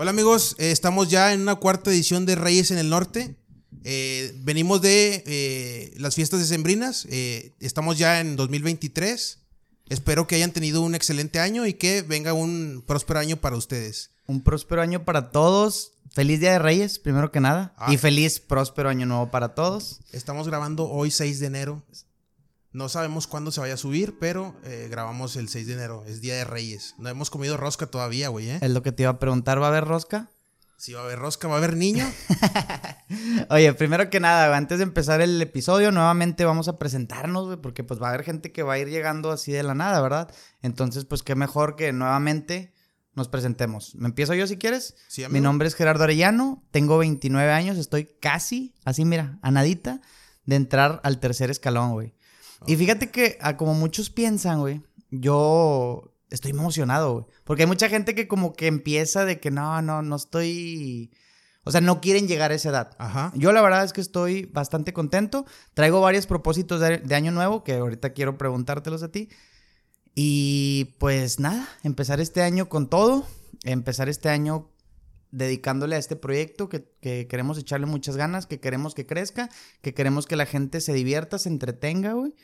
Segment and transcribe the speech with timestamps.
[0.00, 3.34] Hola amigos, eh, estamos ya en una cuarta edición de Reyes en el Norte.
[3.82, 9.40] Eh, venimos de eh, las fiestas decembrinas, eh, estamos ya en 2023.
[9.88, 14.12] Espero que hayan tenido un excelente año y que venga un próspero año para ustedes.
[14.28, 15.94] Un próspero año para todos.
[16.12, 17.74] Feliz Día de Reyes, primero que nada.
[17.76, 17.92] Ah.
[17.92, 19.98] Y feliz, próspero año nuevo para todos.
[20.12, 21.82] Estamos grabando hoy 6 de enero.
[22.72, 26.04] No sabemos cuándo se vaya a subir, pero eh, grabamos el 6 de enero.
[26.06, 26.94] Es Día de Reyes.
[26.98, 28.58] No hemos comido rosca todavía, güey, ¿eh?
[28.60, 30.28] Es lo que te iba a preguntar, ¿va a haber rosca?
[30.76, 32.06] Si va a haber rosca, va a haber niño.
[33.50, 37.82] Oye, primero que nada, antes de empezar el episodio, nuevamente vamos a presentarnos, güey, porque
[37.84, 40.30] pues va a haber gente que va a ir llegando así de la nada, ¿verdad?
[40.62, 42.74] Entonces, pues qué mejor que nuevamente
[43.14, 43.94] nos presentemos.
[43.96, 44.94] ¿Me empiezo yo si quieres?
[45.08, 45.44] Sí, Mi amigo.
[45.44, 50.00] nombre es Gerardo Arellano, tengo 29 años, estoy casi, así mira, a nadita
[50.44, 52.14] de entrar al tercer escalón, güey.
[52.66, 57.26] Y fíjate que, a como muchos piensan, güey, yo estoy emocionado, güey.
[57.44, 61.10] Porque hay mucha gente que como que empieza de que no, no, no estoy...
[61.64, 62.96] O sea, no quieren llegar a esa edad.
[62.98, 63.30] Ajá.
[63.34, 65.44] Yo la verdad es que estoy bastante contento.
[65.74, 69.28] Traigo varios propósitos de, de año nuevo que ahorita quiero preguntártelos a ti.
[70.14, 73.26] Y pues nada, empezar este año con todo.
[73.64, 74.70] Empezar este año
[75.30, 79.48] dedicándole a este proyecto que, que queremos echarle muchas ganas, que queremos que crezca,
[79.82, 82.34] que queremos que la gente se divierta, se entretenga, güey.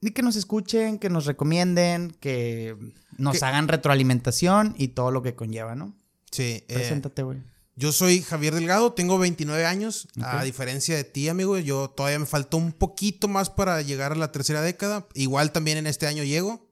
[0.00, 2.76] Y que nos escuchen, que nos recomienden, que
[3.16, 5.96] nos Que- hagan retroalimentación y todo lo que conlleva, ¿no?
[6.30, 6.64] Sí.
[6.68, 7.38] eh, Preséntate, güey.
[7.76, 10.06] Yo soy Javier Delgado, tengo 29 años.
[10.22, 14.16] A diferencia de ti, amigo, yo todavía me faltó un poquito más para llegar a
[14.16, 15.08] la tercera década.
[15.14, 16.68] Igual también en este año llego.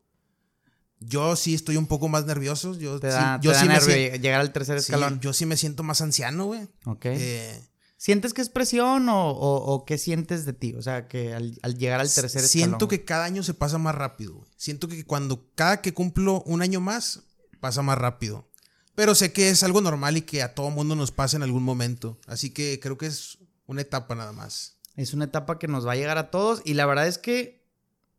[1.06, 2.76] Yo sí estoy un poco más nervioso.
[2.78, 5.20] Yo Te sí, da, yo te da sí me nervio llegar al tercer sí, escalón.
[5.20, 6.68] yo sí me siento más anciano, güey.
[6.86, 7.06] Ok.
[7.06, 7.62] Eh,
[7.96, 10.74] ¿Sientes que es presión o, o- o qué sientes de ti?
[10.74, 12.88] O sea, que al, al llegar al tercer siento escalón.
[12.88, 14.34] que cada año se pasa más rápido.
[14.34, 14.50] güey.
[14.56, 17.20] Siento que cuando cada que cumplo un año más,
[17.60, 18.48] pasa más rápido.
[18.96, 21.62] Pero sé que es algo normal y que a todo mundo nos pasa en algún
[21.62, 22.18] momento.
[22.26, 24.78] Así que creo que es una etapa nada más.
[24.96, 27.61] Es una etapa que nos va a llegar a todos y la verdad es que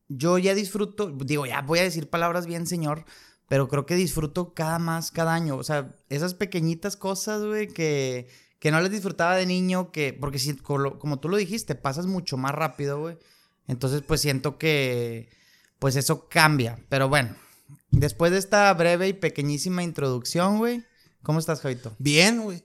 [0.07, 3.05] yo ya disfruto, digo, ya voy a decir palabras bien, señor,
[3.47, 5.57] pero creo que disfruto cada más, cada año.
[5.57, 8.27] O sea, esas pequeñitas cosas, güey, que,
[8.59, 12.05] que no las disfrutaba de niño, que, porque si, como, como tú lo dijiste, pasas
[12.05, 13.17] mucho más rápido, güey.
[13.67, 15.29] Entonces, pues siento que,
[15.79, 16.79] pues eso cambia.
[16.89, 17.35] Pero bueno,
[17.91, 20.83] después de esta breve y pequeñísima introducción, güey,
[21.21, 21.95] ¿cómo estás, Javito?
[21.99, 22.63] Bien, güey.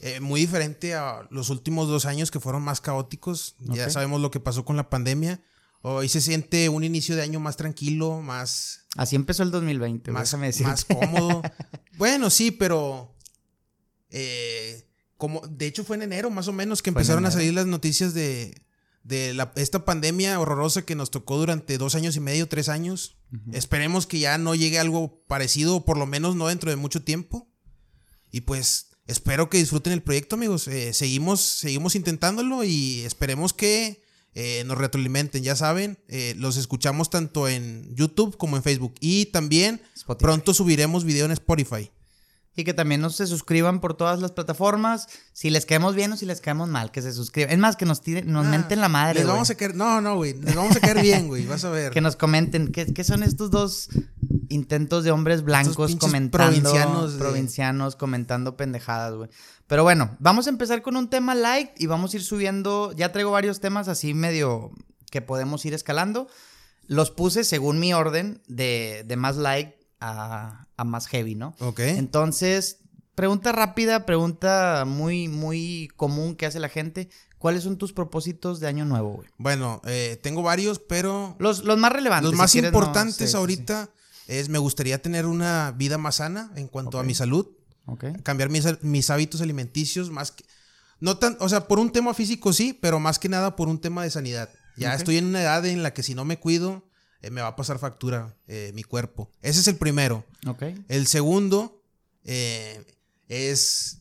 [0.00, 3.54] Eh, muy diferente a los últimos dos años que fueron más caóticos.
[3.60, 5.40] Ya sabemos lo que pasó con la pandemia.
[5.82, 10.20] Hoy se siente un inicio de año más tranquilo, más, Así empezó el 2020, güey,
[10.64, 11.42] más, cómodo.
[11.98, 13.16] bueno, sí, pero
[14.10, 17.54] eh, como de hecho fue en enero más o menos que Fue empezaron a salir
[17.54, 18.62] las noticias de,
[19.02, 23.16] de la- esta pandemia horrorosa que nos tocó durante dos años y medio, tres años.
[23.52, 27.50] Esperemos que ya no llegue algo parecido, por lo menos no dentro de mucho tiempo.
[28.30, 30.68] Y pues espero que disfruten el proyecto, amigos.
[30.68, 34.01] Eh, seguimos, seguimos intentándolo y esperemos que
[34.34, 35.42] eh, nos retroalimenten.
[35.42, 38.94] Ya saben, eh, los escuchamos tanto en YouTube como en Facebook.
[39.00, 40.22] Y también Spotify.
[40.24, 41.90] pronto subiremos video en Spotify.
[42.54, 45.08] Y que también nos se suscriban por todas las plataformas.
[45.32, 47.50] Si les caemos bien o si les caemos mal, que se suscriban.
[47.50, 49.20] Es más, que nos tiren, nos Ah, menten la madre.
[49.20, 49.74] Les vamos a caer.
[49.74, 50.34] No, no, güey.
[50.34, 51.46] Les vamos a caer bien, güey.
[51.46, 51.90] Vas a ver.
[51.94, 52.70] Que nos comenten.
[52.70, 53.88] ¿Qué, qué son estos dos
[54.50, 56.30] intentos de hombres blancos comentando?
[56.50, 59.30] provincianos de- provincianos comentando pendejadas, güey.
[59.72, 62.92] Pero bueno, vamos a empezar con un tema light y vamos a ir subiendo.
[62.92, 64.70] Ya traigo varios temas así medio
[65.10, 66.28] que podemos ir escalando.
[66.88, 71.54] Los puse según mi orden de, de más light a, a más heavy, ¿no?
[71.60, 71.80] Ok.
[71.80, 72.80] Entonces,
[73.14, 77.08] pregunta rápida, pregunta muy, muy común que hace la gente.
[77.38, 79.30] ¿Cuáles son tus propósitos de año nuevo, güey?
[79.38, 82.24] Bueno, eh, tengo varios, pero Los, los más relevantes.
[82.24, 83.88] los si más quieres, no- importantes sí, sí, ahorita
[84.26, 87.06] es me gustaría tener una vida más sana en cuanto a Ok.
[87.06, 87.46] mi salud.
[88.22, 90.44] Cambiar mis, mis hábitos alimenticios más que
[91.02, 93.80] no tan, o sea, por un tema físico sí, pero más que nada por un
[93.80, 94.48] tema de sanidad.
[94.76, 96.88] Ya estoy en una edad en la que si no me cuido
[97.22, 99.28] eh, me va a pasar factura eh, mi cuerpo.
[99.42, 100.24] Ese es el primero.
[100.86, 101.82] El segundo
[102.22, 102.84] eh,
[103.26, 103.98] es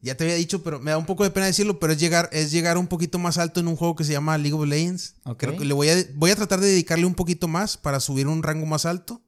[0.00, 2.28] ya te había dicho, pero me da un poco de pena decirlo, pero es llegar
[2.30, 5.16] es llegar un poquito más alto en un juego que se llama League of Legends.
[5.36, 8.28] Creo que le voy a voy a tratar de dedicarle un poquito más para subir
[8.28, 9.20] un rango más alto.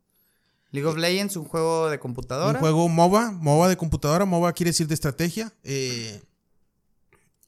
[0.71, 2.59] League of Legends, un juego de computadora.
[2.59, 5.53] Un juego MOBA, MOBA de computadora, MOBA quiere decir de estrategia.
[5.65, 6.23] eh,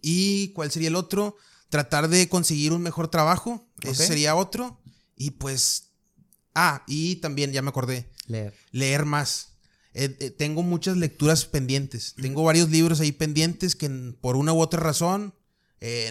[0.02, 1.37] ¿Y cuál sería el otro?
[1.69, 3.69] Tratar de conseguir un mejor trabajo.
[3.82, 4.81] Ese sería otro.
[5.17, 5.90] Y pues.
[6.55, 8.55] Ah, y también, ya me acordé, Leer.
[8.72, 9.58] leer más.
[9.93, 12.14] Eh, eh, tengo muchas lecturas pendientes.
[12.20, 13.88] Tengo varios libros ahí pendientes que
[14.20, 15.34] por una u otra razón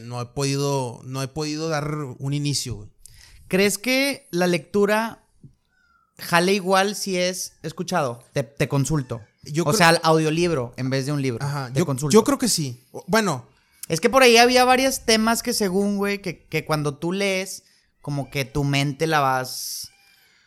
[0.03, 1.01] no he podido.
[1.03, 2.89] No he podido dar un inicio, güey.
[3.47, 5.25] ¿Crees que la lectura
[6.19, 8.24] jale igual si es escuchado?
[8.33, 9.21] Te, te consulto.
[9.44, 11.44] Yo o creo- sea, al audiolibro en vez de un libro.
[11.44, 12.13] Ajá, yo, consulta.
[12.13, 12.83] yo creo que sí.
[13.07, 13.45] Bueno,
[13.88, 17.63] Es que por ahí había varios temas que según, güey, que, que cuando tú lees,
[18.01, 19.89] como que tu mente la vas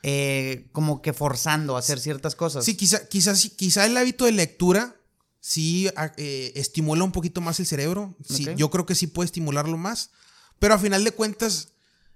[0.05, 2.65] eh, como que forzando a hacer ciertas cosas.
[2.65, 4.97] sí, quizá, quizá, sí- quizá el hábito de lectura
[5.41, 8.15] sí a- eh, estimula un poquito más el cerebro.
[8.29, 8.47] Sí.
[8.57, 10.11] Yo creo que sí puede estimularlo más.
[10.59, 11.72] Pero a final de cuentas,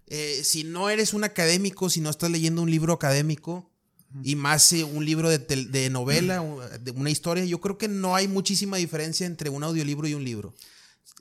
[0.06, 3.70] eh, si no eres un académico, si no estás leyendo un libro académico,
[4.22, 6.42] y más eh, un libro de, de novela,
[6.80, 10.24] de una historia, yo creo que no hay muchísima diferencia entre un audiolibro y un
[10.24, 10.54] libro.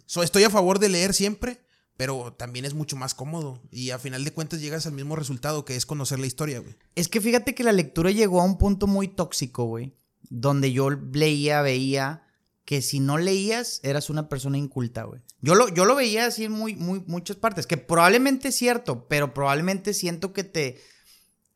[0.05, 1.59] So, estoy a favor de leer siempre,
[1.97, 3.61] pero también es mucho más cómodo.
[3.71, 6.75] Y a final de cuentas llegas al mismo resultado, que es conocer la historia, güey.
[6.95, 9.95] Es que fíjate que la lectura llegó a un punto muy tóxico, güey.
[10.29, 12.24] Donde yo leía, veía
[12.65, 15.21] que si no leías, eras una persona inculta, güey.
[15.39, 17.67] Yo lo, yo lo veía así en muy, muy, muchas partes.
[17.67, 20.81] Que probablemente es cierto, pero probablemente siento que te.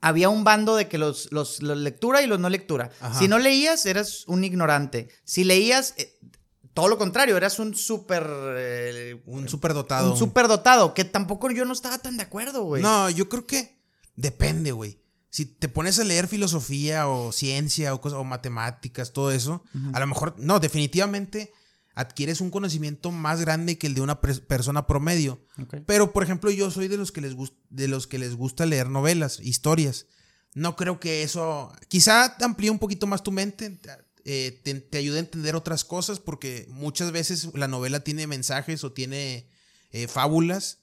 [0.01, 2.91] Había un bando de que los, los, los lectura y los no lectura.
[3.01, 3.17] Ajá.
[3.19, 5.09] Si no leías, eras un ignorante.
[5.25, 6.17] Si leías, eh,
[6.73, 8.25] todo lo contrario, eras un súper.
[8.57, 10.11] eh, Un superdotado.
[10.13, 10.93] un súper dotado.
[10.93, 12.81] Que tampoco yo no estaba tan de acuerdo, güey.
[12.83, 13.81] No, yo creo que
[14.15, 15.01] depende, güey.
[15.29, 19.99] Si te pones a leer filosofía o ciencia o, cosas, o matemáticas, todo eso, a
[19.99, 21.51] lo mejor, no, definitivamente
[21.93, 25.45] adquieres un conocimiento más grande que el de una persona promedio.
[25.85, 27.35] Pero, por ejemplo, yo soy de los que les
[27.69, 30.07] de los que les gusta leer novelas, historias.
[30.55, 31.71] No creo que eso.
[31.89, 33.79] Quizá amplíe un poquito más tu mente.
[34.25, 36.19] eh, te, te ayude a entender otras cosas.
[36.19, 39.49] Porque muchas veces la novela tiene mensajes o tiene
[39.91, 40.79] eh, fábulas.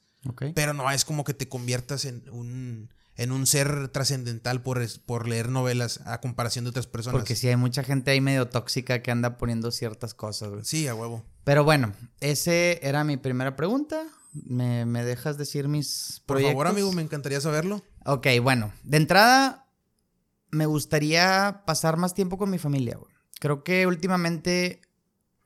[0.54, 5.26] Pero no es como que te conviertas en un, en un ser trascendental por, por
[5.28, 7.18] leer novelas a comparación de otras personas.
[7.18, 10.64] Porque sí hay mucha gente ahí medio tóxica que anda poniendo ciertas cosas, güey.
[10.64, 11.24] Sí, a huevo.
[11.44, 14.04] Pero bueno, ese era mi primera pregunta.
[14.32, 16.52] ¿Me, me dejas decir mis Por proyectos?
[16.52, 17.82] favor, amigo, me encantaría saberlo.
[18.04, 18.72] Ok, bueno.
[18.82, 19.66] De entrada,
[20.50, 23.12] me gustaría pasar más tiempo con mi familia, güey.
[23.40, 24.82] Creo que últimamente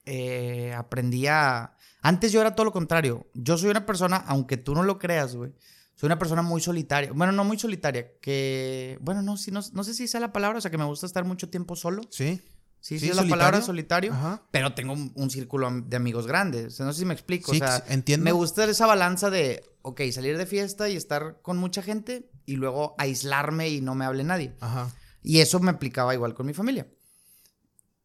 [0.07, 1.77] eh, aprendí a...
[2.03, 3.29] Antes yo era todo lo contrario.
[3.35, 5.53] Yo soy una persona, aunque tú no lo creas, güey.
[6.01, 7.13] Soy una persona muy solitaria.
[7.13, 8.11] Bueno, no muy solitaria.
[8.23, 8.97] Que...
[9.03, 10.57] Bueno, no, sí, no, no sé si sea la palabra.
[10.57, 12.01] O sea, que me gusta estar mucho tiempo solo.
[12.09, 12.41] Sí.
[12.81, 14.15] Sí, Sí, sí, es la palabra solitario.
[14.15, 14.43] Ajá.
[14.51, 16.65] Pero tengo un, un círculo de amigos grandes.
[16.69, 17.53] O sea, no sé si me explico.
[17.53, 18.25] Sí, o sea, entiendo.
[18.25, 22.57] me gusta esa balanza de, ok, salir de fiesta y estar con mucha gente y
[22.57, 24.55] luego aislarme y no me hable nadie.
[24.61, 24.91] Ajá.
[25.23, 26.89] Y eso me aplicaba igual con mi familia.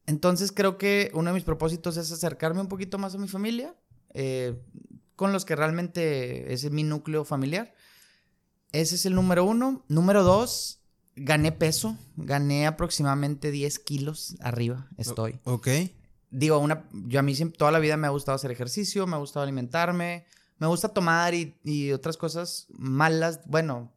[0.04, 3.74] Entonces creo que uno de mis propósitos es acercarme un poquito más a mi familia,
[4.12, 4.54] eh,
[5.14, 7.72] con los que realmente es mi núcleo familiar.
[8.72, 9.84] Ese es el número uno.
[9.88, 10.80] Número dos,
[11.14, 11.96] gané peso.
[12.16, 14.88] Gané aproximadamente 10 kilos arriba.
[14.96, 15.38] Estoy.
[15.44, 15.68] Ok.
[16.30, 19.16] Digo, una, yo a mí siempre, toda la vida me ha gustado hacer ejercicio, me
[19.16, 20.26] ha gustado alimentarme,
[20.58, 23.92] me gusta tomar y, y otras cosas malas, bueno,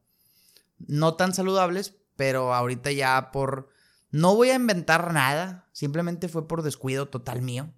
[0.87, 3.69] no tan saludables, pero ahorita ya por...
[4.11, 7.71] No voy a inventar nada, simplemente fue por descuido total mío.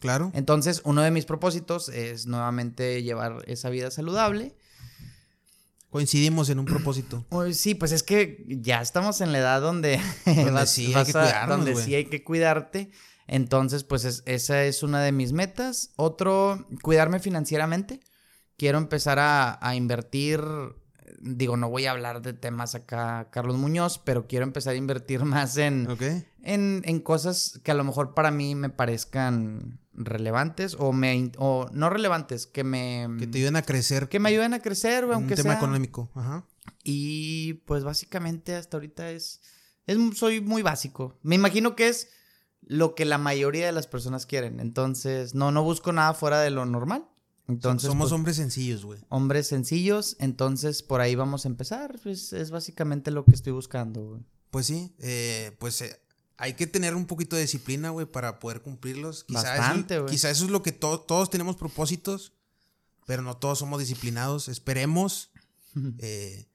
[0.00, 0.30] Claro.
[0.34, 4.56] Entonces, uno de mis propósitos es nuevamente llevar esa vida saludable.
[5.90, 7.24] Coincidimos en un propósito.
[7.52, 11.12] Sí, pues es que ya estamos en la edad donde, Donde vas- sí hay que
[11.18, 12.90] a- donde sí hay que cuidarte.
[13.26, 15.90] Entonces, pues es- esa es una de mis metas.
[15.96, 18.00] Otro, cuidarme financieramente.
[18.56, 20.40] Quiero empezar a, a invertir.
[21.20, 25.24] Digo, no voy a hablar de temas acá, Carlos Muñoz, pero quiero empezar a invertir
[25.24, 25.86] más en,
[26.42, 31.68] en, en cosas que a lo mejor para mí me parezcan relevantes o me o
[31.72, 34.08] no relevantes, que me Que te ayuden a crecer.
[34.08, 36.10] que me ayuden a crecer, güey, en un aunque tema sea económico.
[36.14, 36.44] Ajá.
[36.84, 39.40] y pues básicamente hasta ahorita es,
[39.86, 41.18] es soy muy básico.
[41.22, 42.08] Me imagino que es
[42.62, 44.60] lo que la mayoría de las personas quieren.
[44.60, 47.08] Entonces, no, no busco nada fuera de lo normal.
[47.46, 49.00] Entonces, Somos pues, hombres sencillos, güey.
[49.08, 50.16] hombres sencillos.
[50.20, 51.98] Entonces, por ahí vamos a empezar.
[52.02, 54.22] Pues es básicamente lo que estoy buscando, güey.
[54.50, 55.98] Pues sí, eh, pues eh,
[56.38, 59.24] hay que tener un poquito de disciplina, güey, para poder cumplirlos.
[59.24, 60.14] Quizá Bastante, eso, güey.
[60.14, 62.32] quizá eso es lo que to- todos tenemos propósitos,
[63.06, 64.48] pero no todos somos disciplinados.
[64.48, 65.30] Esperemos
[65.98, 66.46] eh,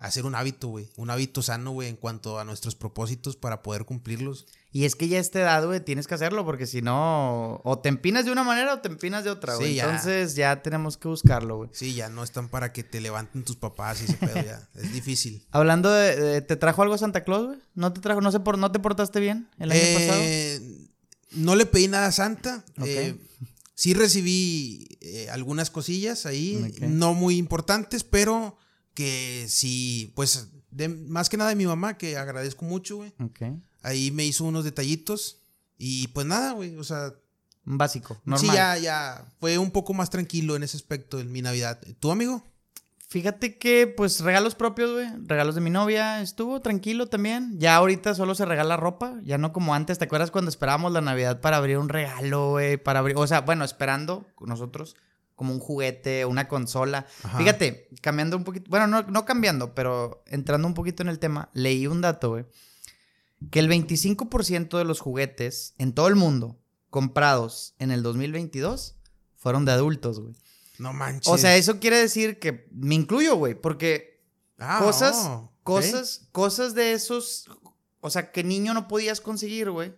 [0.00, 3.84] hacer un hábito, güey, un hábito sano, güey, en cuanto a nuestros propósitos para poder
[3.84, 4.46] cumplirlos.
[4.72, 7.78] Y es que ya a esta edad, güey, tienes que hacerlo porque si no, o
[7.80, 9.78] te empinas de una manera o te empinas de otra, güey.
[9.78, 11.70] Entonces ya tenemos que buscarlo, güey.
[11.74, 14.68] Sí, ya no están para que te levanten tus papás y ese pedo ya.
[14.74, 15.44] Es difícil.
[15.50, 17.58] Hablando de, de- ¿te trajo algo Santa Claus, güey?
[17.74, 20.20] ¿No te trajo, no sé por, no te portaste bien el año pasado?
[20.22, 20.88] Eh,
[21.32, 22.64] no le pedí nada a Santa.
[22.84, 23.16] Eh,
[23.74, 28.56] sí recibí eh, algunas cosillas ahí, no muy importantes, pero
[29.00, 33.12] que sí, pues, de- más que nada de mi mamá, que agradezco mucho, güey.
[33.82, 35.38] Ahí me hizo unos detallitos
[35.78, 37.14] y pues nada, güey, o sea,
[37.64, 38.38] básico, normal.
[38.50, 41.80] sí, ya, ya, fue un poco más tranquilo en ese aspecto en mi Navidad.
[41.98, 42.42] ¿Tú, amigo?
[43.08, 45.08] Fíjate que, pues, regalos propios, güey.
[45.26, 46.20] Regalos de mi novia.
[46.22, 47.58] Estuvo tranquilo también.
[47.58, 49.18] Ya ahorita solo se regala ropa.
[49.24, 49.98] Ya no como antes.
[49.98, 52.76] ¿Te acuerdas cuando esperábamos la Navidad para abrir un regalo, güey?
[52.76, 53.16] Para abrir...
[53.16, 54.94] O sea, bueno, esperando nosotros
[55.40, 57.06] como un juguete, una consola.
[57.38, 58.68] Fíjate, cambiando un poquito...
[58.68, 61.48] Bueno, no, no cambiando, pero entrando un poquito en el tema.
[61.54, 62.44] Leí un dato, güey.
[63.50, 68.96] Que el 25% de los juguetes en todo el mundo comprados en el 2022
[69.34, 70.34] fueron de adultos, güey.
[70.76, 71.32] No manches.
[71.32, 74.22] O sea, eso quiere decir que me incluyo, güey, porque
[74.58, 77.48] ah, cosas, oh, cosas, cosas de esos,
[78.00, 79.94] o sea, que niño no podías conseguir, güey.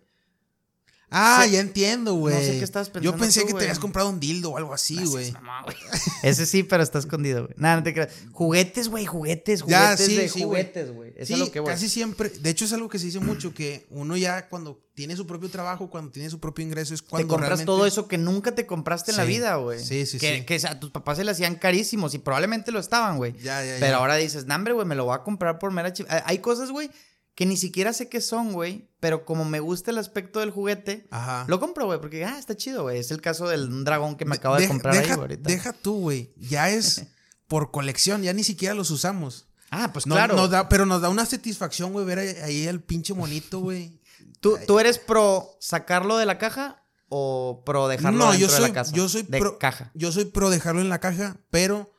[1.13, 2.35] Ah, ya entiendo, güey.
[2.35, 3.11] No sé qué estás pensando.
[3.11, 5.33] Yo pensé que te habías comprado un dildo o algo así, güey.
[6.23, 7.55] Ese sí, pero está escondido, güey.
[7.57, 8.09] Nada, no te creas.
[8.31, 11.13] Juguetes, güey, juguetes, juguetes ya, sí, de juguetes, güey.
[11.23, 12.29] Sí, es lo que Casi siempre.
[12.29, 15.49] De hecho, es algo que se dice mucho, que uno ya cuando tiene su propio
[15.49, 17.27] trabajo, cuando tiene su propio ingreso, es cuando.
[17.27, 19.79] Te compras todo eso que nunca te compraste en la vida, güey.
[19.79, 20.45] Sí, sí, que, sí.
[20.45, 23.33] Que a tus papás se le hacían carísimos y probablemente lo estaban, güey.
[23.37, 25.93] Ya, ya, Pero ahora dices, nah, güey, me lo voy a comprar por mera
[26.25, 26.89] Hay cosas, güey
[27.35, 31.07] que ni siquiera sé qué son, güey, pero como me gusta el aspecto del juguete,
[31.47, 32.99] lo compro, güey, porque, ah, está chido, güey.
[32.99, 35.49] Es el caso del dragón que me acabo de, comprar ahí ahorita.
[35.49, 36.33] Deja tú, güey.
[36.37, 37.05] Ya es
[37.47, 39.47] por colección, ya ni siquiera los usamos.
[39.71, 40.47] Ah, pues claro.
[40.47, 43.99] da, pero nos da una satisfacción, güey, ver ahí el pinche monito, güey.
[44.39, 48.61] ¿Tú, ¿Tú eres pro sacarlo de la caja o pro dejarlo no, dentro yo soy,
[48.61, 48.91] de la casa?
[48.93, 49.91] Yo soy pro, caja.
[49.95, 51.92] Yo soy pro dejarlo en la caja, pero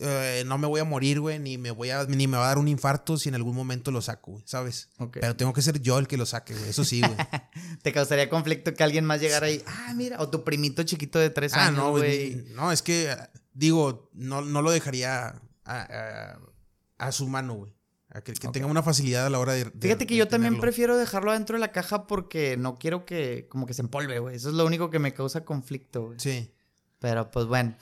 [0.00, 2.48] eh, no me voy a morir, güey, ni me voy a, ni me va a
[2.48, 4.88] dar un infarto si en algún momento lo saco, güey, ¿sabes?
[5.12, 7.16] Pero tengo que ser yo el que lo saque, güey, eso sí, güey.
[7.82, 9.62] ¿Te causaría conflicto que alguien más llegara ahí?
[9.66, 12.46] Ah, mira, o tu primito chiquito de tres ah, años, no, güey.
[12.54, 13.16] No, es que,
[13.52, 17.74] digo, no, no lo dejaría a, su mano, güey.
[18.22, 19.64] que, tenga una facilidad a la hora de.
[19.80, 23.66] Fíjate que yo también prefiero dejarlo dentro de la caja porque no quiero que como
[23.66, 24.36] que se empolve, güey.
[24.36, 26.20] Eso es lo único que me causa conflicto, güey.
[26.20, 26.52] Sí.
[27.00, 27.74] Pero pues bueno.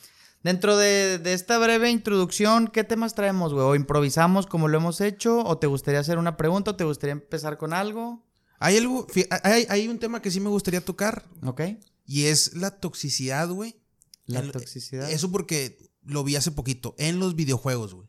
[0.47, 3.67] Dentro de, esta breve introducción, ¿qué temas traemos, güey?
[3.67, 5.41] ¿O improvisamos como lo hemos hecho?
[5.41, 6.71] ¿O te gustaría hacer una pregunta?
[6.71, 8.25] ¿O te gustaría empezar con algo?
[8.61, 9.09] Hay algo,
[9.43, 11.25] hay, un tema que sí me gustaría tocar.
[11.43, 11.63] Ok.
[12.05, 13.83] Y es la toxicidad, güey.
[14.27, 15.11] La toxicidad.
[15.11, 16.95] Eso porque lo vi hace poquito.
[16.97, 18.09] En los videojuegos, güey.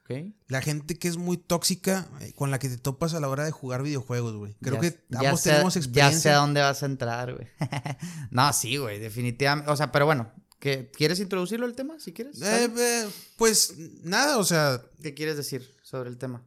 [0.00, 0.34] Ok.
[0.48, 3.44] La gente que es muy tóxica, eh, con la que te topas a la hora
[3.44, 4.56] de jugar videojuegos, güey.
[4.60, 6.16] Creo que ambos tenemos experiencia.
[6.16, 7.46] Ya sé a dónde vas a entrar, güey.
[8.32, 9.70] no, sí, güey, definitivamente.
[9.70, 10.32] O sea, pero bueno,
[10.96, 12.40] ¿Quieres introducirlo el tema, si quieres?
[12.40, 14.82] Eh, eh, pues nada, o sea...
[15.02, 16.42] ¿Qué quieres decir sobre el tema?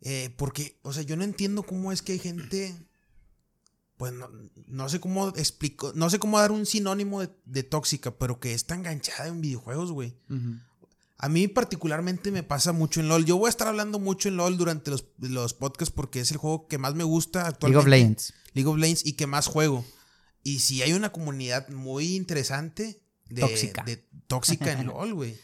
[0.00, 2.74] Eh, porque, o sea, yo no entiendo cómo es que hay gente...
[3.96, 4.12] Pues
[4.68, 8.76] no, sé cómo explico, no sé cómo dar un sinónimo de, tóxica, pero que está
[8.76, 10.16] enganchada en videojuegos, güey.
[11.16, 13.24] A mí particularmente me pasa mucho en LOL.
[13.24, 16.36] Yo voy a estar hablando mucho en LOL durante los, los podcasts porque es el
[16.36, 17.90] juego que más me gusta actualmente.
[17.90, 18.34] League of Legends.
[18.52, 19.84] League of Legends y que más juego.
[20.44, 23.02] Y si hay una comunidad muy interesante,
[23.34, 23.82] tóxica.
[23.84, 25.36] De tóxica en LOL, güey.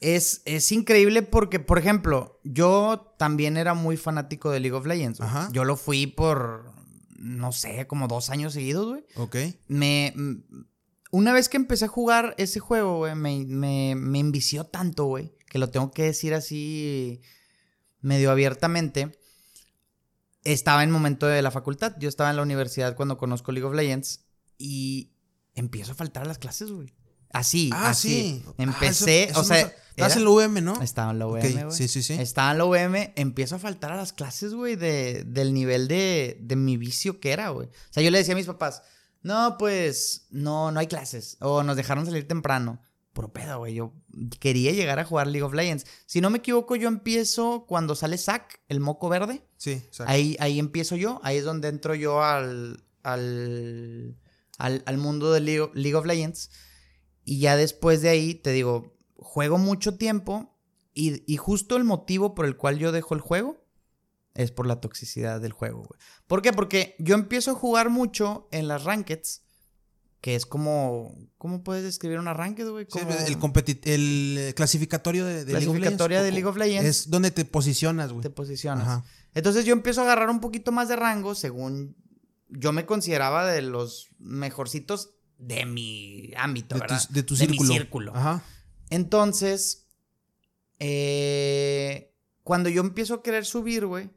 [0.00, 5.20] Es, es, increíble porque, por ejemplo, yo también era muy fanático de League of Legends.
[5.52, 6.74] Yo lo fui por,
[7.16, 9.04] no sé, como dos años seguidos, güey.
[9.16, 9.36] Ok.
[9.66, 10.14] Me,
[11.10, 15.32] una vez que empecé a jugar ese juego, güey, me, me, me envició tanto, güey,
[15.48, 17.22] que lo tengo que decir así
[18.02, 19.18] medio abiertamente.
[20.42, 21.96] Estaba en el momento de la facultad.
[21.98, 24.26] Yo estaba en la universidad cuando conozco League of Legends
[24.58, 25.13] y
[25.54, 26.94] empiezo a faltar a las clases, güey.
[27.32, 28.08] Así, ah, así.
[28.08, 28.44] Sí.
[28.46, 29.74] Ah, Empecé, o sea...
[29.90, 30.80] estás en la UM, ¿no?
[30.80, 31.70] Estaba en la UM, güey.
[31.70, 32.12] Sí, sí, sí.
[32.14, 36.38] Estaba en la UM, empiezo a faltar a las clases, güey, de, del nivel de,
[36.40, 37.66] de mi vicio que era, güey.
[37.66, 38.82] O sea, yo le decía a mis papás,
[39.22, 41.36] no, pues, no, no hay clases.
[41.40, 42.80] O nos dejaron salir temprano.
[43.12, 43.74] Puro pedo, güey.
[43.74, 43.94] Yo
[44.38, 45.86] quería llegar a jugar League of Legends.
[46.06, 49.42] Si no me equivoco, yo empiezo cuando sale Zack, el moco verde.
[49.56, 50.08] Sí, Zack.
[50.08, 51.20] Ahí, ahí empiezo yo.
[51.24, 52.84] Ahí es donde entro yo al...
[53.02, 54.16] al
[54.58, 56.50] al, mundo de League, of Legends.
[57.24, 60.56] Y ya después de ahí, te digo, juego mucho tiempo
[60.92, 63.64] y, justo el motivo por el cual yo dejo el juego
[64.34, 66.00] es por la toxicidad del juego, güey.
[66.26, 66.52] ¿Por qué?
[66.52, 69.42] Porque yo empiezo a jugar mucho en las rankeds,
[70.20, 71.14] que es como...
[71.38, 72.86] ¿Cómo puedes describir una ranked, güey?
[73.84, 76.08] el, el clasificatorio de, League of Legends.
[76.08, 76.88] de League of Legends.
[76.88, 78.22] Es donde te posicionas, güey.
[78.22, 79.02] Te posicionas.
[79.34, 81.96] Entonces yo empiezo a agarrar un poquito más de rango según
[82.56, 87.02] yo me consideraba de los mejorcitos de mi ámbito, ¿verdad?
[87.10, 87.68] de tu círculo.
[87.68, 88.12] mi círculo.
[88.14, 88.42] Ajá.
[88.90, 89.88] Entonces,
[90.78, 94.10] eh, cuando yo empiezo a querer subir, güey,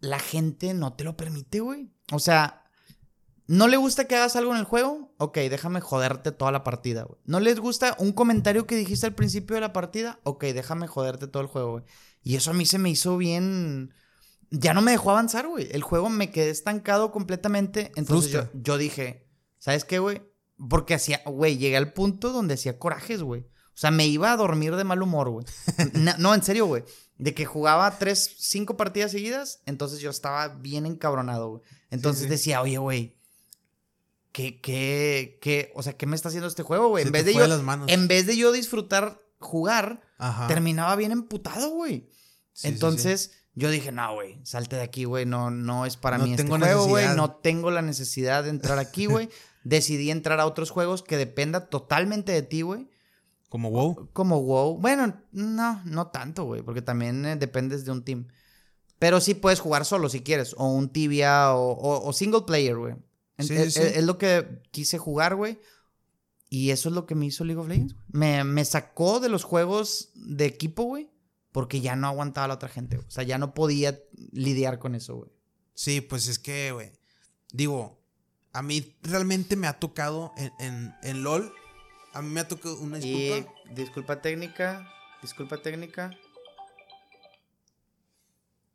[0.00, 1.90] la gente no te lo permite, güey.
[2.12, 2.64] O sea,
[3.46, 5.14] ¿no le gusta que hagas algo en el juego?
[5.18, 7.20] Ok, déjame joderte toda la partida, güey.
[7.24, 10.20] ¿No les gusta un comentario que dijiste al principio de la partida?
[10.24, 11.84] Ok, déjame joderte todo el juego, güey.
[12.22, 13.94] Y eso a mí se me hizo bien
[14.50, 15.68] ya no me dejó avanzar, güey.
[15.70, 17.92] El juego me quedé estancado completamente.
[17.96, 19.26] Entonces yo, dije,
[19.58, 20.22] ¿sabes qué, güey?
[20.68, 23.42] Porque hacía, güey, llegué al punto donde hacía corajes, güey.
[23.42, 25.46] O sea, me iba a dormir de mal humor, güey.
[26.18, 26.84] No, en serio, güey.
[27.16, 31.62] De que jugaba tres, cinco partidas seguidas, entonces yo estaba bien encabronado, güey.
[31.90, 32.28] Entonces sí.
[32.28, 33.18] decía, oye, güey,
[34.32, 37.04] ¿qué, qué, qué, o sea, qué me está haciendo este juego, güey?
[37.04, 37.44] En vez de yo,
[37.88, 40.46] en vez de yo disfrutar jugar, Ajá.
[40.46, 42.08] terminaba bien emputado, güey.
[42.52, 46.24] Sí, Entonces, yo dije, no, güey, salte de aquí, güey, no, no es para No
[46.24, 49.28] mí este tengo juego, güey, no tengo la necesidad de entrar aquí, güey.
[49.64, 52.88] Decidí entrar a otros juegos que dependa totalmente de ti, güey.
[53.48, 54.08] Como WoW.
[54.12, 54.78] Como WoW.
[54.78, 58.28] Bueno, no, no tanto, güey, porque también eh, dependes de un team.
[58.98, 62.76] Pero sí puedes jugar solo si quieres, o un tibia, o, o- o single player,
[62.76, 62.94] güey.
[63.38, 63.86] Sí, es, sí, sí.
[63.86, 65.58] es- es lo que quise jugar, güey.
[66.50, 67.94] Y eso es lo que me hizo League of Legends.
[67.94, 68.04] güey.
[68.12, 71.07] Me, me sacó de los juegos de equipo, güey,
[71.52, 72.96] porque ya no aguantaba a la otra gente.
[72.96, 73.06] güey.
[73.08, 73.98] O sea, ya no podía
[74.32, 75.30] lidiar con eso, güey.
[75.74, 76.92] Sí, pues es que, güey.
[77.52, 78.00] Digo,
[78.52, 81.52] a mí realmente me ha tocado en, en, en LOL.
[82.12, 83.52] A mí me ha tocado una Y disculpa.
[83.74, 84.88] disculpa técnica,
[85.22, 86.10] disculpa técnica.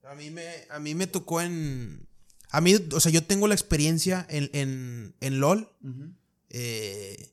[0.03, 2.07] A mí me, a mí me tocó en.
[2.49, 5.69] A mí, o sea, yo tengo la experiencia en, en, en LOL.
[6.49, 7.31] eh,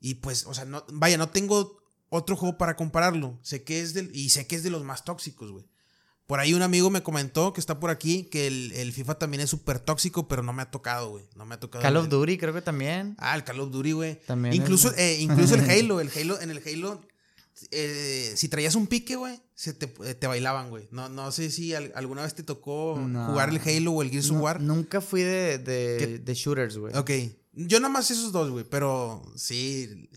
[0.00, 1.78] y pues, o sea, no, vaya, no tengo
[2.14, 3.38] otro juego para compararlo.
[3.42, 5.64] Sé que es del, y sé que es de los más tóxicos, güey.
[6.26, 9.42] Por ahí un amigo me comentó que está por aquí que el, el FIFA también
[9.42, 11.24] es súper tóxico, pero no me ha tocado, güey.
[11.36, 11.82] No me ha tocado.
[11.82, 13.14] Call of Duty creo que también.
[13.18, 14.20] Ah, el Call of Duty, güey.
[14.26, 17.02] También Incluso, es- eh, incluso el Halo, el Halo, en el Halo,
[17.70, 20.88] eh, si traías un pique, güey, se te, eh, te bailaban, güey.
[20.90, 23.26] No, no sé si al- alguna vez te tocó No.
[23.26, 24.60] jugar el Halo o el Gears of No, War.
[24.62, 26.96] nunca fui de, de, de shooters, güey.
[26.96, 27.10] Ok.
[27.52, 30.08] Yo nada más esos dos, güey, pero sí.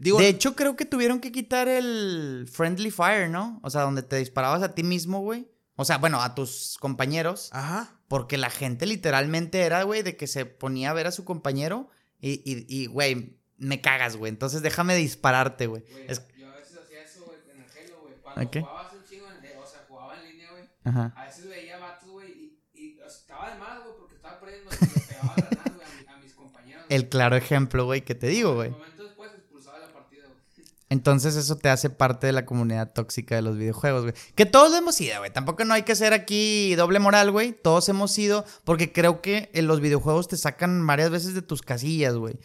[0.00, 3.60] Digo, De hecho, creo que tuvieron que quitar el Friendly Fire, ¿no?
[3.62, 5.46] O sea, donde te disparabas a ti mismo, güey.
[5.76, 7.50] O sea, bueno, a tus compañeros.
[7.52, 7.96] ajá.
[8.08, 11.90] Porque la gente literalmente era, güey, de que se ponía a ver a su compañero
[12.20, 14.30] y, y, y, güey, me cagas, güey.
[14.30, 15.84] Entonces déjame dispararte, güey.
[15.88, 18.14] Güey, Es- Yo a veces hacía eso, güey, en el Halo, güey.
[18.20, 18.60] Cuando ¿A qué?
[18.62, 20.64] jugabas un chingo, en, o sea, jugaba en línea, güey.
[20.84, 21.12] Ajá.
[21.16, 24.40] A veces veía vatos, güey, y, y o sea, estaba de más, güey, porque estaba
[24.40, 24.76] perdiendo y
[25.08, 26.84] pegaba granadas, güey, a, mi- a mis compañeros.
[26.88, 26.96] güey.
[27.00, 28.70] El claro ejemplo, güey, que te digo, güey.
[28.70, 30.66] Un momento después expulsaba de la partida, güey.
[30.90, 34.14] Entonces eso te hace parte de la comunidad tóxica de los videojuegos, güey.
[34.34, 35.32] Que todos lo hemos sido, güey.
[35.32, 37.52] Tampoco no hay que ser aquí doble moral, güey.
[37.52, 41.62] Todos hemos sido, porque creo que en los videojuegos te sacan varias veces de tus
[41.62, 42.40] casillas, güey.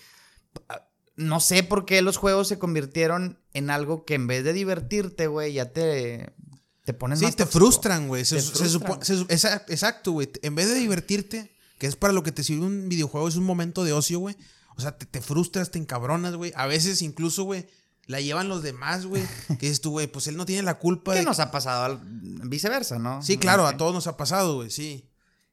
[1.15, 5.25] No sé por qué los juegos se convirtieron en algo que en vez de divertirte,
[5.25, 6.35] güey, ya te,
[6.83, 8.25] te pones Sí, más te frustran, güey.
[8.25, 10.29] Se, se se exacto, güey.
[10.43, 13.45] En vez de divertirte, que es para lo que te sirve un videojuego, es un
[13.45, 14.37] momento de ocio, güey.
[14.77, 16.53] O sea, te, te frustras, te encabronas, güey.
[16.55, 17.65] A veces incluso, güey,
[18.07, 19.23] la llevan los demás, güey.
[19.59, 21.83] Que dices tú, güey, pues él no tiene la culpa ¿Qué de nos ha pasado?
[21.85, 23.21] Al- Viceversa, ¿no?
[23.21, 25.09] Sí, claro, a todos nos ha pasado, güey, sí.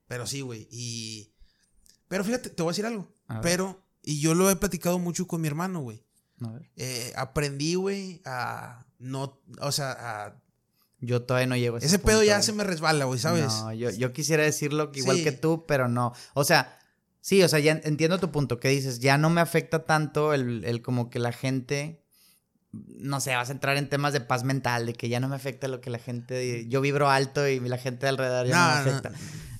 [0.06, 0.68] Pero sí, güey.
[0.70, 1.32] Y.
[2.08, 3.12] Pero fíjate, te voy a decir algo.
[3.28, 3.40] A.
[3.40, 3.82] Pero.
[4.02, 6.04] Y yo lo he platicado mucho con mi hermano, güey.
[6.76, 8.84] Eh, aprendí, güey, a.
[8.98, 9.40] No.
[9.60, 9.92] O sea,
[10.26, 10.42] a.
[11.00, 13.46] Yo todavía no llego a ese Ese pedo ya se me resbala, güey, ¿sabes?
[13.46, 15.24] No, yo, yo quisiera decirlo que igual Sí.
[15.24, 16.12] que tú, pero no.
[16.34, 16.78] O sea,
[17.20, 20.64] sí, o sea, ya entiendo tu punto, que dices, ya no me afecta tanto el,
[20.64, 22.01] el como que la gente,
[22.72, 25.36] no sé, vas a entrar en temas de paz mental, de que ya no me
[25.36, 28.60] afecta lo que la gente, yo vibro alto y la gente de alrededor ya no,
[28.60, 28.96] No, me no.
[28.98, 29.12] afecta.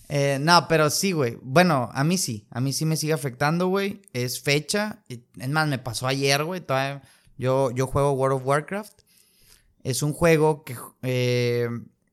[0.09, 1.39] Eh, no, pero sí, güey.
[1.43, 2.47] Bueno, a mí sí.
[2.51, 4.03] A mí sí me sigue afectando, güey.
[4.13, 5.03] Es fecha.
[5.09, 6.61] Es más, me pasó ayer, güey.
[6.61, 7.01] Todavía-
[7.39, 8.93] Yo, yo juego World of Warcraft.
[9.83, 10.77] Es un juego que...
[11.03, 11.67] eh,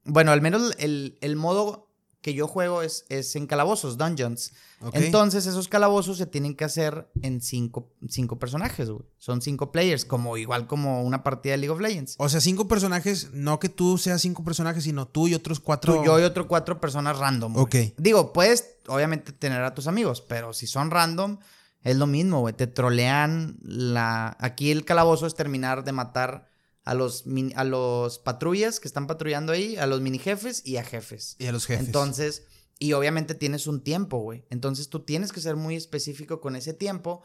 [0.06, 1.89] bueno, al menos el, el modo
[2.22, 4.52] que yo juego es, es en calabozos, dungeons.
[4.94, 9.04] Entonces, esos calabozos se tienen que hacer en cinco, cinco personajes, güey.
[9.18, 12.16] Son cinco players, como igual como una partida de League of Legends.
[12.18, 15.96] O sea, cinco personajes, no que tú seas cinco personajes, sino tú y otros cuatro.
[15.96, 17.54] Tú, yo y otro cuatro personas random.
[17.54, 17.64] güey.
[17.66, 17.94] Ok.
[17.98, 21.40] Digo, puedes obviamente tener a tus amigos, pero si son random,
[21.82, 22.54] es lo mismo, güey.
[22.54, 24.36] Te trolean la.
[24.40, 26.49] Aquí el calabozo es terminar de matar
[26.90, 27.26] a los,
[27.56, 31.36] a los patrullas que están patrullando ahí, a los mini jefes y a jefes.
[31.38, 31.86] Y a los jefes.
[31.86, 32.48] Entonces,
[32.80, 34.44] y obviamente tienes un tiempo, güey.
[34.50, 37.22] Entonces tú tienes que ser muy específico con ese tiempo.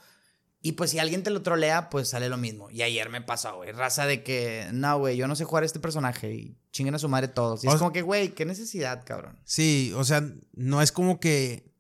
[0.61, 2.70] Y pues si alguien te lo trolea, pues sale lo mismo.
[2.70, 3.72] Y ayer me pasó, güey.
[3.72, 6.35] Raza de que, no, güey, yo no sé jugar este personaje.
[6.35, 7.64] Y chinguen a su madre todos.
[7.64, 9.38] Y O es como que, güey, qué necesidad, cabrón.
[9.44, 10.22] Sí, o sea,
[10.53, 11.72] no es como que.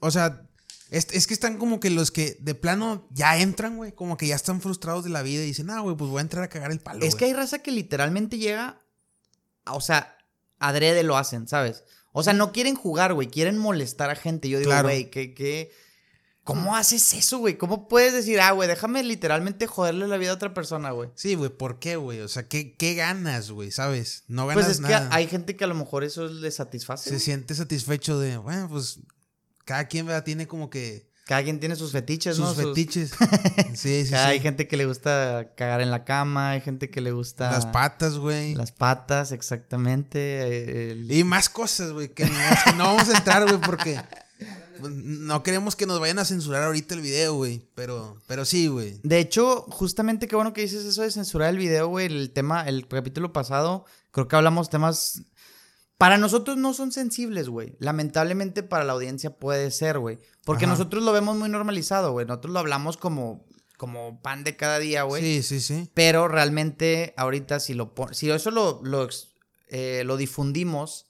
[0.00, 0.49] o sea,
[0.90, 3.92] es, es que están como que los que de plano ya entran, güey.
[3.92, 6.22] Como que ya están frustrados de la vida y dicen, ah, güey, pues voy a
[6.22, 7.04] entrar a cagar el palo.
[7.04, 7.30] Es que güey".
[7.30, 8.80] hay raza que literalmente llega,
[9.64, 10.16] a- o sea,
[10.58, 11.84] adrede lo hacen, ¿sabes?
[12.12, 14.48] O sea, no quieren jugar, güey, quieren molestar a gente.
[14.48, 14.88] Yo digo, Claro.
[14.88, 15.70] güey, ¿qué, qué?
[16.42, 17.56] ¿Cómo haces eso, güey?
[17.56, 21.10] ¿Cómo puedes decir, ah, güey, déjame literalmente joderle la vida a otra persona, güey?
[21.14, 22.18] Sí, güey, ¿por qué, güey?
[22.20, 23.70] O sea, ¿qué, qué ganas, güey?
[23.70, 24.24] ¿Sabes?
[24.26, 25.08] No ganas Pues es nada.
[25.10, 27.10] que hay gente que a lo mejor eso les satisface.
[27.10, 28.98] Se siente satisfecho de, bueno, pues
[29.70, 30.24] cada quien ¿verdad?
[30.24, 32.52] tiene como que cada quien tiene sus fetiches, ¿no?
[32.52, 33.12] sus fetiches.
[33.74, 34.42] Sí, sí, Hay sí.
[34.42, 37.52] gente que le gusta cagar en la cama, hay gente que le gusta...
[37.52, 38.56] Las patas, güey.
[38.56, 40.90] Las patas, exactamente.
[40.90, 42.32] el- Y más cosas, güey, que, no-
[42.64, 44.00] que no vamos a entrar, güey, porque
[44.80, 47.64] pues, no queremos que nos vayan a censurar ahorita el video, güey.
[47.76, 48.98] Pero, pero sí, güey.
[49.04, 52.06] De hecho, justamente qué bueno que dices eso de censurar el video, güey.
[52.06, 55.22] El tema, el capítulo pasado, creo que hablamos temas.
[56.00, 57.76] Para nosotros no son sensibles, güey.
[57.78, 60.18] Lamentablemente para la audiencia puede ser, güey.
[60.46, 60.72] Porque Ajá.
[60.72, 62.24] nosotros lo vemos muy normalizado, güey.
[62.24, 63.44] Nosotros lo hablamos como,
[63.76, 65.22] como pan de cada día, güey.
[65.22, 65.90] Sí, sí, sí.
[65.92, 68.80] Pero realmente, ahorita, si lo si eso lo,
[69.68, 71.04] eh, lo difundimos,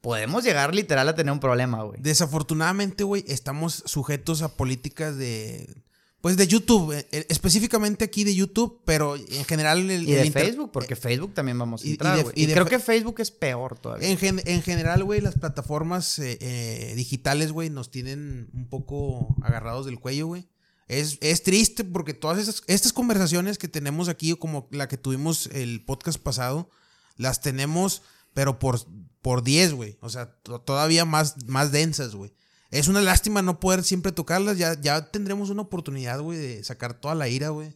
[0.00, 2.00] podemos llegar literal a tener un problema, güey.
[2.00, 5.83] Desafortunadamente, güey, estamos sujetos a políticas de.
[6.24, 10.22] Pues de YouTube, eh, eh, específicamente aquí de YouTube, pero en general el, Y de
[10.22, 12.34] el Facebook, porque Facebook también vamos a y- y entrar, de- güey.
[12.34, 14.08] y Y de creo que Facebook es peor todavía.
[14.08, 19.36] En, gen- en general, güey, las plataformas eh, eh, digitales, güey, nos tienen un poco
[19.42, 20.48] agarrados del cuello, güey.
[20.88, 25.48] Es, es triste porque todas esas, estas conversaciones que tenemos aquí, como la que tuvimos
[25.52, 26.70] el podcast pasado,
[27.18, 28.00] las tenemos,
[28.32, 28.80] pero por,
[29.20, 29.98] por 10, güey.
[30.00, 32.32] O sea, to- todavía más, más densas, güey.
[32.70, 34.58] Es una lástima no poder siempre tocarlas.
[34.58, 37.72] Ya, ya tendremos una oportunidad, güey, de sacar toda la ira, güey.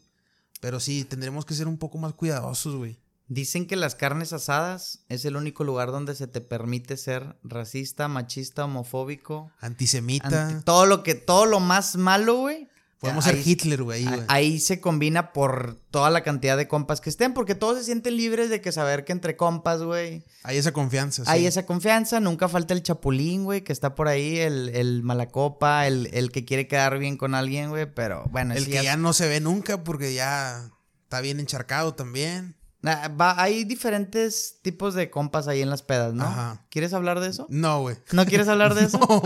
[0.61, 2.99] Pero sí, tendremos que ser un poco más cuidadosos, güey.
[3.29, 8.09] Dicen que las carnes asadas es el único lugar donde se te permite ser racista,
[8.09, 9.53] machista, homofóbico.
[9.61, 10.49] Antisemita.
[10.49, 12.68] anti- todo lo que, todo lo más malo, güey.
[13.01, 14.05] Podemos ahí- ser Hitler, güey.
[14.27, 18.17] ahí, se combina por toda la cantidad de compas que estén, porque todos se sienten
[18.17, 20.25] libres de que saber que entre compas, güey.
[20.43, 21.23] Hay esa confianza.
[21.27, 25.87] Hay esa confianza, nunca falta el chapulín, güey, que está por ahí, el, el malacopa,
[25.87, 28.97] el, el que quiere quedar bien con alguien, güey, pero bueno, El que ya ya
[28.97, 30.69] no se ve nunca porque ya
[31.05, 32.57] está bien encharcado también.
[32.85, 36.25] Va- hay diferentes tipos de compas ahí en las pedas, ¿no?
[36.25, 36.65] Ajá.
[36.71, 37.47] ¿Quieres hablar de eso?
[37.51, 37.97] No, güey.
[38.13, 38.99] ¿No quieres hablar de eso?
[38.99, 39.21] No,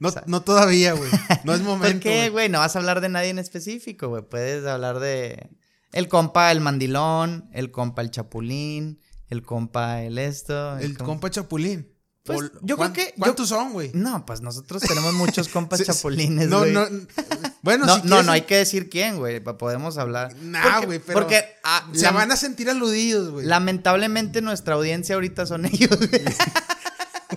[0.00, 1.10] no, O sea, no todavía, güey.
[1.44, 1.94] No es momento.
[1.94, 2.48] ¿Por qué, güey?
[2.50, 4.22] No vas a hablar de nadie en específico, güey.
[4.22, 5.48] Puedes hablar de
[5.92, 10.76] el compa el mandilón, el compa el chapulín, el compa el esto.
[10.78, 11.94] El com- compa Chapulín.
[12.24, 13.90] Pues, yo ¿cuán- creo que- yo- ¿Cuántos son, güey?
[13.94, 16.72] No, pues nosotros tenemos muchos compas chapulines, No, güey.
[16.74, 16.84] no.
[17.68, 19.40] Bueno, no, si no, quieres- no hay que decir quién, güey.
[19.40, 20.34] Podemos hablar.
[20.40, 21.18] Nah, güey, pero.
[21.20, 23.44] Porque ah, se lam- van a sentir aludidos, güey.
[23.46, 26.22] lamentablemente nuestra audiencia ahorita son ellos, güey.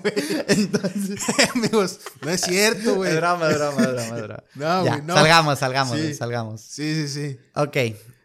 [0.47, 1.19] Entonces.
[1.55, 3.11] Amigos, no es cierto, güey.
[3.11, 4.43] Es broma, es broma.
[4.55, 5.13] No, güey, no.
[5.15, 6.13] Salgamos, salgamos, Sí.
[6.13, 6.61] salgamos.
[6.61, 7.39] Sí, sí, sí.
[7.55, 7.77] Ok.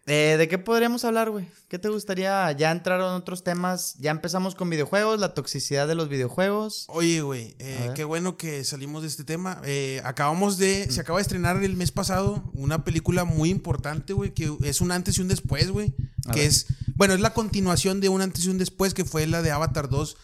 [0.06, 1.46] Eh, ¿De qué podríamos hablar, güey?
[1.68, 2.52] ¿Qué te gustaría?
[2.52, 3.96] Ya entraron otros temas.
[3.98, 6.84] Ya empezamos con videojuegos, la toxicidad de los videojuegos.
[6.88, 9.60] Oye, güey, eh, qué bueno que salimos de este tema.
[9.64, 10.90] Eh, acabamos de.
[10.90, 14.92] Se acaba de estrenar el mes pasado una película muy importante, güey, que es un
[14.92, 15.92] antes y un después, güey.
[16.32, 16.48] Que ver.
[16.48, 16.66] es.
[16.94, 19.88] Bueno, es la continuación de un antes y un después, que fue la de Avatar
[19.88, 20.16] 2.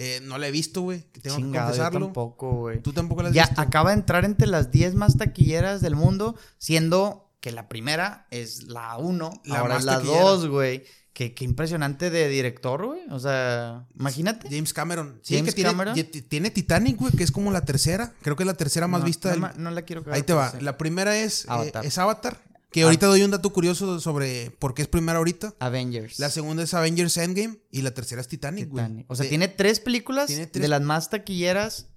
[0.00, 1.02] Eh, no la he visto, güey.
[1.12, 2.06] que Tengo Chingado, que yo confesarlo.
[2.06, 2.80] tampoco, güey.
[2.82, 3.60] Tú tampoco la has Ya visto.
[3.60, 8.64] acaba de entrar entre las 10 más taquilleras del mundo, siendo que la primera es
[8.64, 10.20] la 1, La ahora más es la taquillera.
[10.22, 10.84] 2, güey.
[11.12, 13.00] Qué, qué impresionante de director, güey.
[13.10, 14.48] O sea, imagínate.
[14.50, 15.18] James Cameron.
[15.24, 15.94] Sí, James que tiene, Cameron.
[16.28, 18.12] tiene Titanic, güey, que es como la tercera.
[18.22, 19.40] Creo que es la tercera más No, vista no, del.
[19.40, 20.50] ma- no la quiero cagar, Ahí te va.
[20.52, 20.58] sí.
[20.60, 21.84] La primera es eh, Avatar.
[21.86, 22.40] es Avatar.
[22.70, 22.84] Que Ah.
[22.84, 25.54] ahorita doy un dato curioso sobre por qué es primera ahorita.
[25.58, 26.18] Avengers.
[26.20, 28.84] La segunda es Avengers Endgame y la tercera es Titanic, güey.
[28.84, 29.10] Titanic.
[29.10, 31.88] O sea, De- tiene tres películas tiene tres- de las más taquilleras.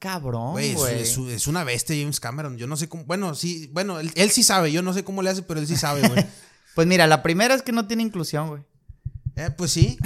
[0.00, 2.56] Cabrón, Güey, es, es- es una bestia James Cameron.
[2.58, 3.04] Yo no sé cómo.
[3.04, 4.72] Bueno, sí, bueno, él, él sí sabe.
[4.72, 6.26] Yo no sé cómo le hace, pero él sí sabe, güey.
[6.74, 8.62] Pues mira, la primera es que no tiene inclusión, güey.
[9.34, 9.98] Eh, pues sí.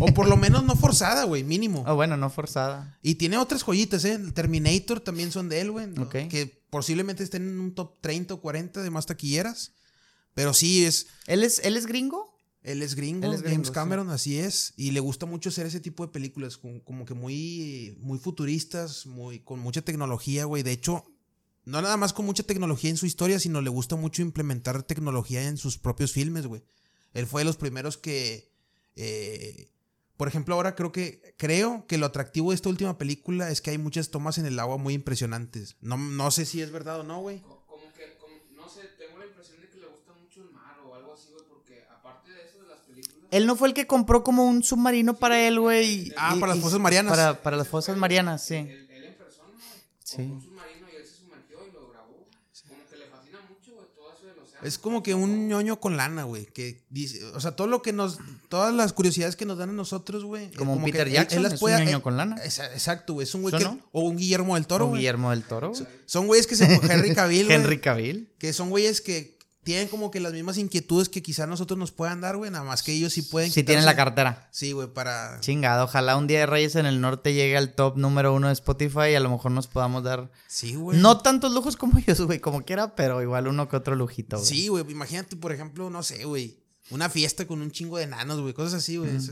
[0.00, 1.84] o por lo menos no forzada, güey, mínimo.
[1.86, 2.98] O bueno, no forzada.
[3.00, 4.14] Y tiene otras joyitas, ¿eh?
[4.14, 5.86] El Terminator también son de él, güey.
[5.86, 6.02] ¿no?
[6.02, 6.14] Ok.
[6.28, 9.70] Que posiblemente estén en un top 30 o 40 de más taquilleras.
[10.34, 11.06] Pero sí, es.
[11.26, 12.36] ¿Él es, él es gringo?
[12.62, 14.74] Él es gringo, Él es gringo, James Cameron, así es.
[14.76, 19.06] Y le gusta mucho hacer ese tipo de películas, como, como que muy, muy futuristas,
[19.06, 20.62] muy, con mucha tecnología, güey.
[20.62, 21.04] De hecho,
[21.64, 25.44] no nada más con mucha tecnología en su historia, sino le gusta mucho implementar tecnología
[25.48, 26.62] en sus propios filmes, güey.
[27.14, 28.50] Él fue de los primeros que.
[28.96, 29.70] eh,
[30.16, 31.34] por ejemplo, ahora creo que.
[31.38, 34.58] Creo que lo atractivo de esta última película es que hay muchas tomas en el
[34.58, 35.76] agua muy impresionantes.
[35.80, 37.40] No, no sé si es verdad o no, güey.
[37.40, 40.50] Co- Como que, como- no sé, tengo la impresión de que le gusta mucho el
[40.50, 43.17] mar o algo así, güey, porque aparte de eso de las películas.
[43.30, 46.12] Él no fue el que compró como un submarino para él, güey.
[46.16, 47.10] Ah, y- para las fosas marianas.
[47.10, 48.54] Para, para las fosas marianas, sí.
[48.54, 49.48] Él, él en persona,
[50.02, 50.16] Sí.
[50.16, 52.26] compró un submarino y él se sumergió y lo grabó.
[52.68, 54.66] Como que le fascina mucho, güey, todo eso del océano.
[54.66, 56.46] Es como que un ñoño con lana, güey.
[56.46, 59.72] Que dice, o sea, todo lo que nos, todas las curiosidades que nos dan a
[59.74, 60.46] nosotros, güey.
[60.46, 62.36] eh, Como un que Peter él- Jackson, él es un ñoño con lana.
[62.42, 63.24] Exacto, güey.
[63.24, 63.76] Es un güey ¿Eso que.
[63.76, 63.80] no?
[63.92, 65.00] O un Guillermo del Toro, güey.
[65.00, 65.70] Guillermo del Toro.
[65.72, 65.86] güey.
[66.06, 66.64] Son güeyes que se.
[66.64, 67.56] Henry Cavill, güey.
[67.56, 68.32] Henry Cavill.
[68.38, 69.37] Que son güeyes que
[69.68, 72.50] tienen como que las mismas inquietudes que quizá nosotros nos puedan dar, güey.
[72.50, 73.52] Nada más que ellos sí pueden.
[73.52, 74.48] Si tienen la cartera.
[74.50, 75.38] Sí, güey, para.
[75.40, 78.54] Chingado, ojalá un día de Reyes en el Norte llegue al top número uno de
[78.54, 80.98] Spotify y a lo mejor nos podamos dar Sí, güey.
[80.98, 84.48] no tantos lujos como ellos, güey, como quiera, pero igual uno que otro lujito, güey.
[84.48, 84.90] Sí, güey.
[84.90, 86.58] Imagínate, por ejemplo, no sé, güey.
[86.88, 88.54] Una fiesta con un chingo de enanos, güey.
[88.54, 89.14] Cosas así, güey.
[89.14, 89.30] Es-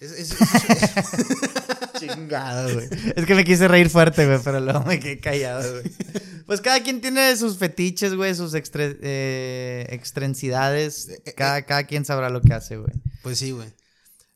[0.00, 2.88] es- es- es- Chingado, güey.
[3.14, 5.84] Es que me quise reír fuerte, güey, pero luego me quedé callado, güey.
[6.46, 11.08] Pues cada quien tiene sus fetiches, güey, sus extre- eh, extrensidades.
[11.24, 12.92] Eh, Cada, cada quien sabrá lo que hace, güey.
[13.24, 13.66] pues sí, güey.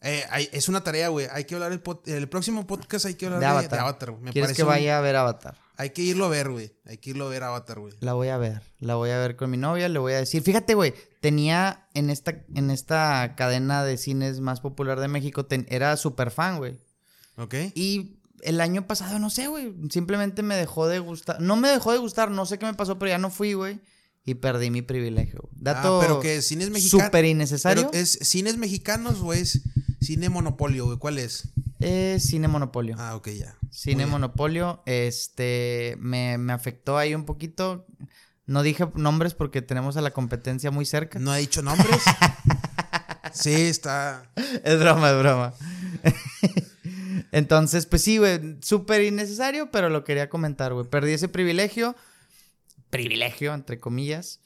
[0.02, 1.28] Eh, hay- es una tarea, güey.
[1.30, 1.80] Hay que hablar el,
[2.12, 3.06] el próximo podcast.
[3.06, 3.70] Hay que hablar De de, Avatar.
[3.70, 4.22] de Avatar, güey.
[4.24, 5.54] Me ¿Quieres parece que un- vaya a ver Avatar?
[5.80, 6.74] Hay que irlo a ver, güey.
[6.84, 7.94] Hay que irlo a ver Avatar, güey.
[8.00, 10.42] La voy a ver, la voy a ver con mi novia, le voy a decir.
[10.42, 15.64] Fíjate, güey, tenía en esta, en esta cadena de cines más popular de México, ten-
[15.70, 16.78] era súper fan, güey.
[17.38, 17.54] ¿Ok?
[17.74, 21.40] Y el año pasado, no sé, güey, simplemente me dejó de gustar.
[21.40, 23.80] No me dejó de gustar, no sé qué me pasó, pero ya no fui, güey.
[24.26, 25.48] Y perdí mi privilegio.
[25.52, 27.06] Dato ah, pero que cines mexicanos.
[27.06, 27.90] súper innecesario.
[27.90, 29.62] Pero es cines mexicanos es
[30.00, 30.98] cine monopolio, güey.
[30.98, 31.52] ¿Cuál es?
[31.80, 32.96] Es Cine Monopolio.
[32.98, 33.56] Ah, ok, ya.
[33.70, 34.10] Cine Muy bien.
[34.10, 37.86] Monopolio, este, me, me afectó ahí un poquito.
[38.46, 41.18] No dije nombres porque tenemos a la competencia muy cerca.
[41.18, 42.02] No he dicho nombres.
[43.32, 44.30] sí, está.
[44.62, 45.54] Es broma, es broma.
[47.32, 50.86] Entonces, pues sí, güey, súper innecesario, pero lo quería comentar, güey.
[50.86, 51.96] Perdí ese privilegio,
[52.90, 54.40] privilegio, entre comillas.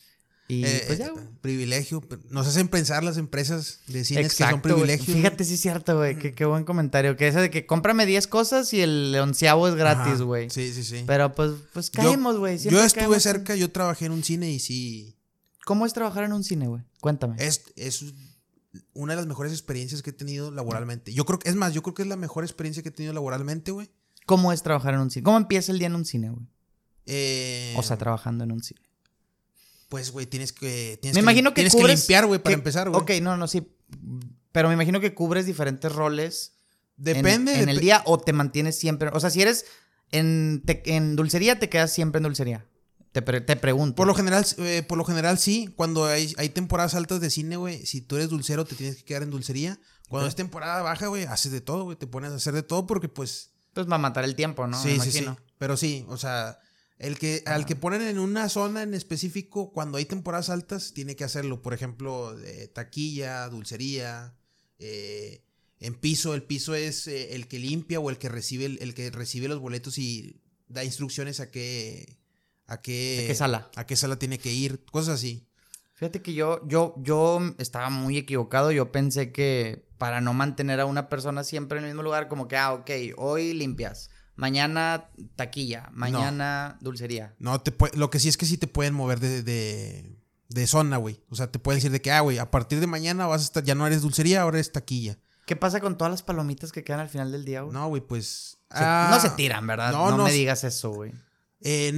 [0.47, 1.25] Y eh, pues eh, ya, güey.
[1.41, 2.03] privilegio.
[2.29, 4.75] Nos hacen pensar las empresas de cines que son güey.
[4.75, 5.17] privilegios.
[5.17, 6.19] Fíjate, sí es cierto, güey.
[6.19, 7.17] Qué, qué buen comentario.
[7.17, 10.51] Que esa de que cómprame 10 cosas y el onceavo es gratis, Ajá, güey.
[10.51, 11.03] Sí, sí, sí.
[11.07, 12.59] Pero pues, pues Yo- caemos, güey.
[12.59, 15.17] Yo estuve en- cerca, yo trabajé en un cine y sí.
[15.65, 16.83] ¿Cómo es trabajar en un cine, güey?
[17.01, 17.37] Cuéntame.
[17.39, 18.05] Es, es
[18.93, 21.15] una de las mejores experiencias que he tenido laboralmente.
[21.15, 23.15] Yo creo que, es más, yo creo que es la mejor experiencia que he tenido
[23.15, 23.91] laboralmente, güey.
[24.27, 25.23] ¿Cómo es trabajar en un cine?
[25.25, 26.47] ¿Cómo empieza el día en un cine, güey?
[27.07, 28.81] Eh, O sea, trabajando en un cine.
[29.95, 30.99] Pues, güey, tienes que.
[31.01, 33.01] Tienes Me imagino que tienes cubres- limpiar, güey, para que- empezar, güey.
[33.01, 33.77] Ok, no, no, sí.
[34.51, 36.55] Pero me imagino que cubres diferentes roles
[36.99, 37.61] en- Depende.
[37.61, 39.11] en, el día o te mantienes siempre.
[39.13, 39.67] O sea, si eres
[40.11, 42.67] en, te- en dulcería, te quedas siempre en dulcería.
[43.13, 43.95] Te, pre- te pregunto.
[43.95, 45.73] Por lo general, eh, por lo general sí.
[45.77, 49.05] Cuando hay, hay temporadas altas de cine, güey, si tú eres dulcero, te tienes que
[49.05, 49.79] quedar en dulcería.
[50.09, 51.97] Cuando es temporada baja, güey, haces de todo, güey.
[51.97, 53.53] Te pones a hacer de todo porque, pues.
[53.75, 54.81] Pues va a matar el tiempo, ¿no?
[54.83, 55.27] sí, me sí, sí.
[55.57, 56.59] Pero sí, o sea,
[56.99, 61.17] el que, al que ponen en una zona en específico, cuando hay temporadas altas, tiene
[61.17, 61.61] que hacerlo.
[61.61, 64.35] Por ejemplo, de taquilla, dulcería,
[64.79, 65.43] eh,
[65.81, 66.35] en piso.
[66.35, 69.49] El piso es eh, el que limpia o el que recibe el, el que recibe
[69.49, 72.19] los boletos y da instrucciones a qué.
[72.67, 73.71] A qué, ¿A qué sala?
[73.77, 74.85] A qué sala tiene que ir.
[74.87, 75.47] Cosas así.
[75.93, 78.73] Fíjate que yo, yo, yo estaba muy equivocado.
[78.73, 82.49] Yo pensé que para no mantener a una persona siempre en el mismo lugar, como
[82.49, 84.11] que, ah, ok, hoy limpias.
[84.37, 85.91] Mañana taquilla.
[85.93, 87.35] Mañana dulcería.
[87.39, 90.19] No, te lo que sí es que sí te pueden mover de, de,
[90.49, 91.21] de zona, güey.
[91.31, 93.45] O sea, te pueden decir de que, ah, güey, a partir de mañana vas a
[93.45, 95.19] estar, ya no eres dulcería, ahora eres taquilla.
[95.47, 97.73] ¿Qué pasa con todas las palomitas que quedan al final del día, güey?
[97.75, 98.59] No, güey, pues.
[98.71, 99.93] Se- ah, no se tiran, ¿verdad?
[99.93, 101.13] no, No, no me digas eso, güey.
[101.61, 101.93] eh,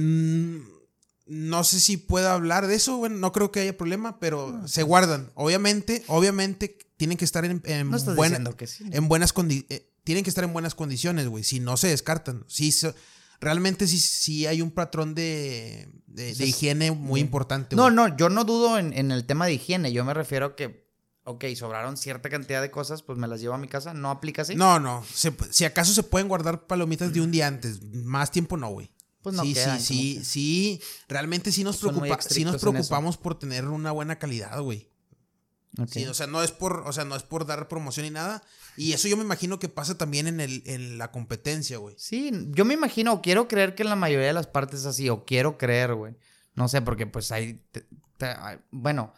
[1.25, 3.11] no sé si puedo hablar de eso, güey.
[3.11, 5.29] No creo que haya problema, pero se guardan.
[5.35, 8.85] Obviamente, obviamente, tienen que estar en, en No buena- que sí.
[8.91, 9.83] en buenas condiciones.
[10.07, 11.43] Tienen que estar en buenas condiciones, güey.
[11.43, 12.45] Si no se descartan.
[12.47, 12.95] Sí, so-
[13.41, 17.25] realmente sí, sí hay un patrón de, de, higiene muy sí.
[17.25, 17.75] importante.
[17.75, 19.91] No, no, yo no dudo en, en el tema de higiene.
[19.91, 20.87] Yo me refiero a que,
[21.25, 23.93] ok, sobraron cierta cantidad de cosas, pues me las llevo a mi casa.
[23.93, 24.55] ¿No aplica así?
[24.55, 25.03] No, no.
[25.13, 27.81] Se- si acaso se pueden guardar palomitas de un día antes.
[27.83, 28.89] Más tiempo no, güey.
[29.21, 30.81] Pues no sí, quedan, sí, sí, que- sí.
[31.09, 34.87] Realmente sí nos, preocupa, sí nos preocupamos por tener una buena calidad, güey.
[35.91, 38.41] Sí, o sea, no es por, o sea, no es por dar promoción ni nada.
[38.77, 41.95] Y eso yo me imagino que pasa también en el, en la competencia, güey.
[41.97, 44.85] Sí, yo me imagino, o quiero creer que en la mayoría de las partes es
[44.85, 46.15] así, o quiero creer, güey.
[46.55, 47.87] No sé, porque pues hay, te-
[48.17, 49.13] te- hay- bueno,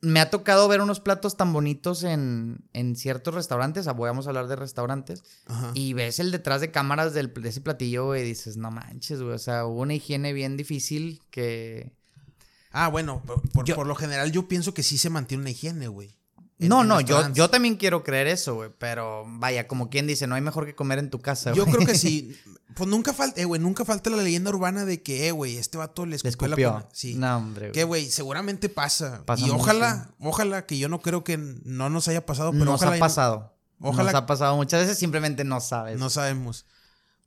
[0.00, 4.30] me ha tocado ver unos platos tan bonitos en, en ciertos restaurantes, voy vamos a
[4.30, 5.72] hablar de restaurantes, Ajá.
[5.74, 9.20] y ves el detrás de cámaras del, de ese platillo, güey, y dices, no manches,
[9.22, 11.92] güey, o sea, hubo una higiene bien difícil que...
[12.70, 15.50] Ah, bueno, por, por- Yo- por lo general yo pienso que sí se mantiene una
[15.50, 16.14] higiene, güey.
[16.58, 20.06] En- No, en no, yo, yo también quiero creer eso, güey, pero vaya, como quien
[20.06, 22.36] dice, no hay mejor que comer en tu casa, Yo creo que sí.
[22.74, 25.78] Pues nunca falta, eh, güey, nunca falta la leyenda urbana de que, eh, güey, este
[25.78, 26.88] vato le escupió, la.
[26.92, 27.14] Sí.
[27.14, 28.10] No, hombre, Que, güey.
[28.10, 29.22] seguramente pasa.
[29.24, 29.62] Pasa y mucho.
[29.62, 32.98] ojalá, ojalá, que yo no creo que no nos haya pasado, pero Nos ojalá ha
[32.98, 33.56] pasado.
[33.80, 35.98] ojalá- Nos ha pasado muchas veces, simplemente no sabes.
[35.98, 36.66] No sabemos.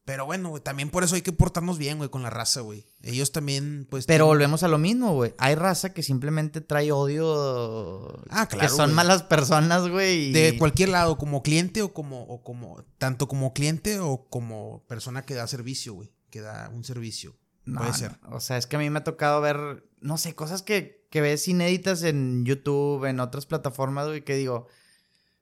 [0.10, 2.84] Pero bueno, güey, también por eso hay que portarnos bien, güey, con la raza, güey.
[3.04, 4.08] Ellos también, pues.
[4.08, 5.36] Pero tienen- volvemos a lo mismo, güey.
[5.38, 8.24] Hay raza que simplemente trae odio.
[8.30, 8.96] Ah, claro, Que son güey.
[8.96, 10.30] malas personas, güey.
[10.30, 14.84] y- De cualquier lado, como cliente o como, o como, tanto como cliente o como
[14.88, 16.12] persona que da servicio, güey.
[16.30, 17.36] Que da un servicio.
[17.66, 17.98] No, Puede no.
[17.98, 18.12] ser.
[18.32, 21.20] O sea, es que a mí me ha tocado ver no sé, cosas que, que
[21.22, 24.68] ves inéditas en YouTube, en otras plataformas, güey, que digo,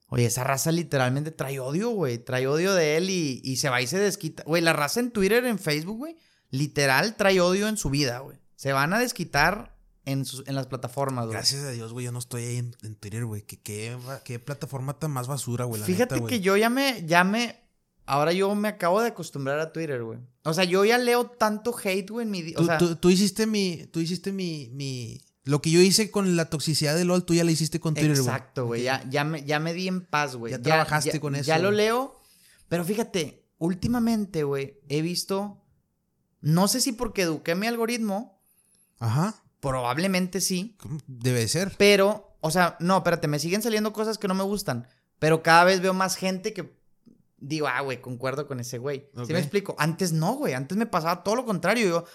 [0.09, 3.81] oye, esa raza literalmente trae odio, güey, trae odio de él y, y se va
[3.81, 4.43] y se desquita.
[4.45, 6.15] Güey, la raza en Twitter, en Facebook, güey,
[6.49, 8.37] literal trae odio en su vida, güey.
[8.55, 11.33] Se van a desquitar en, sus- en las plataformas, güey.
[11.35, 13.41] Gracias a Dios, güey, yo no estoy ahí en, en Twitter, güey.
[13.43, 15.81] ¿Qué, qué, qué plataforma tan más basura, güey.
[15.81, 17.59] Fíjate neta, que yo ya me, ya me,
[18.05, 20.19] ahora yo me acabo de acostumbrar a Twitter, güey.
[20.43, 22.53] O sea, yo ya leo tanto hate, güey, en mi...
[22.55, 23.85] O Tú, sea, tú- tú hiciste mi.
[23.91, 25.21] Tú hiciste mi, mi.
[25.47, 28.11] Lo que yo hice con la toxicidad de LOL, tú ya lo hiciste con Twitter,
[28.11, 28.21] güey.
[28.21, 28.83] Exacto, güey.
[28.83, 30.51] Ya, ya, me, ya me di en paz, güey.
[30.51, 32.15] Ya trabajaste ya- con eso, Ya lo leo.
[32.67, 35.63] Pero fíjate, últimamente, güey, he visto.
[36.41, 38.41] No sé si porque eduqué mi algoritmo,
[38.99, 39.41] Ajá.
[39.59, 40.77] probablemente sí.
[41.07, 41.73] Debe ser.
[41.77, 44.87] Pero, o sea, no, espérate, me siguen saliendo cosas que no me gustan.
[45.19, 46.77] Pero cada vez veo más gente que
[47.39, 49.09] digo, ah, güey, concuerdo con ese güey.
[49.15, 49.25] Ok.
[49.27, 49.75] ¿Sí me explico?
[49.79, 50.53] Antes no, güey.
[50.53, 51.87] Antes me pasaba todo lo contrario.
[51.87, 52.05] Yo,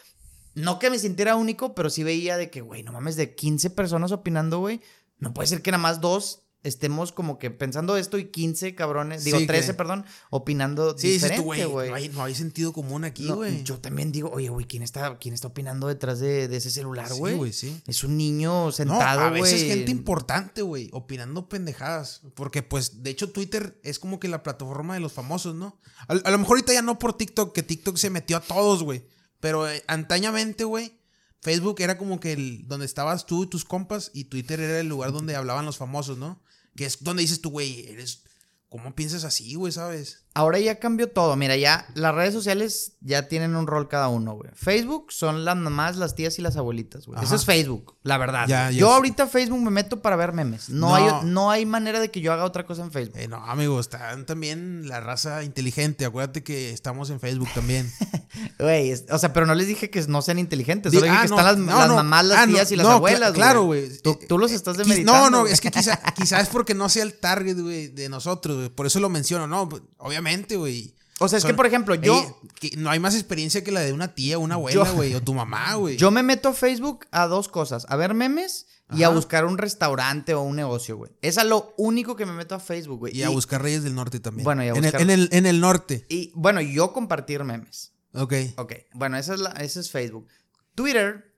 [0.54, 3.70] no que me sintiera único, pero sí veía de que, güey, no mames, de 15
[3.70, 4.80] personas opinando, güey.
[5.18, 9.24] No puede ser que nada más dos estemos como que pensando esto y 15 cabrones,
[9.24, 11.64] digo, Sí, 13, que- perdón, opinando Sí, diferente, güey.
[11.64, 11.88] güey.
[11.90, 13.64] No hay, no hay sentido común aquí, No, güey.
[13.64, 17.08] yo también digo, oye, güey, ¿quién está, ¿quién está opinando detrás de, de ese celular,
[17.08, 17.34] Sí, güey?
[17.34, 17.80] güey, sí.
[17.88, 19.42] Es un niño No, sentado, a güey.
[19.42, 22.20] veces gente importante, güey, opinando pendejadas.
[22.34, 25.80] Porque, pues, de hecho, Twitter es como que la plataforma de los famosos, ¿no?
[26.06, 28.84] A, a lo mejor ahorita ya no por TikTok, que TikTok se metió a todos,
[28.84, 29.04] güey.
[29.42, 30.96] Pero eh, antañamente, güey,
[31.40, 34.86] Facebook era como que el, donde estabas tú y tus compas y Twitter era el
[34.86, 36.40] lugar donde hablaban los famosos, ¿no?
[36.76, 38.22] Que es donde dices tú, güey, eres...
[38.68, 40.24] ¿Cómo piensas así, güey, sabes?
[40.32, 41.36] Ahora ya cambió todo.
[41.36, 44.48] Mira, ya las redes sociales ya tienen un rol cada uno, güey.
[44.54, 47.22] Facebook son las mamás, las tías y las abuelitas, güey.
[47.22, 48.48] Eso es Facebook, la verdad.
[48.48, 50.70] Ya, yo ahorita Facebook me meto para ver memes.
[50.70, 50.94] No, No.
[50.94, 53.18] Hay, no hay manera de que yo haga otra cosa en Facebook.
[53.18, 56.06] Eh, no, amigo, están también la raza inteligente.
[56.06, 57.92] Acuérdate que estamos en Facebook también.
[58.58, 60.92] Güey, es- o sea, pero no les dije que no sean inteligentes.
[60.92, 62.76] Solo dije ah, que no, están las, no, las mamás, las Ah, no, tías y
[62.76, 63.88] las abuelas, claro, güey.
[64.00, 65.12] Tú, tú los estás Quiz- demeritando.
[65.20, 65.52] No, no, güey.
[65.52, 68.68] es que quizá, quizás es porque no sea el target, güey, de nosotros, güey.
[68.70, 69.68] Por eso lo menciono, ¿no?
[69.98, 70.94] Obviamente, güey.
[71.18, 72.14] O sea, es que, por ejemplo, yo...
[72.18, 75.22] Ey, que no hay más experiencia que la de una tía, una abuela, güey, o
[75.22, 75.96] tu mamá, güey.
[75.96, 79.56] Yo me meto a Facebook a dos cosas, a ver memes y a buscar un
[79.56, 81.12] restaurante o un negocio, güey.
[81.22, 83.16] Es a lo único que me meto a Facebook, güey.
[83.16, 84.44] Y a buscar Reyes del Norte también.
[84.44, 86.04] Bueno, y a en, buscar- el, en, el, en el norte.
[86.10, 87.91] Y bueno, yo compartir memes.
[88.14, 88.34] Ok.
[88.56, 90.28] Ok, bueno, esa es la, ese es Facebook.
[90.74, 91.32] Twitter,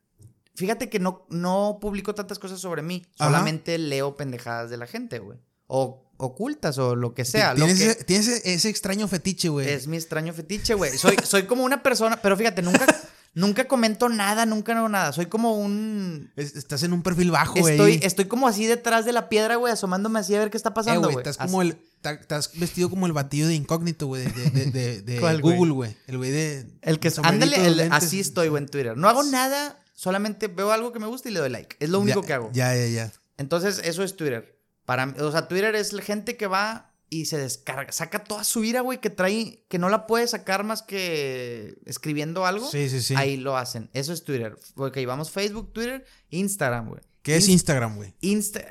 [0.54, 3.02] fíjate que no, no publico tantas cosas sobre mí.
[3.18, 3.30] Ajá.
[3.30, 5.38] Solamente leo pendejadas de la gente, güey.
[5.66, 7.54] O ocultas o lo que sea.
[7.54, 9.68] lo tienes que- ese, tienes ese- ese extraño fetiche, güey.
[9.68, 10.96] es mi extraño fetiche, güey.
[10.96, 12.86] Soy, soy como una persona, pero fíjate, nunca,
[13.34, 15.12] nunca comento nada, nunca hago nada.
[15.12, 16.30] Soy como un...
[16.36, 17.74] Es- Estás en un perfil bajo, güey.
[17.74, 20.68] Estoy, estoy como así detrás de la piedra, güey, asomándome así a ver qué está
[20.70, 21.22] Eh, pasando, güey, güey.
[21.22, 21.76] estás Así- como el.
[22.12, 25.18] Estás vestido como el batido de incógnito, güey, de, de, de.
[25.40, 25.96] Google, güey.
[26.06, 26.66] El güey de.
[26.82, 27.12] El que...
[27.22, 28.96] Ándale, el- así estoy, güey, en Twitter.
[28.96, 31.76] No hago nada, solamente veo algo que me gusta y le doy like.
[31.80, 32.50] Es lo único Ya- que hago.
[32.52, 33.12] Ya, ya, ya.
[33.38, 34.58] Entonces, eso es Twitter.
[34.84, 38.64] Para, o sea, Twitter es la gente que va y se descarga, saca toda su
[38.64, 42.68] ira, güey, que trae, que no la puede sacar más que escribiendo algo.
[42.70, 43.14] Sí, sí, sí.
[43.16, 43.88] Ahí lo hacen.
[43.92, 44.58] Eso es Twitter.
[44.76, 47.00] Ok, vamos Facebook, Twitter, Instagram, güey.
[47.22, 48.14] ¿Qué es Inst- Instagram, güey?
[48.20, 48.62] Insta.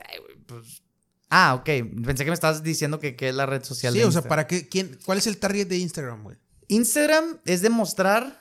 [0.45, 0.82] pues-
[1.35, 1.65] Ah, ok.
[2.05, 4.21] Pensé que me estabas diciendo que, que es la red social Sí, de o sea.
[4.21, 4.67] ¿para qué?
[4.69, 6.37] ¿Quién, ¿Cuál es el target de Instagram, güey?
[6.67, 8.39] Instagram es demostrar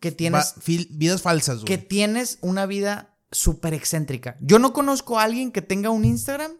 [0.00, 1.88] que tienes, Va- fil- vidas falsas, que güey.
[1.88, 4.36] tienes una vida súper excéntrica.
[4.40, 6.52] Yo no conozco a alguien que tenga un Instagram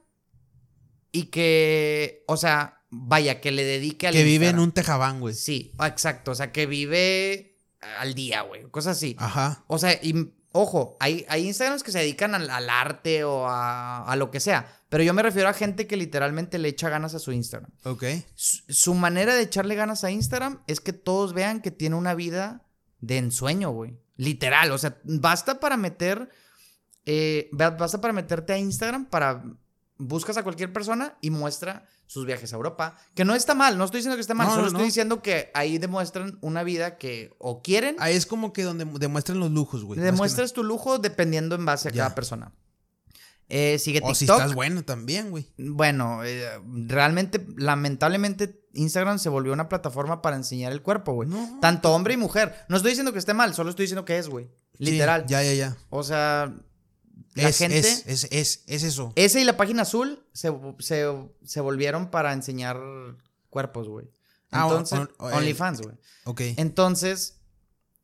[1.13, 5.35] y que, o sea, vaya, que le dedique al Que vive en un tejabán, güey.
[5.35, 6.31] Sí, exacto.
[6.31, 7.59] O sea, que vive
[8.01, 8.63] al día, güey.
[8.71, 9.17] Cosas así.
[9.19, 9.65] Ajá.
[9.67, 14.05] O sea, y ojo, hay, hay Instagrams que se dedican al, al arte o a,
[14.05, 14.67] a lo que sea.
[14.89, 17.71] Pero yo me refiero a gente que literalmente le echa ganas a su Instagram.
[17.85, 18.05] Ok.
[18.35, 22.15] Su, su manera de echarle ganas a Instagram es que todos vean que tiene una
[22.15, 22.63] vida
[23.01, 23.99] de ensueño, güey.
[24.17, 24.71] Literal.
[24.73, 26.29] O sea, basta para meter.
[27.05, 29.43] eh, ba- basta para meterte a Instagram para.
[29.99, 32.97] Buscas a cualquier persona y muestra sus viajes a Europa.
[33.15, 34.87] Que no está mal, no estoy diciendo que esté mal, No, solo no, estoy no.
[34.87, 39.41] diciendo que ahí demuestran una vida que o quieren Ahí es como que donde demuestran
[39.41, 39.99] los lujos, güey.
[39.99, 42.03] Demuestras tu lujo dependiendo en base a Ya.
[42.05, 42.53] cada persona.
[43.49, 44.11] Eh, sigue nada.
[44.11, 44.41] O si TikTok.
[44.41, 45.47] estás bueno también, güey.
[45.57, 46.47] Bueno, eh,
[46.87, 51.29] realmente, lamentablemente, Instagram se volvió una plataforma para enseñar el cuerpo, güey.
[51.29, 51.59] No.
[51.61, 52.55] Tanto hombre y mujer.
[52.69, 54.47] No estoy diciendo que esté mal, solo estoy diciendo que es, güey.
[54.79, 55.25] Sí, Literal.
[55.27, 55.77] ya, ya, ya.
[55.91, 56.53] O sea,
[57.43, 57.79] la es, gente.
[57.79, 59.13] Es, es, es, es eso.
[59.17, 61.07] Ese y la página azul se, se,
[61.45, 62.79] se volvieron para enseñar
[63.51, 64.07] cuerpos, güey.
[64.51, 65.95] Ah, Entonces, on- on- OnlyFans, güey.
[66.25, 66.41] Ok.
[66.57, 67.39] Entonces,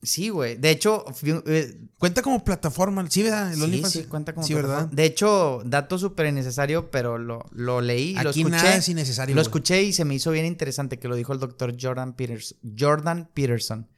[0.02, 0.56] sí, güey.
[0.56, 1.04] De hecho,
[1.46, 3.08] eh, Cuenta como plataforma.
[3.08, 3.50] Sí, ¿verdad?
[3.52, 3.92] El Sí, OnlyFans.
[3.92, 4.80] sí, cuenta como Sí, plataforma.
[4.82, 4.92] ¿verdad?
[4.96, 8.50] De hecho, dato súper innecesario, pero lo, lo leí, lo Aquí escuché.
[8.56, 9.34] nada es innecesario.
[9.36, 12.56] lo escuché y se me hizo bien interesante que lo dijo el doctor Jordan, Peters,
[12.78, 13.88] Jordan Peterson.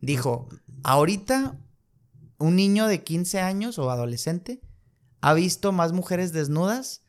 [0.00, 0.48] Dijo,
[0.82, 1.56] ahorita
[2.38, 4.60] un niño de 15 años o adolescente
[5.22, 7.02] ha visto más mujeres desnudas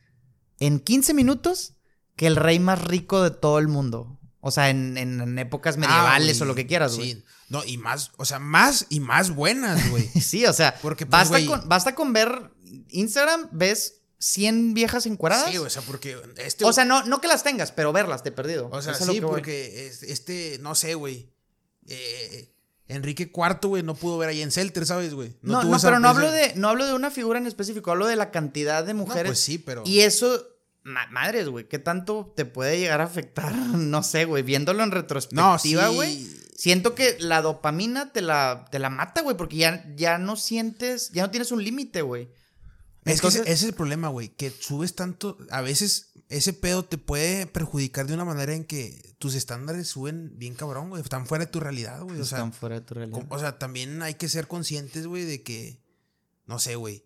[0.58, 1.74] en 15 minutos
[2.16, 4.18] que el rey más rico de todo el mundo.
[4.40, 7.14] O sea, en, en- en épocas medievales Ah, o lo que quieras, güey.
[7.14, 7.24] Sí.
[7.48, 10.08] No, y más, o sea, más y más buenas, güey.
[10.20, 12.50] Sí, o sea, Porque, pues, basta, con, basta con ver
[12.90, 15.50] Instagram, ves 100 viejas encueradas.
[15.50, 16.64] Sí, o sea, porque este.
[16.64, 18.68] o sea, no, no que las tengas, pero verlas, te he perdido.
[18.70, 21.32] O sea, Eso sí, porque es- este, no sé, güey.
[21.86, 22.53] eh,
[22.88, 25.34] Enrique IV, güey, no pudo ver ahí en Celter, ¿sabes, güey?
[25.42, 28.16] No, no, pero no hablo, de, no hablo de una figura en específico, hablo de
[28.16, 29.30] la cantidad de No, mujeres.
[29.30, 29.82] pues sí, pero.
[29.86, 30.46] Y eso,
[30.82, 33.54] ma- madres, güey, ¿qué tanto te puede llegar a afectar?
[33.74, 35.94] No sé, güey, viéndolo en No, retrospectiva, sí.
[35.94, 36.26] güey.
[36.56, 41.10] Siento que la dopamina te la, te la mata, güey, porque ya, ya no sientes,
[41.10, 42.28] ya no tienes un límite, güey.
[43.04, 44.28] Es que ese es el problema, güey.
[44.28, 45.36] Que subes tanto.
[45.50, 50.32] A veces ese pedo te puede perjudicar de una manera en que tus estándares suben
[50.38, 51.02] bien cabrón, güey.
[51.02, 52.20] Están fuera de tu realidad, güey.
[52.20, 53.20] O sea, Están fuera de tu realidad.
[53.28, 55.80] o sea, también hay que ser conscientes, güey, de que.
[56.46, 57.04] No sé, güey.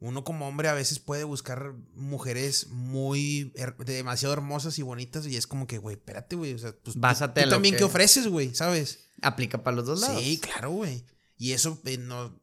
[0.00, 3.52] Uno como hombre a veces puede buscar mujeres muy.
[3.56, 5.26] her- demasiado hermosas y bonitas.
[5.26, 6.54] Y es como que, güey, espérate, güey.
[6.54, 6.96] O sea, pues.
[6.96, 9.00] Básate tú, también que- qué ofreces, güey, ¿sabes?
[9.22, 10.22] Aplica para los dos lados.
[10.22, 11.04] Sí, claro, güey.
[11.36, 12.38] Y eso eh, no-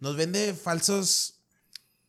[0.00, 1.35] nos vende falsos.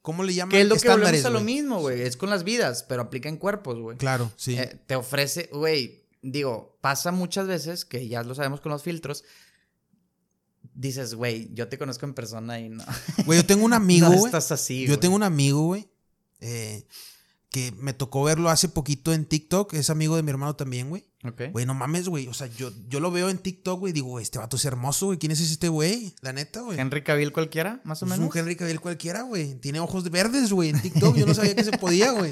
[0.08, 0.52] ¿Cómo le llaman?
[0.52, 2.00] Que es lo que volvemos a lo mismo, güey.
[2.02, 3.98] Es con las vidas, pero aplica en cuerpos, güey.
[3.98, 4.58] Claro, sí.
[4.58, 9.26] Eh, te ofrece, güey, digo, pasa muchas veces que ya lo sabemos con los filtros.
[10.74, 12.86] Dices, güey, yo te conozco en persona y no.
[13.26, 14.26] Güey, yo tengo un amigo, no güey.
[14.28, 14.88] estás así.
[14.88, 15.90] yo tengo un amigo, güey.
[16.40, 16.86] eh,
[17.50, 19.74] que me tocó verlo hace poquito en TikTok.
[19.74, 21.04] Es amigo de mi hermano también, güey.
[21.30, 21.42] Ok.
[21.52, 22.28] Güey, no mames, güey.
[22.28, 23.94] O sea, yo, yo lo veo en TikTok, güey.
[23.94, 25.18] Digo, güey, este vato es hermoso, güey.
[25.18, 26.14] ¿Quién es este güey?
[26.22, 26.80] La neta, güey.
[26.80, 28.30] Henry Cavill cualquiera, más o Es menos.
[28.34, 29.56] un Henry Cavill cualquiera, güey.
[29.56, 31.16] Tiene ojos de verdes, güey, en TikTok.
[31.16, 32.32] Yo no sabía que se podía, güey.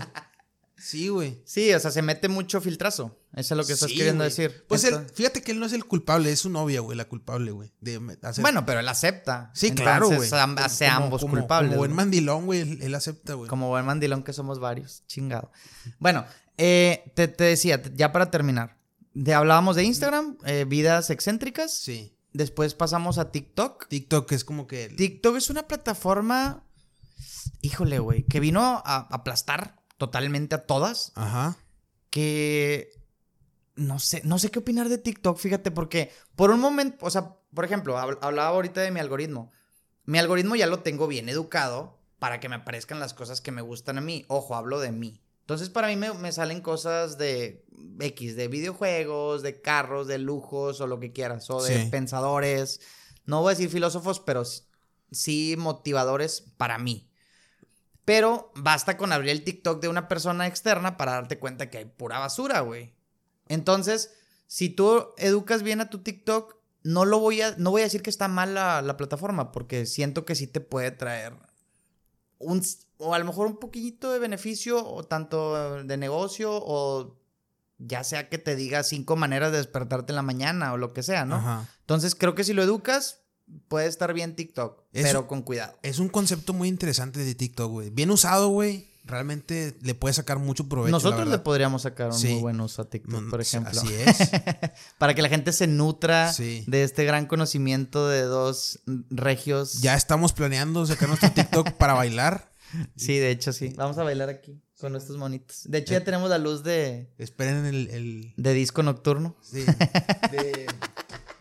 [0.77, 1.41] Sí, güey.
[1.45, 3.17] Sí, o sea, se mete mucho filtrazo.
[3.33, 4.29] Eso es lo que estás Sí, queriendo güey.
[4.29, 4.65] decir.
[4.67, 7.51] Pues él- fíjate que él no es el culpable, es su novia, güey, la culpable,
[7.51, 7.71] güey.
[7.79, 9.51] de me- hacer- Bueno, pero él acepta.
[9.55, 10.29] sí, claro, güey.
[10.57, 11.69] Hace Como- ambos como- culpables.
[11.69, 11.95] Como buen güey.
[11.95, 13.49] mandilón, güey, él, él acepta, güey.
[13.49, 15.03] Como buen mandilón que somos varios.
[15.07, 15.51] Chingado.
[15.97, 16.25] Bueno,
[16.57, 18.74] eh, te, te decía, ya para terminar.
[19.15, 21.73] De, hablábamos de Instagram, eh, vidas excéntricas.
[21.73, 22.15] Sí.
[22.33, 23.87] Después pasamos a TikTok.
[23.87, 24.85] TikTok es como que.
[24.85, 26.63] el- TikTok es una plataforma,
[27.61, 31.11] híjole, güey, que vino a aplastar totalmente a todas.
[31.15, 31.57] Ajá.
[32.09, 32.91] Que
[33.75, 37.35] no sé, no sé qué opinar de TikTok, fíjate, porque por un momento, o sea,
[37.53, 39.51] por ejemplo, hab- hablaba ahorita de mi algoritmo.
[40.03, 43.61] Mi algoritmo ya lo tengo bien educado para que me aparezcan las cosas que me
[43.61, 44.25] gustan a mí.
[44.27, 45.21] Ojo, hablo de mí.
[45.45, 47.63] Entonces, para mí me, me salen cosas de
[47.99, 51.89] X, de videojuegos, de carros, de lujos o lo que quieras, o de Sí.
[51.91, 52.81] pensadores.
[53.25, 54.43] No voy a decir filósofos, pero
[55.11, 57.11] sí motivadores para mí.
[58.05, 61.85] Pero basta con abrir el TikTok de una persona externa para darte cuenta que hay
[61.85, 62.95] pura basura, güey.
[63.47, 64.15] Entonces,
[64.47, 68.01] si tú educas bien a tu TikTok, no lo voy a, no voy a decir
[68.01, 71.33] que está mal la, la plataforma, porque siento que sí te puede traer
[72.39, 72.63] un,
[72.97, 77.17] o a lo mejor un poquito de beneficio, o tanto de negocio, o
[77.77, 81.03] ya sea que te diga cinco maneras de despertarte en la mañana, o lo que
[81.03, 81.35] sea, ¿no?
[81.35, 81.69] Ajá.
[81.81, 83.19] Entonces, creo que si lo educas,
[83.67, 85.77] puede estar bien TikTok, pero con cuidado.
[85.83, 87.89] Es un concepto muy interesante de TikTok, güey.
[87.89, 88.93] Bien usado, güey.
[89.07, 90.89] Realmente le puede sacar mucho provecho.
[90.89, 92.29] Nosotros le podríamos sacar un Sí.
[92.33, 93.79] muy buen uso a TikTok, No, por ejemplo.
[93.79, 94.17] Así es.
[94.97, 96.63] Para que la gente se nutra Sí.
[96.65, 98.79] de este gran conocimiento de dos
[99.11, 99.81] regios.
[99.81, 102.51] Ya estamos planeando sacar nuestro TikTok para bailar.
[102.95, 103.73] Sí, de hecho, sí.
[103.77, 105.61] Vamos a bailar aquí con estos monitos.
[105.65, 107.89] De hecho, ya tenemos la luz de, Esperen el.
[107.89, 109.35] el de disco nocturno.
[109.41, 109.63] sí,
[110.31, 110.67] de,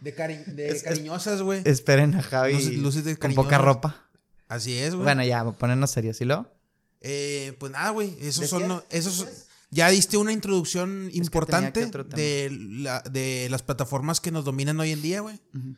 [0.01, 1.63] de, cari- de Es- es- cariñosas, güey.
[1.65, 4.09] Esperen a Javi Luces- luces de con poca ropa.
[4.49, 5.05] Así es, güey.
[5.05, 6.53] Bueno, ya, ponernos serios, ¿sí lo?
[7.01, 8.17] Eh, pues nada, güey.
[8.21, 8.83] Esos son.
[8.91, 9.29] Esos son-
[9.71, 15.03] ya diste una introducción importante de, la- de las plataformas que nos dominan hoy en
[15.03, 15.41] día, güey.
[15.55, 15.75] Ujú.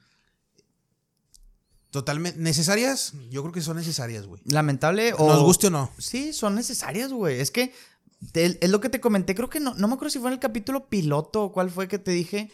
[1.91, 2.39] Totalmente.
[2.41, 3.13] ¿Necesarias?
[3.31, 4.43] Yo creo que son necesarias, güey.
[4.45, 5.29] Lamentable o...
[5.29, 5.91] Nos guste o no.
[5.99, 7.41] Sí, son necesarias, güey.
[7.41, 7.73] Es que
[8.33, 9.35] te- es lo que te comenté.
[9.35, 11.89] Creo que no, no me acuerdo si fue en el capítulo piloto o cuál fue
[11.89, 12.51] que te dije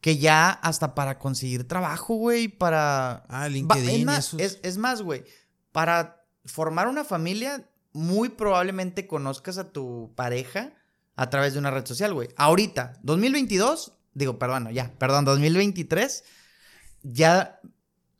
[0.00, 3.24] que ya hasta para conseguir trabajo, güey, para...
[3.28, 3.88] Ah, Va- LinkedIn.
[4.00, 4.40] es más, esos.
[4.40, 5.24] es, es más, güey,
[5.72, 10.74] para formar una familia, muy probablemente conozcas a tu pareja
[11.16, 12.28] a través de una red social, güey.
[12.36, 16.22] Ahorita, 2022, digo, perdón, ya, perdón, 2023,
[17.02, 17.58] ya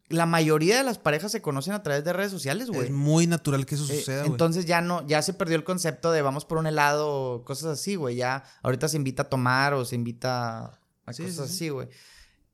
[0.08, 2.84] la mayoría de las parejas se conocen a través de redes sociales, güey.
[2.86, 4.30] Es muy natural que eso Eh, suceda, güey.
[4.32, 7.78] entonces ya no, ya se perdió el concepto de vamos por un helado o cosas
[7.78, 8.16] así, güey.
[8.16, 11.54] Ya ahorita se invita a tomar o se invita a Sí, cosas sí, sí.
[11.54, 11.88] así, güey.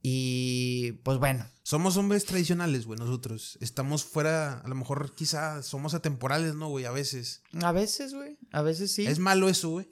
[0.05, 3.57] Y pues bueno, Somos hombres tradicionales, güey, nosotros.
[3.61, 6.87] Estamos fuera, a lo mejor quizá somos atemporales, ¿no, güey?
[6.87, 7.43] A veces.
[7.63, 9.07] a veces, güey, a veces sí.
[9.07, 9.89] Es malo eso, güey.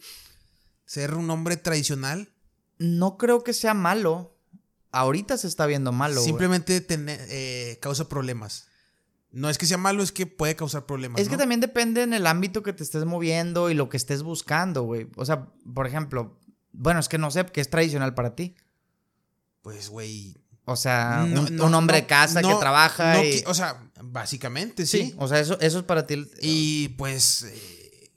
[0.85, 2.33] Ser un hombre tradicional.
[2.79, 4.37] No creo que sea malo.
[4.93, 6.21] Ahorita se está viendo malo.
[6.23, 8.67] simplemente tener, eh, causa problemas.
[9.33, 11.21] No es que sea malo, es que puede causar problemas.
[11.21, 14.25] Es que también depende en el ámbito que te estés moviendo y lo que estés
[14.25, 15.09] buscando, güey.
[15.17, 16.37] O sea, por ejemplo,
[16.73, 18.57] bueno, es que no sé qué es tradicional para ti.
[19.63, 20.37] Pues, güey.
[20.65, 23.43] O sea, no- un, no- un hombre de casa que trabaja y...
[23.47, 24.99] O sea, básicamente, sí.
[25.11, 25.15] sí.
[25.19, 26.15] o sea, eso, eso es para ti.
[26.15, 28.11] el- Y pues, eh,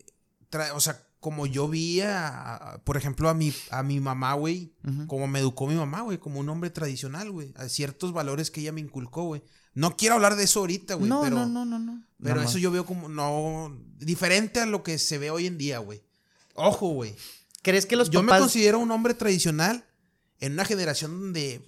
[0.74, 4.74] o sea, como yo vi, a, a- por ejemplo, a mi, a mi mamá, güey,
[5.08, 8.60] como me educó mi mamá, güey, como un hombre tradicional, güey, a ciertos valores que
[8.62, 9.42] ella me inculcó, güey.
[9.74, 12.04] No quiero hablar de eso ahorita, güey, no, pero, no, no, no, no.
[12.22, 15.80] pero eso yo veo como, no, diferente a lo que se ve hoy en día,
[15.80, 16.04] güey.
[16.56, 17.16] Ojo, güey.
[17.64, 19.86] ¿Crees que los Yo me considero un hombre tradicional
[20.40, 21.66] en una generación donde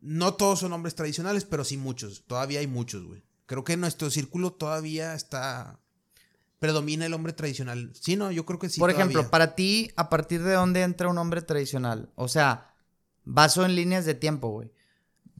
[0.00, 2.24] no todos son hombres tradicionales, pero sí muchos.
[2.26, 3.22] Todavía hay muchos, güey.
[3.44, 5.78] Creo que nuestro círculo todavía está.
[6.58, 7.92] Predomina el hombre tradicional.
[8.00, 8.80] Sí, no, yo creo que sí.
[8.80, 9.10] Por todavía.
[9.10, 12.10] ejemplo, para ti, ¿a partir de dónde entra un hombre tradicional?
[12.14, 12.74] O sea,
[13.24, 14.72] baso en líneas de tiempo, güey.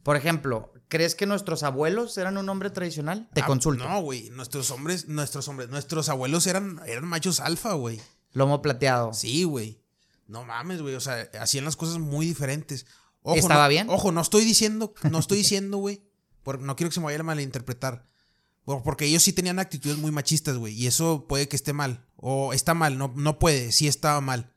[0.03, 3.29] Por ejemplo, ¿crees que nuestros abuelos eran un hombre tradicional?
[3.33, 3.87] Te Ah, consulto.
[3.87, 4.29] No, güey.
[4.29, 7.99] Nuestros hombres, nuestros hombres, nuestros abuelos eran, eran machos alfa, güey.
[8.33, 9.13] Lomo plateado.
[9.13, 9.81] Sí, güey.
[10.27, 10.93] No mames, güey.
[10.95, 12.85] O sea, hacían las cosas muy diferentes.
[13.23, 13.89] Ojo, ¿Estaba no- bien?
[13.89, 16.03] Ojo, no estoy diciendo, no estoy diciendo, güey.
[16.59, 18.05] No quiero que se me vaya a malinterpretar.
[18.67, 20.73] Por- Porque ellos sí tenían actitudes muy machistas, güey.
[20.73, 22.05] Y eso puede que esté mal.
[22.17, 24.51] O está mal, no, no puede, sí estaba mal.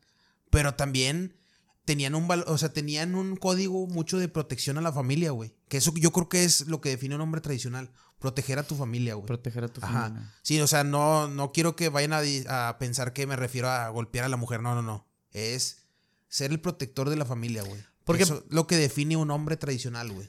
[0.50, 1.36] Pero también
[1.84, 5.54] tenían un o sea, tenían un código mucho de protección a la familia, güey.
[5.68, 7.92] Que eso yo creo que es lo que define un hombre tradicional.
[8.18, 9.26] Proteger a tu familia, güey.
[9.28, 10.02] Proteger a tu Ajá.
[10.08, 10.34] familia.
[10.42, 13.88] Sí, o sea, no, no quiero que vayan a, a pensar que me refiero a
[13.90, 14.60] golpear a la mujer.
[14.60, 15.06] No, no, no.
[15.30, 15.84] Es
[16.28, 17.80] ser el protector de la familia, güey.
[18.04, 20.28] Porque- Eso es lo que define un hombre tradicional, güey.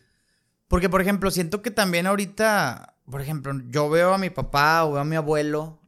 [0.67, 4.93] Porque, por ejemplo, siento que también ahorita, por ejemplo, yo veo a mi papá o
[4.93, 5.79] veo a mi abuelo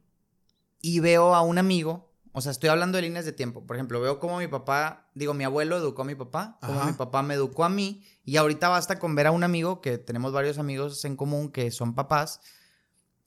[0.80, 2.12] y veo a un amigo.
[2.32, 3.66] O sea, estoy hablando de líneas de tiempo.
[3.66, 6.86] Por ejemplo, veo cómo mi papá, digo, mi abuelo educó a mi papá, Ajá.
[6.86, 8.04] mi papá me educó a mí.
[8.24, 11.70] Y ahorita basta con ver a un amigo, que tenemos varios amigos en común que
[11.70, 12.40] son papás.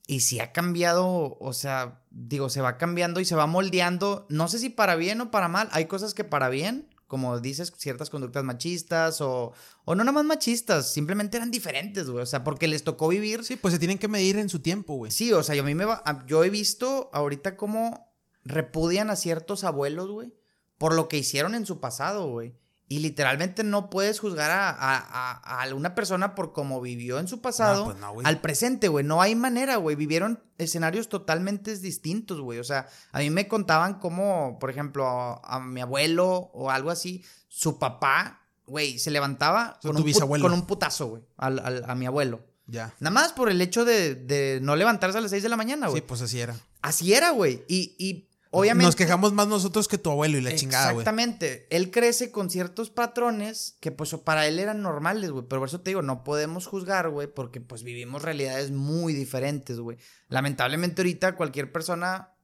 [0.06, 4.26] Y si ha cambiado, o sea, digo, se va cambiando y se va moldeando.
[4.28, 5.68] No sé si para bien o para mal.
[5.72, 9.52] Hay cosas que para bien, como dices, ciertas conductas machistas o,
[9.84, 12.22] o no nada más machistas, simplemente eran diferentes, güey.
[12.22, 13.42] O sea, porque les tocó vivir.
[13.44, 15.10] Sí, pues se tienen que medir en su tiempo, güey.
[15.10, 18.12] Sí, o sea, yo a mí me va, yo he visto ahorita cómo
[18.44, 20.32] repudian a ciertos abuelos, güey,
[20.76, 22.54] por lo que hicieron en su pasado, güey.
[22.90, 27.40] Y literalmente no puedes juzgar a, a- a- una persona por cómo vivió en su
[27.42, 29.04] pasado pues no, al presente, güey.
[29.04, 29.94] No hay manera, güey.
[29.94, 32.58] Vivieron escenarios totalmente distintos, güey.
[32.58, 36.90] O sea, a mí me contaban cómo, por ejemplo, a, a mi abuelo o algo
[36.90, 41.94] así, su papá, güey, se levantaba O sea, con un, con un putazo, güey, a
[41.94, 42.40] mi abuelo.
[42.70, 42.94] Ya.
[43.00, 45.86] Nada más por el hecho de, de no levantarse a las 6 de la mañana,
[45.86, 46.02] Sí, güey.
[46.06, 46.54] pues así era.
[46.82, 47.64] Así era, güey.
[47.66, 48.86] Y, y obviamente.
[48.86, 51.02] Nos quejamos más nosotros que tu abuelo y la chingada, güey.
[51.02, 51.66] Exactamente.
[51.70, 55.44] Él crece con ciertos patrones que, pues, para él eran normales, güey.
[55.48, 59.78] Pero por eso te digo, no podemos juzgar, güey, porque, pues, vivimos realidades muy diferentes,
[59.80, 59.98] güey.
[60.28, 62.34] Lamentablemente, ahorita cualquier persona.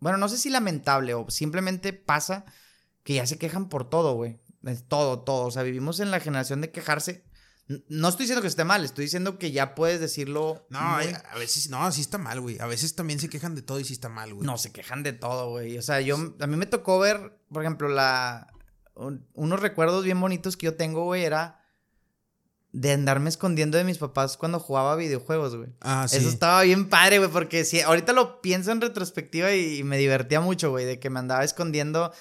[0.00, 2.44] Bueno, no sé si lamentable o simplemente pasa
[3.02, 4.38] que ya se quejan por todo, güey.
[4.88, 5.46] Todo, todo.
[5.46, 7.23] O sea, vivimos en la generación de quejarse.
[7.88, 10.66] No estoy diciendo que esté mal, estoy diciendo que ya puedes decirlo.
[10.68, 12.58] No, muy- a veces, no, sí está mal, güey.
[12.60, 14.46] A veces también se quejan de todo y sí está mal, güey.
[14.46, 15.78] No, se quejan de todo, güey.
[15.78, 18.48] O sea, yo, a mí me tocó ver, por ejemplo, la,
[18.94, 21.60] un- unos recuerdos bien bonitos que yo tengo, güey, era
[22.72, 25.68] de andarme escondiendo de mis papás cuando jugaba videojuegos, güey.
[25.80, 26.16] Ah, sí.
[26.16, 29.96] Eso estaba bien padre, güey, porque si ahorita lo pienso en retrospectiva y, y me
[29.96, 32.12] divertía mucho, güey, de que me andaba escondiendo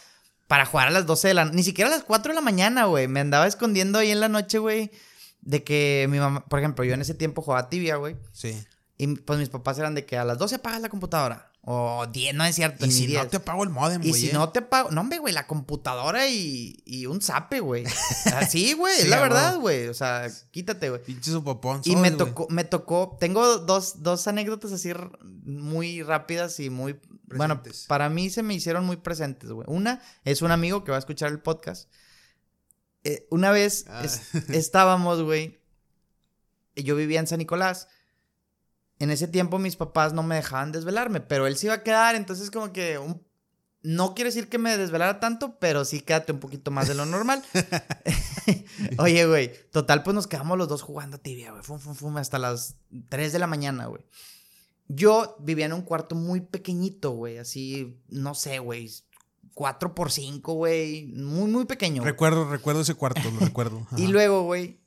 [0.47, 2.85] para jugar a las 12 de la ni siquiera a las 4 de la mañana,
[2.85, 3.07] güey.
[3.07, 4.91] Me andaba escondiendo ahí en la noche, güey,
[5.45, 8.15] de que mi mamá, por ejemplo, yo en ese tiempo jugaba tibia, güey.
[8.31, 8.63] Sí.
[8.97, 11.51] Y pues mis papás eran de que a las 12 apagas la computadora.
[11.65, 12.83] O 10, no es cierto.
[12.83, 13.23] Y ni si 10.
[13.23, 14.21] no te apago el modem, Y güey.
[14.21, 14.33] si eh.
[14.33, 14.91] no te pago.
[14.91, 17.85] No, hombre, güey, la computadora y, y un zape, güey.
[18.35, 19.87] Así, güey, Sí, es la verdad, güey.
[19.87, 21.01] O sea, quítate, güey.
[21.01, 21.81] Pinche sopopón.
[21.85, 23.15] Y me tocó, me tocó.
[23.19, 24.91] Tengo dos, dos anécdotas así
[25.21, 26.99] muy rápidas y muy.
[27.35, 29.65] Bueno, para mí se me hicieron muy presentes, güey.
[29.69, 31.89] Una es un amigo que va a escuchar el podcast.
[33.03, 34.03] Eh, una vez Ah.
[34.03, 35.59] es- estábamos, güey.
[36.75, 37.87] Yo vivía en San Nicolás.
[38.99, 42.15] En ese tiempo mis papás no me dejaban desvelarme, pero él se iba a quedar,
[42.15, 43.21] entonces como que un-
[43.81, 47.05] no quiere decir que me desvelara tanto, pero sí quédate un poquito más de lo
[47.05, 47.43] normal.
[48.97, 52.39] Oye, güey, total, pues nos quedamos los dos jugando tibia, güey, fum, fum, fum, hasta
[52.39, 52.75] las
[53.09, 54.03] 3 de la mañana, güey.
[54.87, 58.89] Yo vivía en un cuarto muy pequeñito, güey, así, no sé, güey,
[59.53, 62.03] 4 por 5, güey, muy, muy pequeño.
[62.03, 63.85] Recuerdo, recuerdo ese cuarto, lo recuerdo.
[63.97, 64.79] Y luego, güey,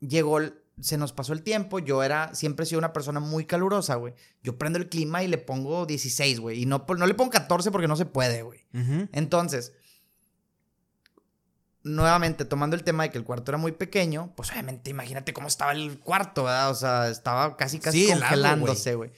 [0.00, 0.38] llegó,
[0.80, 1.78] se nos pasó el tiempo.
[1.78, 4.14] Yo era, siempre he sido una persona muy calurosa, güey.
[4.42, 6.62] Yo prendo el clima y le pongo 16, güey.
[6.62, 8.60] Y no, no le pongo 14 porque no se puede, güey.
[9.12, 9.72] Entonces,
[11.82, 15.48] nuevamente, tomando el tema de que el cuarto era muy pequeño, pues obviamente imagínate cómo
[15.48, 16.70] estaba el cuarto, ¿verdad?
[16.70, 19.10] O sea, estaba casi, casi Sí, congelándose, güey.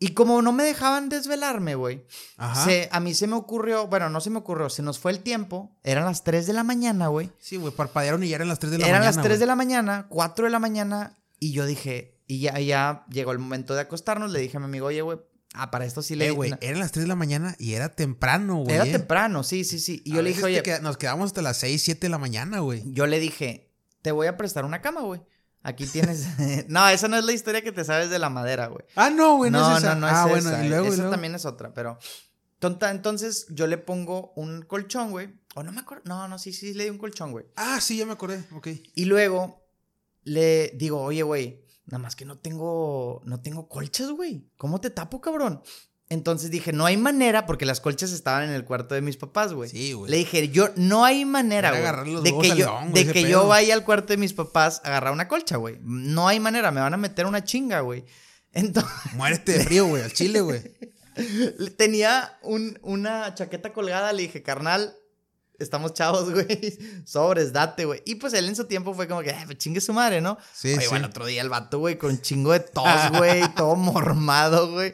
[0.00, 2.04] Y como no me dejaban desvelarme, güey,
[2.36, 5.76] a mí se me ocurrió, bueno, no se me ocurrió, se nos fue el tiempo,
[5.82, 7.30] eran las 3 de la mañana, güey.
[7.38, 9.16] Sí, güey, parpadearon y ya eran las 3 de la Eran mañana.
[9.16, 13.04] las 3 de la mañana, 4 de la mañana, y yo dije, y ya, ya
[13.08, 15.18] llegó el momento de acostarnos, le dije a mi amigo, oye, güey,
[15.54, 16.26] ah, para esto sí le...
[16.26, 18.74] Eh, güey, eran las 3 de la mañana y era temprano, güey.
[18.74, 18.92] Era eh.
[18.92, 20.02] temprano, sí, sí, sí.
[20.04, 22.18] Y A yo le dije, oye, queda- nos quedamos hasta las 6, 7 de la
[22.18, 22.82] mañana, güey.
[22.92, 23.70] yo le dije,
[24.02, 25.22] te voy a prestar una cama, güey.
[25.64, 26.28] Aquí tienes...
[26.68, 28.84] no, esa no es la historia que te sabes de la madera, güey.
[28.94, 29.94] Ah, no, güey, no, no, es esa.
[29.94, 30.64] no, no ah, es bueno, esa.
[30.64, 31.10] y luego, y esa luego.
[31.10, 31.98] también es otra, pero...
[32.58, 35.34] Tonta, entonces yo le pongo un colchón, güey.
[35.54, 36.04] O no me acuerdo.
[36.06, 37.46] No, no, sí, sí, le di un colchón, güey.
[37.56, 38.44] Ah, sí, ya me acordé.
[38.52, 38.68] Ok.
[38.94, 39.66] Y luego
[40.22, 44.48] le digo, oye, güey, nada más que no tengo, no tengo colchas, güey.
[44.56, 45.62] ¿Cómo te tapo, cabrón?
[46.10, 49.54] Entonces dije, no hay manera, porque las colchas estaban en el cuarto de mis papás,
[49.54, 49.70] güey.
[49.70, 50.10] Sí, güey.
[50.10, 53.72] Le dije, yo, no hay manera, Era güey, de que yo, de que yo vaya
[53.74, 55.78] al cuarto de mis papás a agarrar una colcha, güey.
[55.80, 58.04] No hay manera, me van a meter una chinga, güey.
[58.52, 60.62] Entonces, Muérete de frío, güey, al chile, güey.
[61.76, 64.94] tenía un- una chaqueta colgada, le dije, carnal,
[65.58, 66.78] estamos chavos, güey.
[67.06, 68.02] Sobres, date, güey.
[68.04, 70.36] Y pues él en su tiempo fue como que, "Eh, chingue su madre, ¿no?
[70.52, 70.88] Sí, Oye, sí.
[70.90, 74.92] bueno, otro día el vato, güey, con chingo de tos, güey, todo mormado, güey.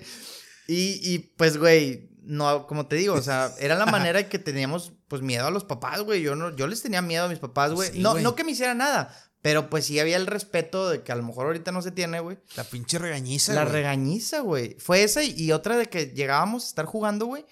[0.73, 4.93] Y, y pues, güey, no, como te digo, o sea, era la manera que teníamos,
[5.09, 6.23] pues, miedo a los papás, güey.
[6.23, 7.91] Yo, no, yo les tenía miedo a mis papás, güey.
[7.91, 8.23] Sí, no, güey.
[8.23, 9.13] no que me hicieran nada,
[9.43, 12.21] pero pues sí había el respeto de que a lo mejor ahorita no se tiene,
[12.21, 12.39] güey.
[12.57, 13.73] La pinche regañiza, La güey.
[13.73, 14.77] regañiza, güey.
[14.79, 17.45] Fue esa y, y otra de que llegábamos a estar jugando, güey.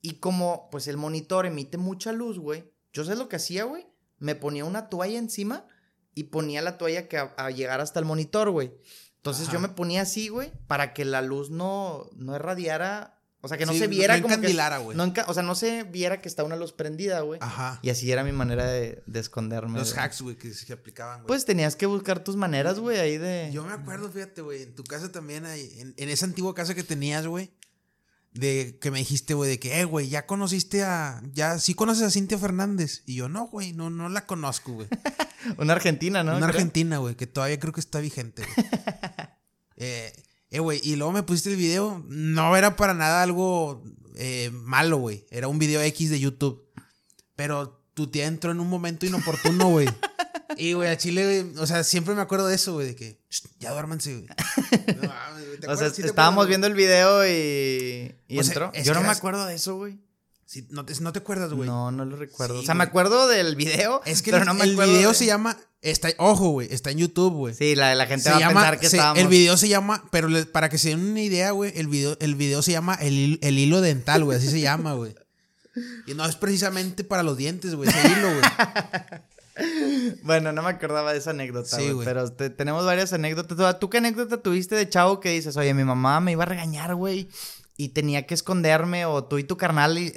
[0.00, 2.64] Y como, pues, el monitor emite mucha luz, güey.
[2.92, 3.86] Yo sé lo que hacía, güey.
[4.18, 5.64] Me ponía una toalla encima
[6.14, 8.72] y ponía la toalla que a, a llegar hasta el monitor, güey.
[9.22, 9.52] Entonces Ajá.
[9.52, 13.18] yo me ponía así, güey, para que la luz no, no irradiara.
[13.44, 15.54] O sea, que no Sí, se viera no como que- no enca- o sea, no
[15.56, 17.40] se viera que está una luz prendida, güey.
[17.42, 17.80] Ajá.
[17.82, 19.78] Y así era mi manera de, de esconderme.
[19.80, 20.04] Los güey.
[20.04, 21.26] hacks, güey, que se aplicaban, güey.
[21.26, 23.50] Pues tenías que buscar tus maneras, güey, ahí de...
[23.52, 26.74] Yo me acuerdo, fíjate, güey, en tu casa también, hay, en, en esa antigua casa
[26.76, 27.50] que tenías, güey,
[28.34, 32.04] de que me dijiste, güey, de que, eh, güey, ya conociste a, ya, sí conoces
[32.04, 33.02] a Cintia Fernández.
[33.06, 34.88] Y yo, no, güey, no, no la conozco, güey.
[35.58, 36.32] Una argentina, ¿no?
[36.36, 36.56] Una Creo.
[36.56, 38.66] argentina, güey, que todavía creo que está vigente, güey.
[39.76, 40.12] eh,
[40.50, 43.82] eh, güey, y luego me pusiste el video, no era para nada algo
[44.16, 46.68] eh, malo, güey, era un video X de YouTube.
[47.36, 49.88] Pero tu tía entró en un momento inoportuno, güey.
[50.58, 53.22] Y, güey, a Chile, güey, o sea, siempre me acuerdo de eso, güey, de que,
[53.30, 54.26] "Shh, ya duérmanse, güey.
[55.60, 58.72] No mames, güey, ¿te O sea, estábamos viendo el video y, y O sea, entró.
[58.82, 59.98] Yo no me eras- acuerdo de eso, güey.
[60.70, 61.68] no, te, no te acuerdas, güey.
[61.68, 62.56] No, no lo recuerdo.
[62.56, 65.10] Sí, o sea, me acuerdo del video, Es que pero el, no me el video
[65.10, 67.54] de- se llama, está, ojo, güey, está en YouTube, güey.
[67.54, 69.22] Sí, la, la gente Se va a pensar que se- estábamos...
[69.22, 72.16] el video se llama, pero le- para que se den una idea, güey, el video,
[72.20, 75.14] el video se llama el, el hilo dental, güey, así se llama, güey.
[76.06, 78.42] Y no es precisamente para los dientes, güey, ese hilo, güey.
[80.22, 82.04] Bueno, no me acordaba de esa anécdota, Sí, güey.
[82.04, 83.56] Pero te- tenemos varias anécdotas.
[83.56, 86.46] ¿Tú- ¿Tú qué anécdota tuviste de chavo que dices, oye, mi mamá me iba a
[86.46, 87.28] regañar, güey?
[87.76, 90.12] Y tenía que esconderme, o tú y tu carnal e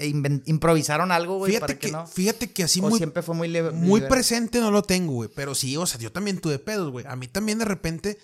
[0.45, 2.05] improvisaron algo, güey, para Fíjate que, que, no.
[2.05, 3.71] fíjate que así o muy, siempre fue muy libre.
[3.71, 5.29] muy presente no lo tengo, güey.
[5.33, 7.05] Pero sí, o sea, yo también tuve pedos, güey.
[7.07, 8.17] A mí también de repente,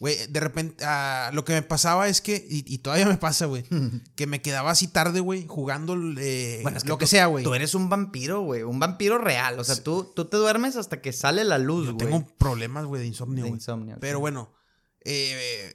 [0.00, 3.46] güey, de repente, ah, lo que me pasaba es que, y, y todavía me pasa,
[3.46, 3.64] güey,
[4.16, 7.44] que me quedaba así tarde, güey, jugando eh, Bueno, es lo que tú- sea, güey.
[7.44, 8.62] Tú eres un vampiro, güey.
[8.62, 9.58] Un vampiro real.
[9.58, 11.96] O sea, tú, tú te duermes hasta que sale la luz, güey.
[11.98, 13.54] tengo problemas, güey, de insomnio, güey.
[13.54, 14.52] insomnio, Pero bueno,
[15.04, 15.72] eh,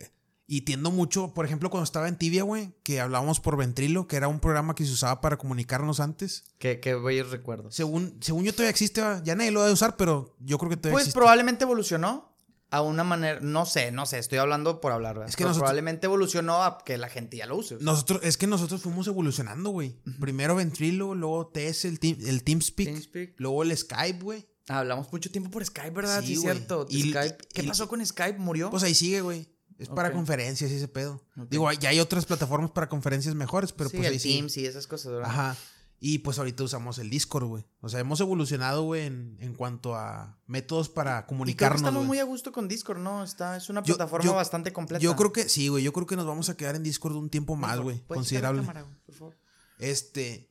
[0.51, 4.15] y tiendo mucho, por ejemplo, cuando estaba en Tibia, güey, que hablábamos por Ventrilo, que
[4.15, 6.43] era un programa que se usaba para comunicarnos antes.
[6.57, 7.75] Qué, qué bellos recuerdos.
[7.75, 10.93] Según, según yo todavía existe, ya nadie lo debe usar, pero yo creo que todavía
[10.93, 11.19] Pues existe.
[11.19, 12.35] probablemente evolucionó
[12.71, 15.29] a una manera, no sé, no sé, estoy hablando por hablar, ¿verdad?
[15.29, 17.77] Es que nosotros- probablemente evolucionó a que la gente ya lo use.
[17.81, 19.99] Nosotros, es que nosotros fuimos evolucionando, güey.
[20.19, 23.33] Primero Ventrilo, luego TS, el, team, el TeamSpeak, TeamSpeak.
[23.37, 24.47] luego el Skype, güey.
[24.67, 26.21] Hablamos mucho tiempo por Skype, ¿verdad?
[26.23, 26.85] Sí, cierto.
[26.89, 27.37] Y- Skype.
[27.53, 28.37] ¿Qué y- pasó con Skype?
[28.37, 28.69] ¿Murió?
[28.69, 29.47] Pues ahí sigue, güey.
[29.79, 31.25] Es para conferencias y ese pedo.
[31.49, 34.19] Digo, ya hay otras plataformas para conferencias mejores, pero sí, pues el ahí.
[34.19, 35.29] Teams y esas cosas, ¿verdad?
[35.29, 35.55] Ajá.
[36.01, 37.65] Y pues ahorita usamos el Discord, güey.
[37.81, 41.81] O sea, hemos evolucionado, güey, en, en cuanto a métodos para Y creo que comunicarnos.
[41.81, 43.21] estamos muy a gusto con Discord, ¿no?
[43.23, 45.01] Está, es una plataforma yo- bastante completa.
[45.03, 45.83] Yo creo que sí, güey.
[45.83, 47.97] Yo creo que nos vamos a quedar en Discord un tiempo más, güey.
[48.07, 48.61] ¿Puedes quitar la Considerable.
[48.61, 49.37] cámara, güey, por favor?
[49.77, 50.49] Este.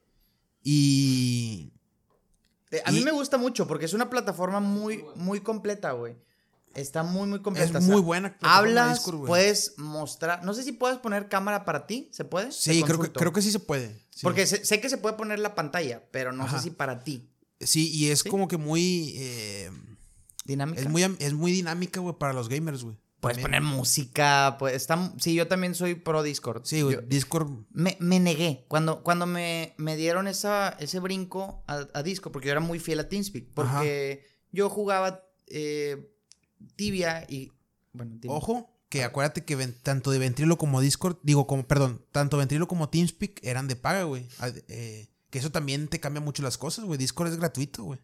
[0.63, 1.73] Y.
[2.71, 6.17] Eh, A mí Y- me gusta mucho porque es una plataforma muy, muy completa, güey.
[6.75, 7.79] Está muy, muy completa.
[7.79, 8.37] Es muy buena.
[8.43, 10.45] Hablas, Discord, puedes mostrar.
[10.45, 12.11] No sé si puedes poner cámara para ti.
[12.13, 12.53] ¿Se puede?
[12.53, 14.07] Sí, creo que, creo que sí se puede.
[14.19, 14.25] Sí.
[14.25, 16.59] Porque sé, sé que se puede poner la pantalla, pero no Ajá.
[16.59, 17.29] sé si para ti.
[17.61, 18.29] Sí, y es ¿Sí?
[18.29, 19.15] como que muy.
[19.17, 19.71] eh,
[20.45, 20.81] Dinámica.
[20.81, 21.03] es muy.
[21.19, 22.97] Es muy dinámica, güey, para los gamers, güey.
[23.21, 23.63] Puedes También.
[23.63, 25.13] poner música, pues está...
[25.19, 26.63] Sí, yo también soy pro Discord.
[26.65, 26.99] Sí, güey.
[27.09, 27.51] Discord.
[27.73, 28.65] me, me negué.
[28.69, 32.79] Cuando, cuando me, me dieron esa, ese brinco a, a Discord, porque yo era muy
[32.79, 36.13] fiel a TeamSpeak, porque yo jugaba eh,
[36.77, 37.51] Tibia y...
[37.93, 38.35] Bueno, dime.
[38.35, 42.69] Ojo, que acuérdate que ven- tanto de Ventrilo como Discord, digo, como, perdón, tanto Ventrilo
[42.69, 44.27] como TeamSpeak eran de paga, güey.
[44.39, 46.99] Ah, eh, que eso también te cambia mucho las cosas, güey.
[46.99, 48.01] Discord es gratuito, güey.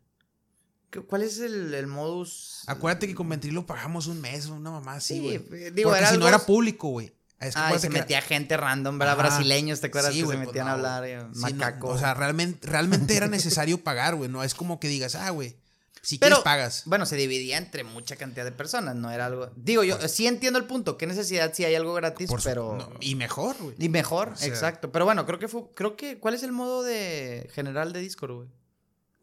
[0.90, 2.62] ¿Qué- ¿Cuál es el, el modus?
[2.66, 5.36] Acuérdate que con Ventrilo pagamos un mes, una mamá así, Sí, güey.
[5.64, 7.12] eh, digo, Porque era si algo- no era público, güey.
[7.40, 9.18] Es que Ah, y se era- metía gente random, ¿verdad?
[9.18, 9.22] Ajá.
[9.28, 11.04] Brasileños, ¿te acuerdas Sí, que se pues metían no, a hablar?
[11.04, 14.30] eh, Sí, no, o sea, realmente, realmente era necesario pagar, güey.
[14.30, 15.56] No es como que digas, ah, güey,
[16.04, 16.82] si Pero, quieres pagas.
[16.86, 19.50] bueno, se dividía entre mucha cantidad de personas, no era algo...
[19.56, 22.76] Digo, yo sí entiendo el punto, qué necesidad si hay algo gratis, su- pero...
[22.76, 23.74] no, y mejor, güey.
[23.78, 24.92] Y mejor, O sea- exacto.
[24.92, 25.62] Pero bueno, creo que fue...
[25.74, 26.18] Creo que...
[26.18, 28.48] ¿Cuál es el modo de general de Discord, güey?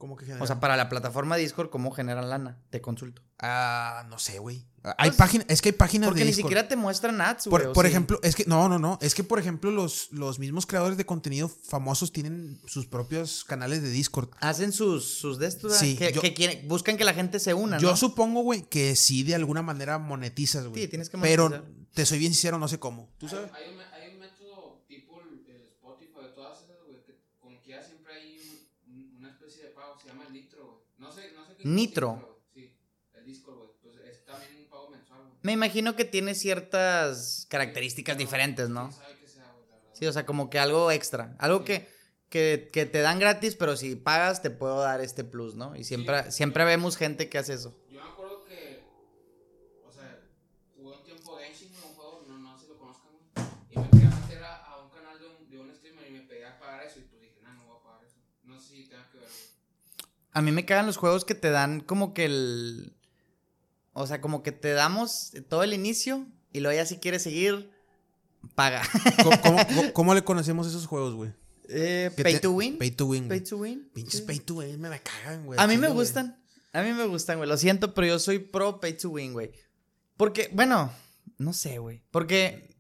[0.02, 0.48] ¿Cómo que O genera?
[0.48, 2.58] sea, para la plataforma Discord, ¿cómo generan lana?
[2.72, 3.22] Te consulto.
[3.38, 4.66] Ah, no sé, güey.
[4.98, 6.50] Hay Pues, páginas, es que hay páginas Porque de ni Discord.
[6.50, 7.62] siquiera te muestran ads, güey.
[7.62, 7.92] Por, ¿o por sí?
[7.92, 8.98] ejemplo, es que, no, no, no.
[9.00, 13.84] Es que, por ejemplo, los, los mismos creadores de contenido famosos tienen sus propios canales
[13.84, 14.30] de Discord.
[14.40, 17.54] Hacen sus, sus de estos, Sí, que, yo- que quieren, buscan que la gente se
[17.54, 17.96] una, Yo ¿no?
[17.96, 20.82] supongo, güey, que sí de alguna manera monetizas, güey.
[20.82, 21.76] Sí, tienes que Pero monetizar.
[21.94, 23.08] te soy bien sincero, no sé cómo.
[23.20, 23.52] ¿Tú sabes?
[23.54, 27.20] Hay, hay un, me- hay un método tipo el, el Spotify, todas esas, güey, que
[27.40, 28.40] como quiera siempre hay
[28.88, 30.82] un- un- una especie de pago, se llama el Nitro, güey.
[30.98, 31.51] No sé, no sé qué.
[31.64, 32.40] Nitro.
[32.54, 32.66] güey.
[32.68, 32.78] Sí,
[33.14, 33.70] el Discord, güey.
[33.82, 35.34] Pues es también un pago mensual, güey.
[35.44, 38.90] Me imagino que tiene ciertas características diferentes, ¿no?
[38.90, 39.90] ¿Quién sabe qué sea, güey, la verdad.
[39.94, 41.36] Sí, o sea, como que algo extra.
[41.40, 41.88] Algo que,
[42.30, 45.76] que, que te dan gratis, pero si pagas te puedo dar este plus, ¿no?
[45.76, 47.76] Y siempre, siempre vemos gente que hace eso.
[47.90, 48.84] Yo me acuerdo que,
[49.86, 50.20] o sea,
[50.76, 53.46] jugué un tiempo Genshin, güey, un juego, no, no sé si lo conozcan, güey.
[53.72, 56.22] Y me quería meter a, a un canal de un, de un streamer y me
[56.22, 57.00] pedía pagar eso.
[57.00, 58.18] Y pues dije, no, no voy a pagar eso.
[58.44, 59.52] No sé si tenga que ver, güey.
[60.34, 62.94] A mí me cagan los juegos que te dan como que el...
[63.94, 67.70] O sea, como que te damos todo el inicio y luego ya si quieres seguir,
[68.56, 68.82] paga.
[69.24, 71.34] ¿Cómo, cómo- cómo- cómo le conocemos esos juegos, güey?
[71.68, 72.78] Eh, pay te- to win.
[72.78, 73.28] Pay to win.
[73.28, 73.50] Pay güey.
[73.50, 73.90] to win.
[73.94, 74.26] Pinches Sí.
[74.26, 75.60] pay to win me la cagan, güey.
[75.60, 76.00] A mí me güey.
[76.00, 76.42] gustan.
[76.74, 77.50] A mí me gustan, güey.
[77.50, 79.52] Lo siento, pero yo soy pro pay to win, güey.
[80.16, 80.92] Porque, bueno,
[81.38, 82.02] no sé, güey.
[82.12, 82.76] Porque,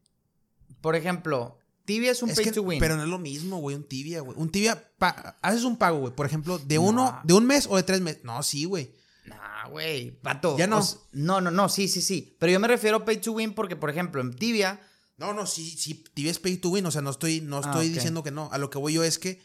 [0.79, 1.57] por ejemplo,
[1.93, 2.79] Tibia es un Es pay que- to win.
[2.79, 4.37] Pero no es lo mismo, güey, un tibia, güey.
[4.39, 4.91] Un tibia,
[5.41, 6.81] haces un pago, güey, por ejemplo, de No.
[6.83, 8.23] uno, de un mes o de tres meses.
[8.23, 8.93] No, sí, güey.
[9.25, 10.11] Nah, güey.
[10.21, 10.57] Pato.
[10.57, 10.81] Ya no.
[11.11, 11.69] no, no, no.
[11.69, 12.35] Sí, sí, sí.
[12.39, 14.79] Pero yo me refiero a pay to win porque, por ejemplo, en Tibia.
[15.17, 17.61] No, no, sí, sí, tibia es pay to win, o sea, no estoy, no Ah,
[17.65, 18.49] estoy diciendo que no.
[18.51, 19.39] A lo que voy yo es que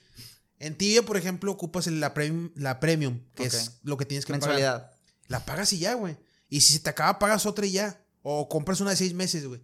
[0.59, 4.33] en tibia, por ejemplo, ocupas la, premium, la premium, que es lo que tienes que
[4.33, 4.49] pagar.
[4.49, 4.91] mensualidad.
[5.29, 6.17] La pagas y ya, güey.
[6.49, 8.01] Y si se te acaba, pagas otra y ya.
[8.23, 9.61] O compras una de seis meses, güey.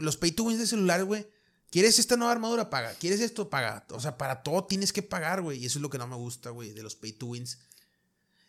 [0.00, 1.26] Los pay to wins de celular, güey.
[1.70, 2.70] ¿Quieres esta nueva armadura?
[2.70, 2.92] Paga.
[2.94, 3.50] ¿Quieres esto?
[3.50, 3.84] Paga.
[3.90, 5.58] O sea, para todo tienes que pagar, güey.
[5.62, 7.58] Y eso es lo que no me gusta, güey, de los pay to wins.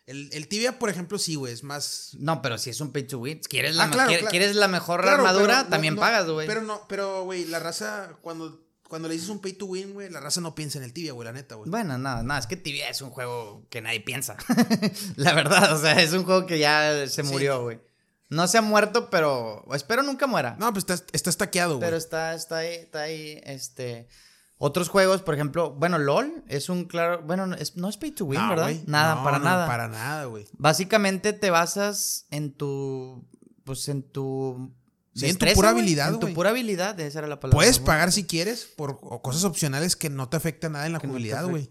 [0.06, 2.12] El, el tibia, por ejemplo, sí, güey, es más.
[2.18, 3.40] No, pero si es un pay to win.
[3.40, 4.26] ¿Quieres la, Ah, claro, claro.
[4.30, 5.64] ¿quieres la mejor Claro, armadura?
[5.64, 6.46] no- también no, pagas, güey.
[6.46, 10.08] Pero no, pero, güey, la raza, cuando, cuando le dices un pay to win, güey,
[10.08, 11.68] la raza no piensa en el tibia, güey, la neta, güey.
[11.68, 14.38] Bueno, nada, nada, es que Tibia es un juego que nadie piensa.
[15.16, 17.78] la verdad, o sea, es un juego que ya se murió, güey.
[18.30, 20.56] No se ha muerto, pero espero nunca muera.
[20.58, 21.86] No, pues está, está estaqueado, güey.
[21.86, 24.08] pero está, está ahí, está ahí, este...
[24.60, 28.10] Otros juegos, por ejemplo, bueno, LOL es un claro, bueno, no es, no es pay
[28.10, 28.72] to win, No, ¿verdad?
[28.86, 29.66] Nada, No, para no, nada.
[29.68, 30.48] Para nada, güey.
[30.52, 33.24] Básicamente te basas en tu,
[33.62, 34.74] pues en tu...
[35.14, 37.56] Sí, en tu pura güey, habilidad, En tu pura habilidad, esa era la palabra.
[37.56, 40.98] Puedes pagar si quieres por o cosas opcionales que no te afectan nada en la
[40.98, 41.70] Que jugabilidad, güey.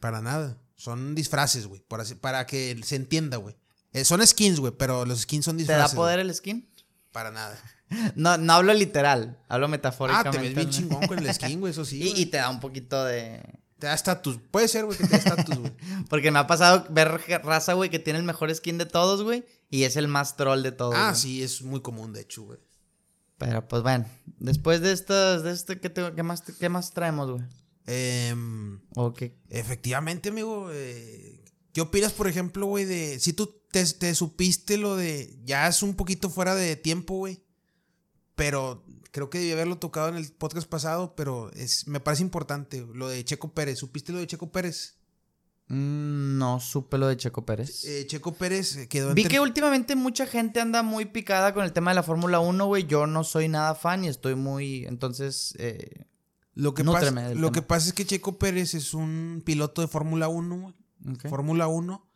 [0.00, 0.58] Para nada.
[0.74, 1.82] Son disfraces, güey.
[2.20, 3.56] Para que se entienda, güey.
[3.94, 5.92] Eh, son skins, güey, pero los skins son ¿Te disfraces.
[5.92, 6.68] da poder el skin?
[7.12, 7.58] Para nada.
[8.16, 10.38] No, no hablo literal, hablo Ah, metafóricamente.
[10.38, 12.12] te ves bien chingón con el skin, güey, eso sí.
[12.16, 13.40] Y, te da un poquito de...
[13.78, 14.38] Te da estatus.
[14.50, 15.72] Puede ser, güey, que te dé estatus, güey.
[16.08, 19.44] Porque me ha pasado ver raza, güey, que tiene el mejor skin de todos, güey.
[19.70, 20.94] Y es el más troll de todos.
[20.96, 22.58] Ah, sí, es muy común, de hecho, güey.
[23.38, 24.06] Pero pues bueno,
[24.38, 27.44] después de estas, de este, ¿qué, te- qué más, qué más traemos, güey?
[27.86, 29.36] Em, ¿O qué?
[29.50, 30.70] efectivamente, amigo.
[30.72, 31.43] eh,
[31.74, 33.18] ¿Qué opinas, por ejemplo, güey, de.
[33.18, 35.36] Si tú te, te supiste lo de.
[35.44, 37.42] Ya es un poquito fuera de tiempo, güey.
[38.36, 42.86] Pero creo que debí haberlo tocado en el podcast pasado, pero es, me parece importante.
[42.94, 43.80] Lo de Checo Pérez.
[43.80, 44.98] ¿Supiste lo de Checo Pérez?
[45.66, 47.84] Mm, no supe lo de Checo Pérez.
[47.84, 51.64] Eh, Checo Pérez eh, quedó en Vi que últimamente mucha gente anda muy picada con
[51.64, 52.86] el tema de la Fórmula 1, güey.
[52.86, 54.84] Yo no soy nada fan y estoy muy.
[54.84, 56.06] Entonces, eh,
[56.54, 57.52] Lo que, pasa, lo tema.
[57.52, 60.74] que pasa es que Checo Pérez es un piloto de Fórmula 1, güey.
[61.28, 62.06] Fórmula 1,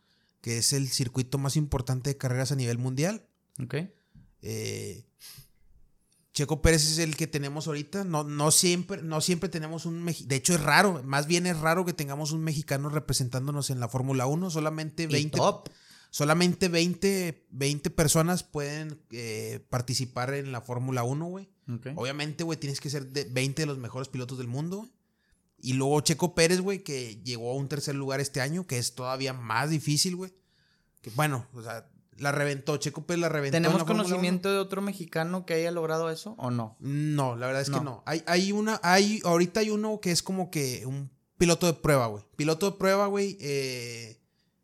[0.41, 3.25] que es el circuito más importante de carreras a nivel mundial.
[3.61, 3.75] ok.
[4.41, 5.05] Eh,
[6.31, 8.03] Checo Pérez es el que tenemos ahorita.
[8.05, 10.29] No, no, siempre, no siempre tenemos un mexicano.
[10.29, 11.01] De hecho, es raro.
[11.03, 14.49] Más bien es raro que tengamos un mexicano representándonos en la Fórmula 1.
[14.49, 15.69] Solamente Y 20, top.
[16.11, 21.49] solamente 20, 20 personas pueden eh, participar en la Fórmula 1, güey.
[21.73, 21.87] Ok.
[21.95, 24.91] Obviamente, güey, tienes que ser de 20 de los mejores pilotos del mundo, güey.
[25.61, 28.95] Y luego Checo Pérez, güey, que llegó a un tercer lugar este año, que es
[28.95, 30.33] todavía más difícil, güey.
[31.01, 33.57] Que bueno, o sea, la reventó, Checo Pérez la reventó.
[33.57, 36.77] en ¿Tenemos la conocimiento de otro mexicano que haya logrado eso o no?
[36.81, 36.91] 1.
[36.91, 38.03] No, la verdad es que No.
[38.05, 42.07] Hay, hay una, hay, ahorita hay uno que es como que un piloto de prueba,
[42.07, 42.23] güey.
[42.35, 44.19] Piloto de prueba, güey, eh,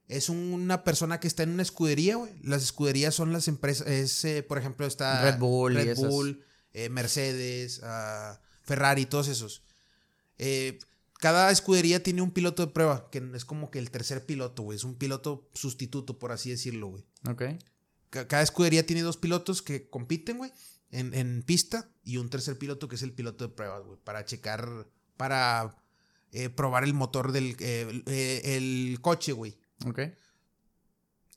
[0.08, 2.32] es una persona que está en una escudería, güey.
[2.43, 5.98] Las escuderías son las empresas, es, eh, por ejemplo, está Red Bull Red.
[5.98, 6.43] Bull,
[6.74, 9.64] eh, Mercedes, ah, Ferrari, todos esos.
[10.38, 10.80] Eh,
[11.20, 14.76] cada escudería tiene un piloto de prueba, que es como que el tercer piloto, güey.
[14.76, 17.06] Es un piloto sustituto, por así decirlo, güey.
[17.30, 17.44] Ok.
[18.10, 20.52] Ca- Cada escudería tiene dos pilotos que compiten, güey,
[20.92, 24.26] en, en pista y un tercer piloto que es el piloto de pruebas, güey, para
[24.26, 25.76] checar, para
[26.32, 29.58] eh, probar el motor del eh, el- eh, el coche, güey.
[29.86, 30.00] Ok.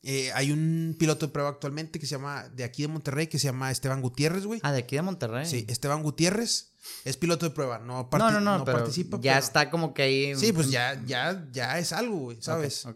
[0.03, 3.38] Eh, hay un piloto de prueba actualmente que se llama, de aquí de Monterrey, que
[3.38, 4.61] se llama Esteban Gutiérrez, güey.
[4.62, 5.44] Ah, de aquí de Monterrey.
[5.44, 6.72] Sí, Esteban Gutiérrez
[7.05, 9.16] es piloto de prueba, no, No, parti- no, no, pero participa.
[9.20, 10.36] ya pero- está como que ahí.
[10.36, 12.86] Sí, pues ya, ya, ya es algo, güey, ¿sabes?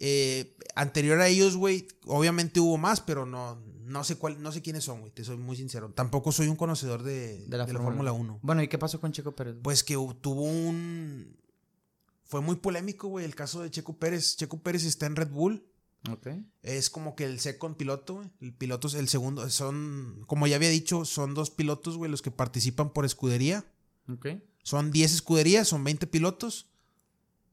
[0.00, 4.60] Eh, anterior a ellos, güey, obviamente hubo más, pero no, no sé cuál, no sé
[4.62, 5.90] quiénes son, güey, te soy muy sincero.
[5.94, 8.38] Tampoco soy un conocedor de, De la, Fórmula 1.
[8.42, 9.56] Bueno, ¿y qué pasó con Checo Pérez?
[9.62, 11.36] Pues que tuvo un...
[12.24, 14.36] Fue muy polémico, güey, el caso de Checo Pérez.
[14.36, 15.64] Checo Pérez está en Red Bull.
[16.62, 18.30] Es como que el second piloto, güey.
[18.40, 19.48] El piloto es el segundo.
[19.50, 23.64] Son, como ya había dicho, son dos pilotos, güey, los que participan por escudería.
[24.62, 26.70] Son 10 escuderías, son 20 pilotos.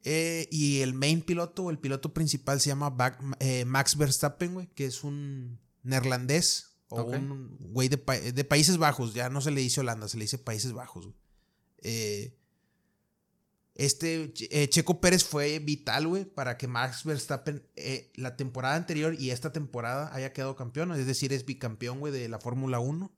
[0.03, 2.95] Eh, y el main piloto o el piloto principal se llama
[3.39, 9.13] eh, Max Verstappen, güey, que es un neerlandés o un güey de Países Bajos.
[9.13, 11.05] Ya no se le dice Holanda, se le dice Países Bajos.
[11.05, 11.17] güey.
[11.79, 12.37] Eh,
[13.76, 19.15] este eh, Checo Pérez fue vital, güey, para que Max Verstappen eh, la temporada anterior
[19.19, 20.91] y esta temporada haya quedado campeón.
[20.93, 23.11] Es decir, es bicampeón, güey, de la Fórmula 1.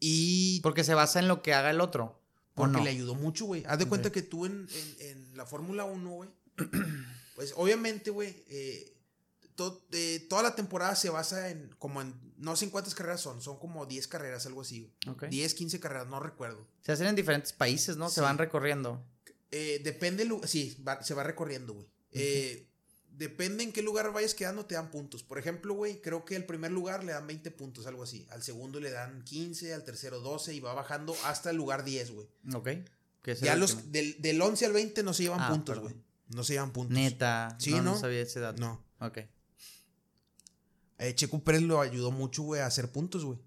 [0.00, 2.20] Y Porque se basa en lo que haga el otro.
[2.54, 2.84] ¿O porque no?
[2.84, 3.64] le ayudó mucho, güey.
[3.66, 4.66] Haz de cuenta que tú en,
[5.00, 6.28] en- en la Fórmula 1, güey.
[7.36, 8.34] pues obviamente, güey.
[8.48, 8.92] eh,
[9.56, 12.14] to- eh, toda la temporada se basa en como en.
[12.38, 13.40] No sé en cuántas carreras son.
[13.40, 14.80] Son como 10 carreras, algo así.
[15.04, 15.14] güey.
[15.16, 15.24] Ok.
[15.28, 16.66] 10, 15 carreras, no recuerdo.
[16.82, 18.08] Se hacen en diferentes países, ¿no?
[18.08, 18.20] Se Sí.
[18.20, 19.04] van recorriendo.
[19.50, 20.28] Eh, depende.
[20.46, 21.86] Sí, va- se va recorriendo, güey.
[22.12, 22.68] Eh,
[23.10, 25.22] depende en qué lugar vayas quedando, te dan puntos.
[25.22, 28.26] Por ejemplo, güey, creo que el primer lugar le dan 20 puntos, algo así.
[28.30, 32.10] Al segundo le dan 15, al tercero 12 y va bajando hasta el lugar 10,
[32.10, 32.26] güey.
[32.54, 32.68] Ok.
[33.40, 35.94] Ya los del, del 11 al 20 no se llevan Ah, puntos, güey.
[36.28, 36.94] No se llevan puntos.
[36.96, 37.56] Neta.
[37.60, 38.00] Sí, no, no ¿no?
[38.00, 38.60] sabía ese dato.
[38.60, 38.82] No.
[39.00, 39.18] Ok.
[41.02, 43.38] Eh, Checo Pérez lo ayudó mucho, güey, a hacer puntos, güey.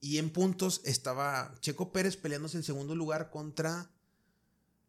[0.00, 3.90] Y en puntos estaba Checo Pérez peleándose el segundo lugar contra.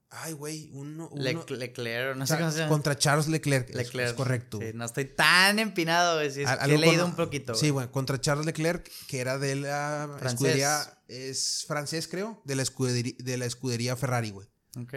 [0.10, 1.10] Ay, güey, uno.
[1.12, 2.70] uno- Lec- Leclerc, no sé cómo se llama.
[2.70, 3.70] contra Charles Leclerc.
[3.70, 4.10] es- Leclerc.
[4.12, 4.60] Es, correcto.
[4.62, 6.28] Sí, no estoy tan empinado, güey.
[6.28, 7.56] Es he leído con- un poquito.
[7.56, 7.90] Sí, güey.
[7.92, 10.34] contra Charles Leclerc, que era de la Francés.
[10.34, 11.00] escudería.
[11.08, 12.42] Es francés, creo.
[12.46, 14.48] De la escudería, de la escudería Ferrari, güey.
[14.80, 14.94] Ok.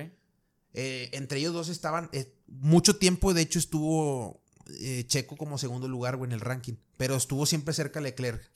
[0.74, 2.08] Eh, entre ellos dos estaban.
[2.12, 4.42] eh, mucho tiempo, de hecho, estuvo
[4.80, 6.74] eh, Checo como segundo lugar, güey, en el ranking.
[6.96, 8.50] Pero estuvo siempre cerca Leclerc,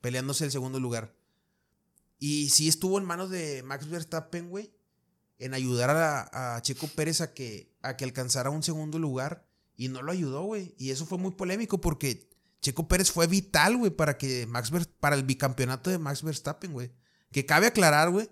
[0.00, 1.14] peleándose el segundo lugar.
[2.18, 4.72] Y sí estuvo en manos de Max Verstappen, güey,
[5.38, 9.46] en ayudar a, a Checo Pérez a que, a que alcanzara un segundo lugar.
[9.76, 10.74] Y no lo ayudó, güey.
[10.76, 12.28] Y eso fue muy polémico porque
[12.60, 16.90] Checo Pérez fue vital, güey, para que Max para el bicampeonato de Max Verstappen, güey.
[17.30, 18.28] Que cabe aclarar, güey,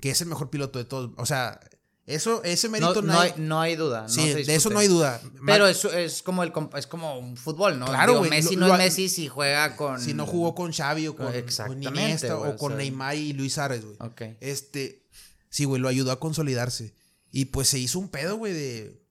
[0.00, 1.12] que es el mejor piloto de todos.
[1.18, 1.60] O sea,
[2.06, 4.08] eso, ese mérito no hay, no hay duda.
[4.08, 5.20] Sí, de eso no hay duda.
[5.44, 7.86] Pero Ma- es, como el es como un fútbol, ¿no?
[7.86, 10.00] Claro, Digo, Messi lo- no es Messi si juega con.
[10.00, 11.32] si no jugó con Xavi o con,
[11.66, 13.96] con Iniesta o o con sea- Neymar y Luis Suárez, güey.
[14.00, 14.22] Ok.
[14.40, 15.04] Este,
[15.50, 16.94] sí, güey, lo ayudó a consolidarse.
[17.32, 19.02] Y pues se hizo un pedo, güey, de...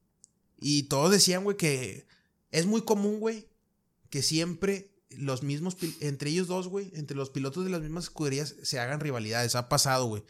[0.58, 2.08] Y todos decían, güey, que
[2.52, 3.50] es muy común, güey,
[4.10, 8.56] que siempre los mismos, entre ellos dos, güey, entre los pilotos de las mismas escuderías
[8.64, 9.54] se hagan rivalidades.
[9.56, 10.24] Ha pasado, güey.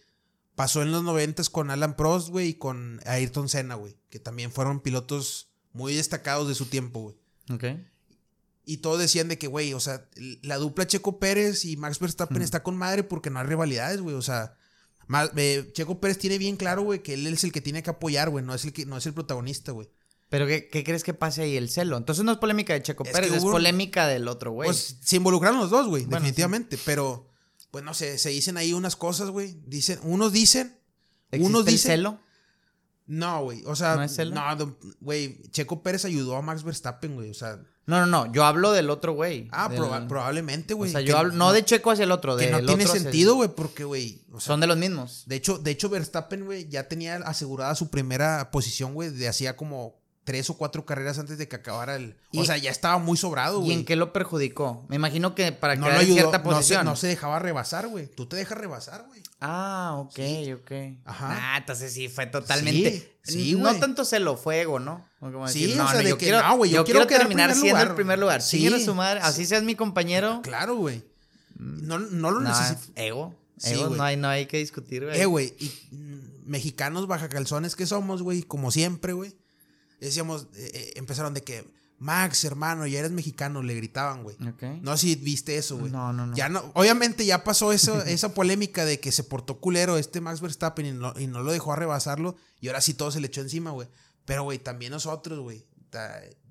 [0.55, 4.51] Pasó en los noventas con Alan Prost, güey, y con Ayrton Senna, güey, que también
[4.51, 7.15] fueron pilotos muy destacados de su tiempo, güey.
[7.51, 7.79] Ok.
[8.65, 10.07] Y todos decían de que, güey, o sea,
[10.41, 14.15] la dupla Checo Pérez y Max Verstappen está con madre porque no hay rivalidades, güey.
[14.15, 14.55] O sea,
[15.07, 17.91] ma- eh, Checo Pérez tiene bien claro, güey, que él es el que tiene que
[17.91, 18.43] apoyar, güey.
[18.43, 19.87] No es el que, no es el protagonista, güey.
[20.29, 21.55] Pero ¿qué, qué crees que pase ahí?
[21.55, 21.95] El celo.
[21.97, 24.67] Entonces no es polémica de Checo Es Pérez, es polémica del otro, güey.
[24.67, 26.79] Pues se involucraron los dos, güey, Bueno, definitivamente.
[26.83, 27.27] Pero,
[27.75, 29.59] pues no sé, se dicen ahí unas cosas, güey.
[29.65, 30.79] Dicen, unos dicen,
[31.29, 31.91] ¿Existe unos el dicen.
[31.91, 32.19] celo?
[33.05, 33.63] No, güey.
[33.65, 34.33] O sea, ¿No es celo?
[34.33, 35.41] no, güey.
[35.51, 37.31] Checo Pérez ayudó a Max Verstappen, güey.
[37.31, 38.31] O sea, No, no, no.
[38.31, 39.49] Yo hablo del otro güey.
[39.51, 40.89] ah, Del- proba- probablemente, O güey.
[40.89, 43.01] sea, que yo hablo, no de Checo hacia el otro, que no tiene otro el-
[43.01, 44.23] sentido, güey, porque, güey.
[44.31, 45.23] o sea, Son de los mismos.
[45.25, 49.57] De hecho, de hecho Verstappen, güey, ya tenía asegurada su primera posición, güey, de hacía
[49.57, 52.17] como tres o cuatro carreras antes de que acabara el.
[52.31, 53.73] Y- o sea, ya estaba muy sobrado, ¿Y güey.
[53.77, 54.85] en qué lo perjudicó?
[54.89, 58.07] Me imagino que para no quedar en no se, no se dejaba rebasar, güey.
[58.07, 59.21] Tú te dejas rebasar, güey.
[59.39, 60.19] Ah, ok,
[60.61, 60.71] ok.
[61.05, 61.53] Ajá.
[61.53, 63.17] Ah, entonces sí, fue totalmente.
[63.23, 65.05] Sí, sí, no tanto celo, fue ego, ¿no?
[65.19, 67.21] Como Sí, decir, o sea, de yo que quiero, no, güey, yo yo quiero quiero
[67.23, 67.87] terminar primer siendo lugar.
[67.89, 68.41] el primer lugar.
[68.41, 68.69] Sí.
[68.69, 70.41] Sí, su madre, así seas mi compañero.
[70.43, 71.03] Claro, güey.
[71.55, 72.91] No, no lo No, necesito.
[72.95, 73.35] ego.
[73.57, 75.19] Sí, Ego, no hay, no hay que discutir, güey.
[75.19, 75.55] Eh, güey.
[75.59, 78.43] Y mm, mexicanos baja calzones que somos, güey.
[78.43, 79.33] Como siempre, güey.
[79.99, 81.65] Decíamos, eh, eh, empezaron de que,
[81.97, 84.35] Max, hermano, ya eres mexicano, le gritaban, güey.
[84.47, 84.63] Ok.
[84.81, 85.91] No sé si viste eso, güey.
[85.91, 86.35] No, no, no.
[86.35, 90.41] Ya no, obviamente ya pasó eso, esa polémica de que se portó culero este Max
[90.41, 92.35] Verstappen y no, y no lo dejó arrebasarlo.
[92.59, 93.87] Y ahora sí todo se le echó encima, güey.
[94.25, 95.65] Pero, güey, también nosotros, güey.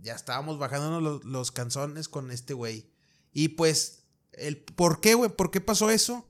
[0.01, 2.89] Ya estábamos bajándonos los, los canzones con este güey.
[3.33, 5.29] Y pues, el ¿por qué, güey?
[5.31, 6.27] ¿Por qué pasó eso?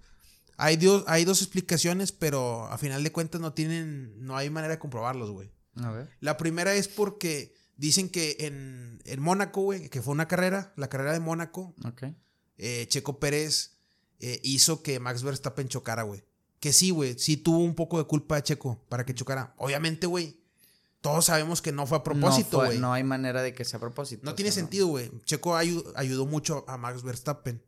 [0.56, 4.74] Hay, dio- hay dos explicaciones, pero a final de cuentas no tienen, no hay manera
[4.74, 5.52] de comprobarlos, güey.
[5.76, 6.10] A ver.
[6.20, 10.88] La primera es porque dicen que en, en Mónaco, güey, que fue una carrera, la
[10.88, 12.04] carrera de Mónaco, Ok.
[12.58, 13.76] eh, Checo Pérez
[14.20, 16.24] eh, hizo que Max Verstappen chocara, güey.
[16.60, 19.54] Que sí, güey, sí tuvo un poco de culpa de Checo para que chocara.
[19.58, 20.40] Obviamente, güey,
[21.02, 22.78] todos sabemos que no fue a propósito, no, güey.
[22.78, 24.30] no No, hay manera de que sea a propósito.
[24.30, 24.66] o tiene sea, no.
[24.68, 25.10] sentido, güey.
[25.24, 27.62] Checo ayu- ayudó mucho a Max Verstappen.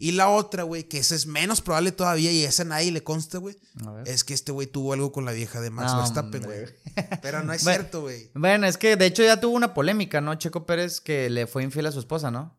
[0.00, 3.38] Y la otra, güey, que esa es menos probable todavía y esa nadie le consta,
[3.38, 3.56] güey,
[4.06, 6.66] es que este güey tuvo algo con la vieja de Max No, Verstappen, güey.
[7.22, 8.30] Pero no es Bueno, cierto, güey.
[8.34, 10.34] Bueno, es que de hecho ya tuvo una polémica, ¿no?
[10.36, 12.56] Checo Pérez que le fue infiel a su esposa, ¿no?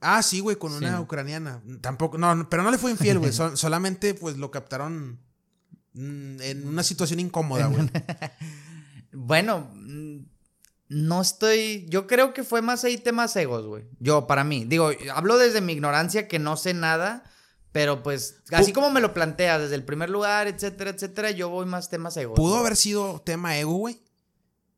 [0.00, 0.78] Ah, sí, güey, con Sí.
[0.78, 1.60] una ucraniana.
[1.80, 3.32] Tampoco, no, no, pero no le fue infiel, güey.
[3.32, 5.18] Sol- solamente, pues, lo captaron
[5.94, 7.90] mm, en una situación incómoda, güey.
[9.12, 10.18] Bueno, mm,
[10.88, 11.86] no estoy.
[11.88, 13.84] Yo creo que fue más ahí temas egos, güey.
[13.98, 14.64] Yo, para mí.
[14.64, 17.24] Digo, hablo desde mi ignorancia que no sé nada.
[17.72, 21.66] Pero pues, así como me lo plantea, desde el primer lugar, etcétera, etcétera, yo voy
[21.66, 22.34] más temas egos.
[22.36, 22.60] Pudo güey.
[22.60, 24.00] haber sido tema ego, güey.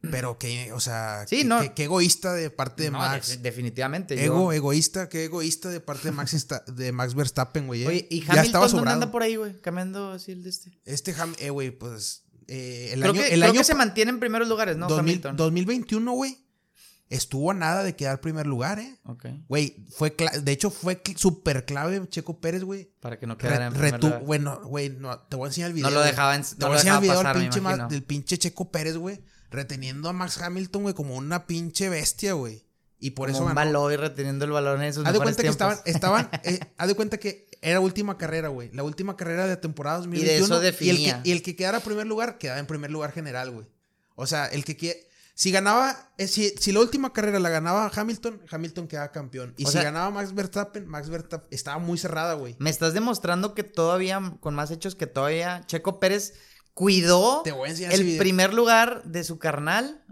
[0.00, 1.60] Pero que, o sea, Sí, que, no.
[1.60, 3.28] que- que egoísta de parte de No, Max.
[3.30, 4.16] de- definitivamente.
[4.16, 7.82] yo- Ego, egoísta, qué egoísta de parte de Max, esta- de Max Verstappen, güey.
[7.82, 7.86] eh.
[7.88, 8.94] Oye, ¿y ya Hamilton estaba dónde sobrado.
[8.94, 9.60] anda por ahí, güey?
[9.60, 10.80] Cambiando así el de este.
[10.84, 13.74] Este Ham, eh, güey, pues, eh, el creo año, que, el creo año que se
[13.74, 14.88] mantiene en primeros lugares, ¿no?
[14.88, 15.36] 2000 Hamilton.
[15.36, 16.38] 2021, güey,
[17.10, 18.98] estuvo a nada de quedar primer lugar, eh.
[19.04, 19.26] Ok.
[19.48, 22.90] Güey, fue, de hecho, fue súper clave Checo Pérez, güey.
[23.00, 24.22] Para que no quedara en primer lugar.
[24.24, 25.90] Bueno, güey, no, te voy a enseñar el video.
[25.90, 28.38] No lo dejaba en- Te no voy a enseñar el video pasar, pinche, del pinche
[28.38, 29.20] Checo Pérez, güey.
[29.50, 32.67] Reteniendo a Max Hamilton, güey, como una pinche bestia, güey.
[33.00, 33.66] Y por Como eso un ganó.
[33.70, 36.88] balón y reteniendo el balón en esos Haz de cuenta que estaban, estaban, eh, haz
[36.88, 38.70] de cuenta que era última carrera, güey.
[38.72, 40.44] La última carrera de temporada 2021.
[40.44, 43.50] eso Y el, que, y el que quedara primer lugar, quedaba en primer lugar general,
[43.50, 43.66] güey.
[44.16, 47.88] O sea, el que que- si ganaba, eh, si, si la última carrera la ganaba
[47.94, 49.54] Hamilton, Hamilton quedaba campeón.
[49.56, 52.56] Y O si sea- ganaba Max Verstappen, Max Verstappen estaba muy cerrada, güey.
[52.58, 56.34] Me estás demostrando que todavía, con más hechos que todavía, Checo Pérez
[56.74, 60.02] cuidó el primer lugar de su carnal.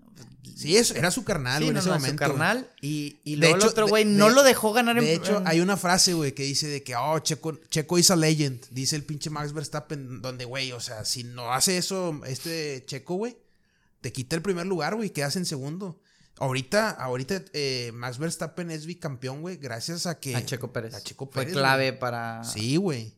[0.55, 2.25] Sí, eso era su carnal, sí, güey, en no, ese no, momento.
[2.25, 2.71] su carnal.
[2.81, 5.39] Y, y De el hecho, otro güey de- no lo dejó ganar en De hecho,
[5.39, 8.65] en- hay una frase, güey, que dice de que, oh, Checo, Checo is a legend,
[8.71, 13.15] dice el pinche Max Verstappen, donde, güey, o sea, si no hace eso este Checo,
[13.17, 13.37] güey,
[14.01, 16.01] te quita el primer lugar, güey, quedas en segundo.
[16.39, 20.37] Ahorita, ahorita eh, Max Verstappen es bicampeón, güey, gracias a que...
[20.37, 20.93] a Checo Pérez.
[20.95, 21.99] A Checo Fue Pérez, clave güey.
[21.99, 22.45] para.
[22.45, 23.16] Sí, güey.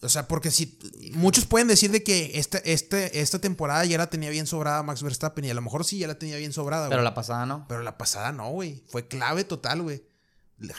[0.00, 0.78] O sea, porque si
[1.14, 5.02] muchos pueden decir de que esta, este, esta temporada ya la tenía bien sobrada Max
[5.02, 7.66] Verstappen y a lo mejor sí ya la tenía bien sobrada, Pero la pasada no.
[7.68, 8.82] Pero la pasada no, güey.
[8.88, 10.04] Fue clave total, güey.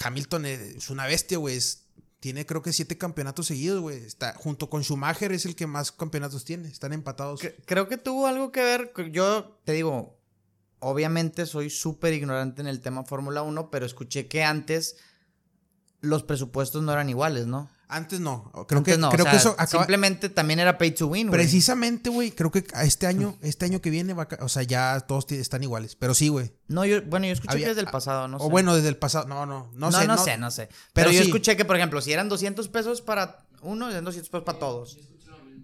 [0.04, 1.60] Hamilton es una bestia, güey.
[2.22, 3.97] Tiene creo que siete campeonatos seguidos, güey.
[3.97, 6.70] Está junto con Schumacher es el que más campeonatos tiene.
[6.70, 7.41] Están empatados.
[7.41, 8.93] Cre- Creo que tuvo algo que ver.
[9.12, 10.18] Yo te digo,
[10.80, 14.95] obviamente soy súper ignorante en el tema Fórmula 1, pero escuché que antes
[15.99, 17.70] los presupuestos no eran iguales, ¿no?
[17.90, 18.52] Antes no.
[18.68, 21.08] Creo Antes que no, creo o que sea, eso acaba simplemente también era pay to
[21.08, 21.40] win, güey.
[21.42, 22.32] precisamente, güey.
[22.32, 25.62] Creo que este año, este año que viene, va a o sea, ya todos están
[25.64, 25.96] iguales.
[25.96, 26.52] Pero sí, güey.
[26.68, 28.50] No, yo, bueno, yo escuché Había- que desde el pasado, no o sé.
[28.50, 29.28] bueno, desde el pasado.
[29.28, 30.08] No, no, no, no, sé.
[30.08, 30.68] no, sé, no sé.
[30.68, 31.28] Pero, Pero yo sí.
[31.28, 34.98] escuché que, por ejemplo, si eran 200 pesos para uno, eran 200 pesos para todos.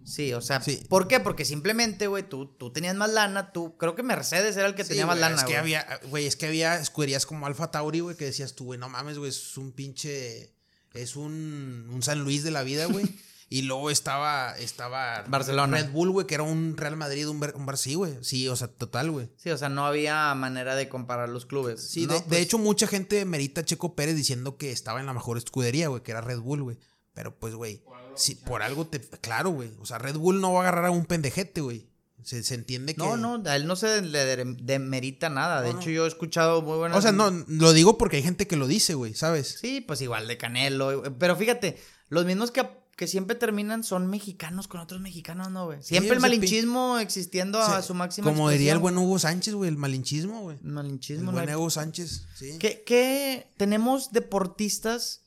[0.06, 0.84] Sí, o sea, Sí.
[0.90, 1.20] ¿por qué?
[1.20, 4.84] Porque simplemente, güey, tú, tú tenías más lana, tú, creo que Mercedes era el que
[4.84, 5.60] Sí, tenía más güey, lana, Es que güey.
[5.76, 8.90] había, güey, es que había escuderías como Alfa Tauri, güey, que decías tú, güey, no
[8.90, 10.56] mames, güey, es un pinche.
[11.02, 13.06] Es un, un San Luis de la vida, güey.
[13.50, 15.78] y luego estaba, estaba Barcelona.
[15.78, 18.14] Red Bull, güey, que era un Real Madrid, un, Bar- un Bar, sí, güey.
[18.22, 19.30] Sí, o sea, total, güey.
[19.38, 21.82] Sí, o sea, no había manera de comparar los clubes.
[21.82, 22.14] Sí, ¿no?
[22.14, 25.14] de, de Pues, hecho, mucha gente merita a Checo Pérez diciendo que estaba en la
[25.14, 26.78] mejor escudería, güey, que era Red Bull, güey.
[27.14, 27.82] Pero pues, güey,
[28.16, 29.02] si por algo te.
[29.02, 29.72] Claro, güey.
[29.80, 31.89] O sea, Red Bull no va a agarrar a un pendejete, güey.
[32.24, 33.00] Se, se entiende que.
[33.00, 35.62] No, no, a él no se le de- demerita nada.
[35.62, 35.96] De No, hecho, no.
[35.96, 36.98] yo he escuchado muy buenas.
[36.98, 39.58] O sea, no, lo digo porque hay gente que lo dice, güey, ¿sabes?
[39.62, 41.02] Sí, pues igual de Canelo.
[41.18, 41.78] Pero fíjate,
[42.10, 45.82] los mismos que, que siempre terminan son mexicanos con otros mexicanos, ¿no, güey?
[45.82, 49.54] Siempre el malinchismo existiendo O sea, a su máxima Como diría el buen Hugo Sánchez,
[49.54, 50.58] güey, el malinchismo, güey.
[50.64, 52.58] El Malinchismo, no buen Hugo Sánchez, sí.
[52.60, 55.22] ¿Qué, qué- tenemos deportistas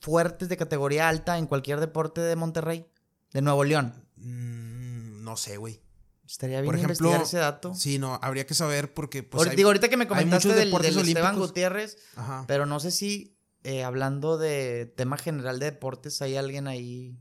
[0.00, 2.86] fuertes de categoría alta en cualquier deporte de Monterrey?
[3.32, 3.92] De Nuevo León.
[4.16, 4.57] Mm,
[5.28, 5.82] no sé, güey.
[6.26, 7.74] Estaría bien Por ejemplo, investigar ese dato.
[7.74, 10.94] Sí, no, habría que saber porque pues hay- digo, ahorita que me comentaste del, deportes
[10.94, 11.38] del Esteban.
[11.38, 12.44] Gutiérrez, Ajá.
[12.46, 17.18] pero no sé si eh, hablando de tema general de deportes hay alguien ahí.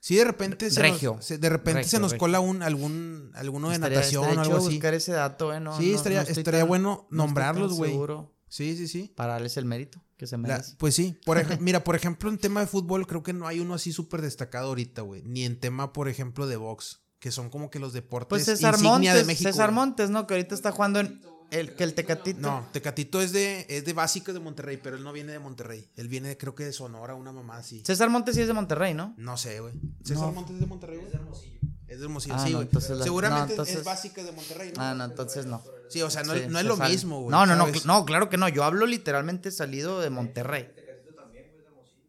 [0.00, 1.14] Sí, de repente se Regio.
[1.16, 2.18] nos, se- de repente se nos regio.
[2.20, 4.74] cola un algún alguno de Estaría- natación estaría o algo así.
[4.74, 7.90] buscar ese dato, eh, no, sí, no- estaría, no estaría tan- bueno nombrarlos, güey.
[7.92, 9.12] seguro Sí, sí, sí.
[9.14, 10.74] Para darles el mérito que se La- merece.
[10.78, 13.74] pues sí, por mira, por ejemplo, en tema de fútbol creo que no hay uno
[13.74, 15.22] así súper destacado ahorita, güey.
[15.22, 18.74] Ni en tema, por ejemplo, de box, que son como que los deportes Pues César
[18.74, 19.50] insignia Montes, de México.
[19.50, 19.74] César güey.
[19.76, 20.26] Montes, ¿no?
[20.26, 22.40] Que ahorita está jugando en el que el Tecatito.
[22.40, 25.88] No, Tecatito es de, es de básicos de Monterrey, pero él no viene de Monterrey.
[25.96, 27.82] Él viene, creo que de Sonora, una mamá así.
[27.84, 29.14] César Montes sí es de Monterrey, ¿no?
[29.16, 29.74] No sé, güey.
[30.04, 30.32] ¿César No.
[30.32, 30.98] Montes es de Monterrey?
[31.04, 31.58] Es de Hermosillo.
[31.88, 32.64] Es de Hermosillo, Ah, sí, güey.
[32.66, 34.82] entonces la- Seguramente no, entonces- es básica de Monterrey, ¿no?
[34.82, 35.64] Ah, no, entonces no.
[35.88, 36.92] Sí, o sea, no, Sí, no es lo sale.
[36.92, 37.30] mismo, güey.
[37.30, 38.46] No, no, no, no, claro que no.
[38.50, 40.68] Yo hablo literalmente salido de Monterrey.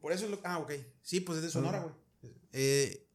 [0.01, 0.39] Por eso es lo.
[0.43, 0.71] Ah, ok.
[1.01, 1.93] Sí, pues es de Sonora, güey.
[2.51, 3.05] Eh,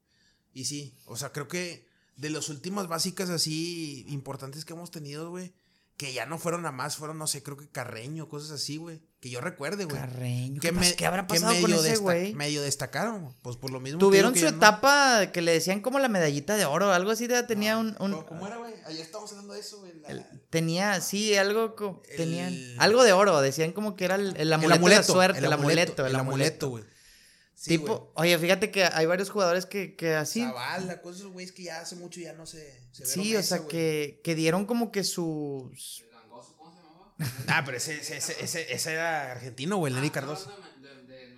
[0.54, 1.86] y sí, o sea, creo que
[2.16, 5.52] de las últimas básicas así importantes que hemos tenido, güey,
[5.96, 9.00] que ya no fueron a más, fueron, no sé, creo que Carreño, cosas así, güey.
[9.20, 9.96] Que yo recuerde, güey.
[9.96, 10.60] Carreño.
[10.60, 12.34] Que ¿Qué, me- qué habrá que pasado con medio ese desta- güey?
[12.34, 13.98] Medio destacaron, pues por lo mismo.
[14.00, 17.28] Tuvieron su que no- etapa que le decían como la medallita de oro, algo así,
[17.46, 18.74] tenía un, un- ¿Cómo- ¿Cómo era, güey?
[18.86, 19.92] Ayer estábamos hablando de eso, güey.
[20.00, 24.16] la- el- tenía, sí, algo, co- El- tenían, algo de oro, decían como que era
[24.16, 26.84] el, el amuleto, de la suerte, el, amuleto, el amuleto, güey.
[27.54, 31.52] Sí, tipo, oye, fíjate que hay varios jugadores que, que así, Zavala, cosas, esos güeyes
[31.52, 34.66] que ya hace mucho ya no se, se ve sí, o sea, que, que dieron
[34.66, 37.14] como que sus, El gangoso, ¿cómo se llamaba?
[37.48, 40.50] Ah, pero ese, ese, ese, ese- ese era argentino, güey, el Neri Cardoso.
[40.80, 41.34] De, de, de.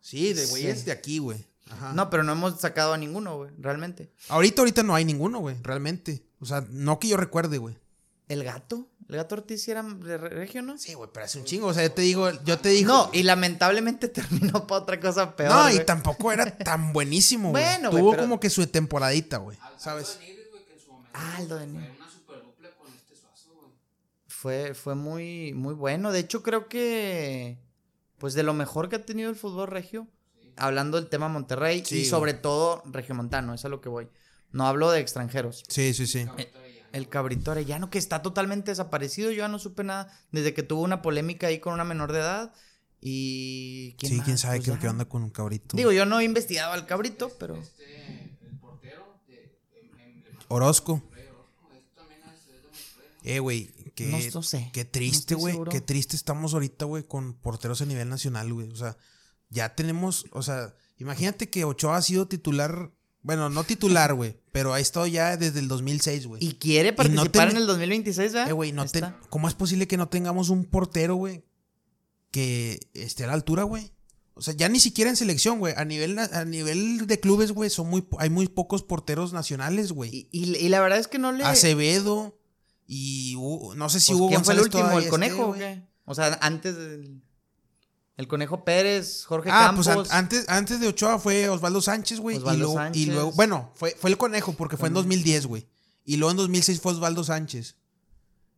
[0.00, 0.84] Sí, de güeyes Sí.
[0.86, 1.44] de aquí, güey.
[1.68, 1.92] Ajá.
[1.94, 4.12] no, pero no hemos sacado a ninguno, güey, realmente.
[4.28, 6.24] Ahorita, ahorita no hay ninguno, güey, realmente.
[6.38, 7.76] O sea, no que yo recuerde, güey.
[8.28, 8.88] ¿El gato?
[9.08, 10.76] ¿El gato Ortiz sí era de re- regio, no?
[10.78, 11.68] Sí, güey, pero hace un chingo.
[11.68, 12.92] O sea, yo te digo, yo te digo.
[12.92, 17.62] No, y lamentababmente terminó para otra cosa peor, no, y tampoco era tan buenísimo, güey.
[17.62, 19.56] Bueno, güey, Tuvo pero- como que su temporadita, güey.
[19.60, 20.18] Al- ¿Sabes?
[20.18, 22.70] Aldo de Nigris, güey, que en su momento Ah, Aldo de fue una super dupla
[22.78, 23.70] con este suazo, güey.
[24.26, 26.10] Fue, fue muy, muy bueno.
[26.10, 27.58] De hecho, creo que,
[28.18, 30.08] pues de lo mejor que ha tenido el fútbol regio,
[30.56, 34.08] hablando del tema Monterrey Sí, y sobre todo regiomontano, eso es a lo que voy.
[34.50, 35.62] No hablo de extranjeros.
[35.68, 36.20] Sí, sí, sí.
[36.20, 36.65] Arellano.
[36.96, 40.82] El cabrito arellano que está totalmente desaparecido, yo ya no supe nada desde que tuvo
[40.82, 42.52] una polémica ahí con una menor de edad
[43.00, 43.96] y...
[44.00, 44.24] Sí, más?
[44.24, 45.76] quién sabe Pues qué, onda con un cabrito.
[45.76, 47.56] Digo, yo no he investigado al cabrito, pero...
[47.56, 49.52] Este, el portero de
[50.48, 51.02] Orozco.
[53.22, 54.70] Eh, güey, qué, No- no sé.
[54.72, 55.56] qué triste, güey.
[55.70, 58.70] qué triste estamos ahorita, güey, con porteros a nivel nacional, güey.
[58.70, 58.96] O sea,
[59.50, 62.92] ya tenemos, o sea, imagínate que Ochoa ha sido titular,
[63.26, 66.44] bueno, no titular, güey, pero ha estado ya desde el 2006, güey.
[66.44, 68.48] Y quiere participar ten- en el 2026, ¿verdad?
[68.48, 69.12] Eh, güey, no ten-.
[69.30, 71.44] ¿cómo es posible que no tengamos un portero, güey,
[72.30, 73.90] que esté a la altura, güey?
[74.34, 75.74] O sea, ya ni siquiera en selección, güey.
[75.76, 80.10] A nivel, a nivel de clubes, güey, son muy, hay muy pocos porteros nacionales, güey.
[80.14, 81.42] Y, y- y la verdad es que no le...
[81.42, 82.38] Acevedo
[82.86, 84.98] y Hugo- no sé si Pues, Hugo ¿Quién fue el último?
[85.00, 85.58] ¿El conejo o güey.
[85.60, 85.82] qué?
[86.04, 87.22] O sea, antes del...
[88.16, 89.86] El conejo Pérez, Jorge Ah, Campos.
[89.92, 92.36] pues an- antes, antes de Ochoa fue Osvaldo Sánchez, güey.
[92.36, 95.68] Y luego, y bueno, fue, fue el conejo porque fue en 2010, güey.
[96.04, 97.76] Y luego en 2006 fue Osvaldo Sánchez.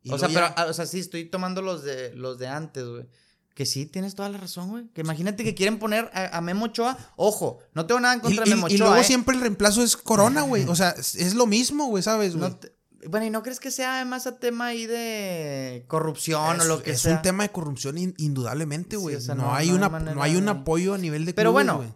[0.03, 2.85] Y o sea, pero, ah, o sea, sí, estoy tomando los de, los de antes,
[2.87, 3.09] güey.
[3.55, 4.87] Que sí, tienes toda la razón, güey.
[4.95, 6.97] Que imagínate que quieren poner a, a Memo Ochoa.
[7.17, 9.05] Ojo, no tengo nada en y, contra y- de Memo y Ochoa, luego ¿eh?
[9.05, 10.65] siempre el reemplazo es Corona, güey.
[10.69, 12.49] O sea, es, es lo mismo, güey, ¿sabes, güey?
[12.49, 12.73] No te-
[13.07, 16.83] Bueno, ¿y no crees que sea más a tema ahí de corrupción es, o lo
[16.83, 17.15] que es sea?
[17.17, 19.15] un tema de corrupción in- indudablemente, Sí, güey.
[19.17, 21.33] o sea, no, no- hay no una, manera no hay un apoyo a nivel de
[21.35, 21.95] Pero clubes, bueno.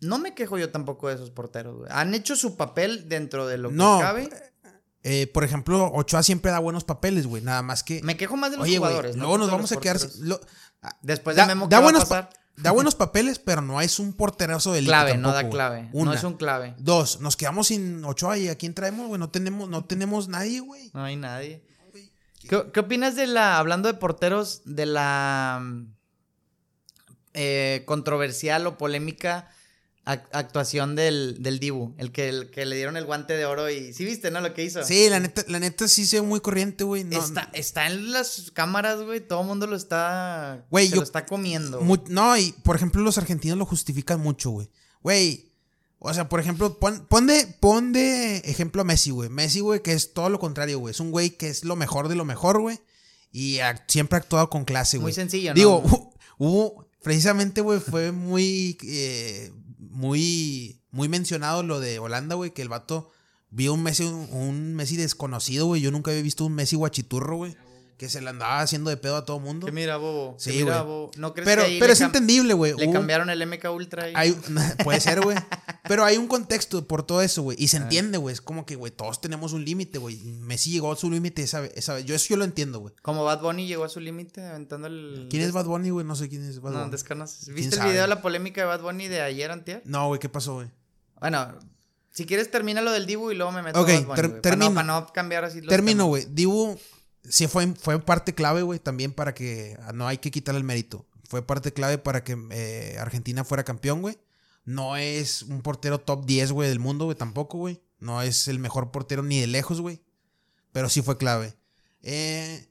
[0.00, 1.88] No me quejo yo tampoco de esos porteros, güey.
[1.92, 4.28] Han hecho su papel dentro de lo que No, cabe.
[5.02, 7.40] Eh, por ejemplo, Ochoa siempre da buenos papeles, güey.
[7.42, 8.02] Nada más que.
[8.02, 9.14] Me quejo más de los Oye, jugadores.
[9.16, 9.98] no luego nos vamos a quedar.
[10.20, 10.40] lo-
[11.02, 12.30] Después da, de Memo, ¿qué da va a buenos pasar?
[12.56, 15.50] Da buenos papeles, pero no es un porterazo de Clave, no tampoco, da güey.
[15.50, 15.88] clave.
[15.92, 16.10] Una.
[16.10, 16.74] No es un clave.
[16.78, 19.18] Dos, nos quedamos sin Ochoa y a quién traemos, güey.
[19.18, 20.90] No tenemos, no tenemos nadie, güey.
[20.94, 21.62] No hay nadie.
[22.48, 25.86] ¿Qué, qué opinas de la, hablando de porteros, de la mm,
[27.34, 29.50] eh, controversial o polémica
[30.06, 31.94] actuación del, del Dibu?
[31.98, 33.92] El que, el que le dieron el guante de oro y...
[33.92, 34.40] ¿Sí viste, no?
[34.40, 34.82] Lo que hizo.
[34.84, 37.04] Sí, la neta, la neta sí se ve muy corriente, güey.
[37.04, 39.20] No, está, está en las cámaras, güey.
[39.20, 40.64] Todo el mundo lo está...
[40.70, 41.80] Güey, se yo- lo está comiendo.
[42.08, 44.70] no, y por ejemplo, los argentinos lo justifican mucho, güey.
[45.02, 45.52] Güey.
[45.98, 49.28] O sea, por ejemplo, pon, pon de, pon de ejemplo a Messi, güey.
[49.28, 50.92] Messi, güey, que es todo lo contrario, güey.
[50.92, 52.78] Es un güey que es lo mejor de lo mejor, güey.
[53.32, 53.58] Y
[53.88, 55.06] siempre ha actuado con clase, güey.
[55.06, 55.54] Muy sencillo, ¿no?
[55.54, 59.50] Digo, hu- hubo, precisamente, güey, fue muy eh,
[59.96, 63.10] muy, muy mencionado lo de Holanda, güey, que el vato
[63.48, 65.80] vio un Messi, un, Messi desconocido, güey.
[65.80, 67.56] Yo nunca había visto un Messi guachiturro, güey.
[67.96, 69.64] Que se le andaba haciendo de pedo a todo mundo.
[69.64, 70.34] Que mira, bobo.
[70.38, 70.86] Sí, mira, güey.
[70.86, 71.10] bobo.
[71.16, 72.74] ¿No crees Pero, que ahí pero es entendible, güey.
[72.76, 74.12] Le cambiaron el MK Ultra ahí?
[74.14, 74.32] hay-
[74.84, 75.34] puede ser, güey.
[75.88, 77.56] Pero hay un contexto por todo eso, güey.
[77.58, 77.62] Ah.
[77.62, 78.34] Y se entiende, güey.
[78.34, 80.16] Es como que, güey, todos tenemos un límite, güey.
[80.16, 82.04] Messi llegó a su límite esa, esa vez.
[82.04, 82.92] Yo eso yo lo entiendo, güey.
[83.00, 85.28] Como Bad Bunny llegó a su límite aventando el...
[85.30, 86.04] ¿Quién es Bad Bunny, güey?
[86.04, 86.90] No sé quién es Bad No, Bunny.
[86.90, 87.44] desconoces.
[87.44, 87.90] ¿Quién ¿Viste el sabe?
[87.92, 89.80] video de la polémica de Bad Bunny de ayer, antier?
[89.86, 90.68] No, güey, ¿qué pasó, güey?
[91.18, 91.48] Bueno,
[92.12, 94.40] si quieres termina lo del Dibu y luego me meto Ok, a Bad Bunny, ter-
[94.42, 94.74] termino.
[94.74, 96.26] Para no, para no cambiar así los Termino, güey.
[96.28, 96.78] Dibu
[97.28, 100.64] sí fue, fue parte clave, güey, también para que ah, no hay que quitarle el
[100.64, 101.06] mérito.
[101.28, 104.18] Fue parte clave para que eh, Argentina fuera campeón, güey.
[104.64, 107.80] No es un portero top 10, güey, del mundo, güey, tampoco, güey.
[107.98, 110.02] No es el mejor portero ni de lejos, güey.
[110.72, 111.56] Pero sí fue clave.
[112.02, 112.68] Eh,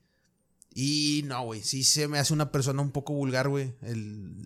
[0.73, 3.73] y no, güey, sí se me hace una persona un poco vulgar, güey,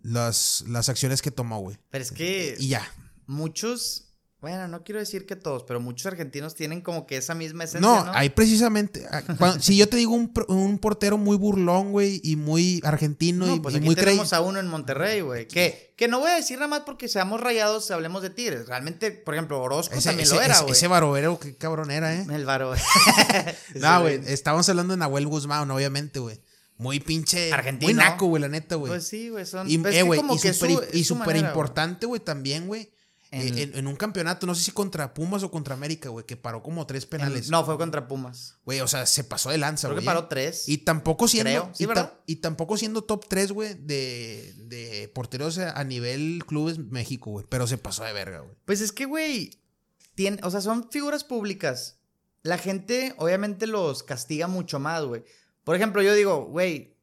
[0.03, 1.77] las, las acciones que tomó, güey.
[1.90, 2.88] Pero es que Y ya.
[3.26, 4.09] muchos...
[4.41, 7.81] Bueno, no quiero decir que todos, pero muchos argentinos tienen como que esa misma esencia,
[7.81, 8.11] No, ¿no?
[8.13, 9.05] hay precisamente.
[9.11, 13.45] ah, cuando- si yo te digo un, un portero muy burlón, güey, y muy argentino
[13.47, 15.45] No, y, pues y aquí muy tenemos a uno en Monterrey, güey.
[15.45, 18.65] Que, que no voy a decir nada más porque seamos rayados, hablemos de Tigres.
[18.67, 20.71] Realmente, por ejemplo, Orozco Ese, también ese, lo era, güey.
[20.71, 22.25] ese barovero, qué cabrón era, ¿eh?
[22.31, 22.73] El varo.
[23.75, 26.39] No, güey, estábamos hablando de Nahuel Guzmán, obviamente, güey.
[26.77, 27.51] Muy pinche.
[27.51, 27.91] Argentino.
[27.93, 28.89] Muy naco, güey, la neta, güey.
[28.91, 29.45] Pues sí, güey.
[29.45, 29.69] Son...
[29.69, 32.89] y, pues eh, güey, como y que súper su- y súper importante, güey, también, güey.
[33.31, 36.35] En- En, en un campeonato, no sé si contra Pumas o contra América, güey, que
[36.35, 37.45] paró como tres penales.
[37.45, 38.57] En- No, fue contra Pumas.
[38.65, 40.03] Güey, o sea, se pasó de lanza, Creo güey.
[40.03, 40.68] que paró tres.
[40.68, 41.49] Y tampoco siendo.
[41.51, 41.69] Creo.
[41.76, 42.14] Sí, y, ta- ¿verdad?
[42.26, 47.45] y tampoco siendo top 3, güey, de, de porteros a nivel clubes México, güey.
[47.47, 48.56] Pero se pasó de verga, güey.
[48.65, 49.51] Pues es que, güey,
[50.41, 51.99] o sea, son figuras públicas.
[52.41, 55.23] La gente, obviamente, los castiga mucho más, güey.
[55.64, 56.95] Por ejemplo, yo digo, güey,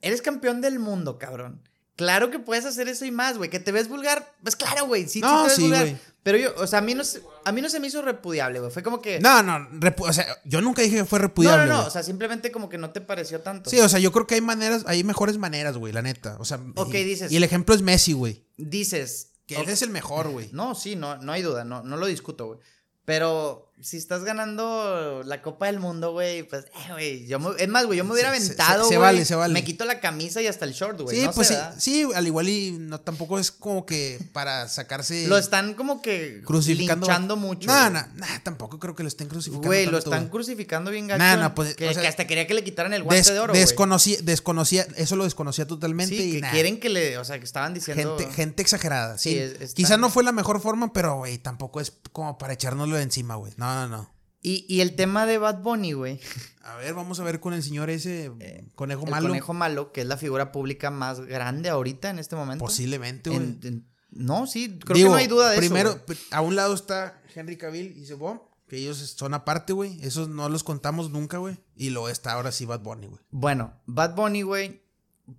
[0.00, 1.67] eres campeón del mundo, cabrón.
[1.98, 3.50] Claro que puedes hacer eso y más, güey.
[3.50, 5.08] Que te ves vulgar, pues claro, güey.
[5.08, 5.82] Sí, No, sí te ves sí, vulgar.
[5.82, 5.96] güey.
[6.22, 8.60] Pero yo, o sea, a mí no, se- a mí no se me hizo repudiable,
[8.60, 8.70] güey.
[8.70, 9.18] Fue como que.
[9.18, 11.64] No, no, repu- o sea, yo nunca dije que fue no, repudiable.
[11.66, 11.76] no, no.
[11.78, 11.88] güey.
[11.88, 13.68] O sea, simplemente como que no te pareció tanto.
[13.68, 16.36] sí, o sea, yo creo que hay maneras, hay mejores maneras, güey, la neta.
[16.38, 17.32] O sea, Ok, y, dices.
[17.32, 18.44] Y el ejemplo es Messi, güey.
[18.56, 19.32] Dices.
[19.46, 20.50] Que ok, él es el mejor, güey.
[20.52, 22.58] No, sí, no, no hay duda, no, no lo discuto, güey.
[23.06, 27.68] Pero si estás ganando la Copa del Mundo, güey, pues, eh, güey, yo me- es
[27.68, 28.98] más, güey, yo me hubiera Se- se- aventado, se güey.
[28.98, 29.54] vale, se vale.
[29.54, 31.16] Me quito la camisa y hasta el short, güey.
[31.16, 35.26] sí, no pues sí, sí, al igual y no, tampoco es como que para sacarse.
[35.28, 37.06] Lo están como que crucificando.
[37.06, 37.66] linchando mucho.
[37.68, 39.68] No, no, no, tampoco creo que lo estén crucificando.
[39.68, 41.18] Güey, lo están crucificando bien gacho.
[41.18, 43.32] Nah, nah, pues, que, o sea, que hasta quería que le quitaran el guante Des-
[43.32, 46.16] de oro, desconocía, desconocía, eso lo desconocía totalmente.
[46.16, 48.16] Sí, y que nah, quieren que le, o sea, que estaban diciendo...
[48.18, 49.18] gente, gente exagerada.
[49.18, 52.54] Sí, Sí, es- quizá no fue la mejor forma, pero güey, tampoco es como para
[52.54, 53.52] echárnoslo de encima, güey.
[53.56, 54.10] No, no, no.
[54.40, 56.20] Y, y el tema de Bad Bunny, güey.
[56.62, 58.30] A ver, vamos a ver con el señor ese
[58.76, 59.28] conejo Eh, El malo.
[59.28, 62.64] conejo malo, que es la figura pública más grande ahorita en este momento.
[62.64, 63.42] Posiblemente, güey.
[63.42, 66.02] En- en- no, sí, creo Digo, que no hay duda de primero, eso.
[66.06, 66.18] güey.
[66.18, 69.98] pr- a un lado está Henry Cavill y Sebom, que ellos son aparte, güey.
[70.02, 71.58] Esos no los contamos nunca, güey.
[71.76, 73.20] Y luego está ahora sí Bad Bunny, güey.
[73.30, 74.82] Bueno, Bad Bunny, güey,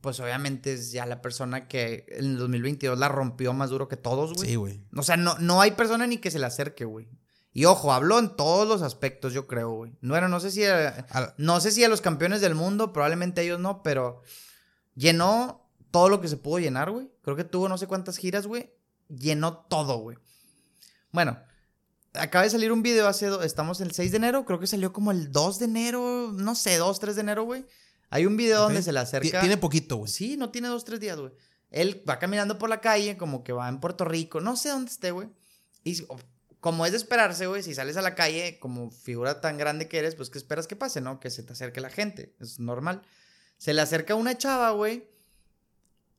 [0.01, 3.97] pues obviamente es ya la persona que en el 2022 la rompió más duro que
[3.97, 4.49] todos, güey.
[4.49, 4.81] Sí, güey.
[4.95, 7.07] O sea, no, no hay persona ni que se le acerque, güey.
[7.51, 9.91] Y ojo, habló en todos los aspectos, yo creo, güey.
[10.01, 13.41] No, era- no sé si a, no sé si a los campeones del mundo, probablemente
[13.41, 14.21] ellos no, pero
[14.95, 17.09] llenó todo lo que se pudo llenar, güey.
[17.23, 18.71] Creo que tuvo no sé cuántas giras, güey.
[19.07, 20.17] Llenó todo, güey.
[21.11, 21.39] Bueno,
[22.13, 25.11] acaba de salir un video hace, estamos el 6 de enero, creo que salió como
[25.11, 27.65] el 2 de enero, no sé, 2, 3 de enero, güey.
[28.11, 29.39] Hay un video donde se le acerca...
[29.39, 30.11] Tiene poquito, güey.
[30.11, 31.31] Sí, no tiene dos, tres días, güey.
[31.69, 34.89] Él va caminando por la calle, como que va en Puerto Rico, no sé dónde
[34.91, 35.29] esté, güey.
[35.83, 36.03] Y
[36.59, 39.99] como es de esperarse, güey, si sales a la calle como figura tan grande que
[39.99, 41.19] eres, pues ¿qué esperas que pase, no?
[41.19, 43.01] Que se te acerque la gente, es normal.
[43.57, 45.07] Se le acerca una chava, güey,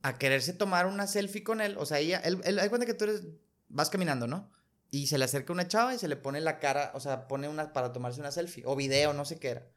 [0.01, 1.75] a quererse tomar una selfie con él.
[1.77, 3.23] O sea, ella, él, él, hay cuenta que tú eres,
[3.69, 4.49] vas caminando, ¿no?
[4.89, 7.47] Y se le acerca una chava y se le pone la cara, o sea, pone
[7.47, 9.67] una para tomarse una selfie, o video, no sé qué era.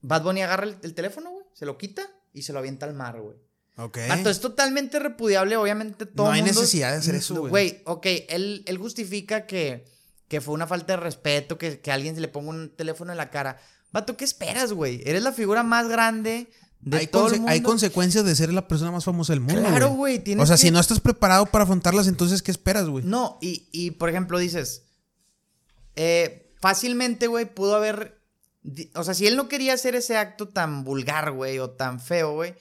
[0.00, 2.02] Bad Bunny agarra el, el teléfono, güey, se lo quita
[2.32, 3.36] y se lo avienta al mar, güey.
[3.76, 3.98] Ok.
[4.08, 7.50] Vato, es totalmente repudiable, obviamente todo No hay mundo- necesidad de hacer eso, güey.
[7.50, 9.84] Güey, ok, él, él justifica que,
[10.28, 13.18] que fue una falta de respeto, que, que alguien se le ponga un teléfono en
[13.18, 13.58] la cara.
[13.90, 15.02] Vato, ¿qué esperas, güey?
[15.04, 16.48] Eres la figura más grande
[16.80, 17.50] de hay, todo el mundo.
[17.50, 19.60] hay consecuencias de ser la persona más famosa del mundo.
[19.60, 23.04] Claro, güey, O sea, que- si no estás preparado para afrontarlas, entonces, ¿qué esperas, güey?
[23.04, 24.82] No, y, y, por ejemplo dices,
[25.96, 28.20] eh, fácilmente, güey, pudo haber,
[28.94, 32.34] o sea, si él no quería hacer ese acto tan vulgar, güey, o tan feo,
[32.34, 32.54] güey,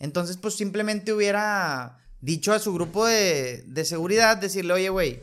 [0.00, 5.20] entonces pues simplemente hubiera dicho a su grupo de, de seguridad, decirle, oye, güey,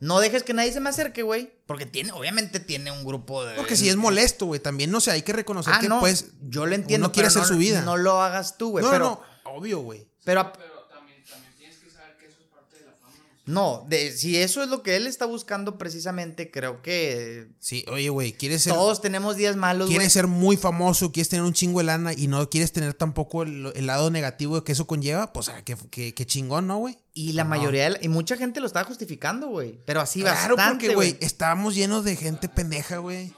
[0.00, 3.54] no dejes que nadie se me acerque, güey, porque tiene, obviamente tiene un grupo de...
[3.56, 4.58] Porque si es molesto, güey.
[4.60, 7.26] También, no sé, hay que reconocer Ah, que, no, pues, yo lo entiendo, uno quiere
[7.28, 7.82] hacer no- su vida.
[7.82, 10.08] No lo hagas tú, güey, no, pero, no, no, obvio, güey.
[10.24, 13.14] pero Pero también, también tienes que saber que eso es parte de la fama.
[13.18, 17.84] O No, de, si eso es lo que él está buscando precisamente, creo que Sí,
[17.90, 18.72] oye, güey, quieres ser.
[18.72, 19.88] todos tenemos días malos.
[19.88, 23.42] Quieres ser muy famoso, quieres tener un chingo de lana y no quieres tener tampoco
[23.42, 26.96] el, el lado negativo que eso conlleva, pues ah, qué, qué- qué chingón, ¿no, güey?
[27.12, 27.50] Y la No.
[27.50, 29.80] mayoría, de la- y mucha gente lo estaba justificando, güey.
[29.84, 33.32] Pero así Claro, bastante, porque, güey, estábamos llenos de gente pendeja, güey.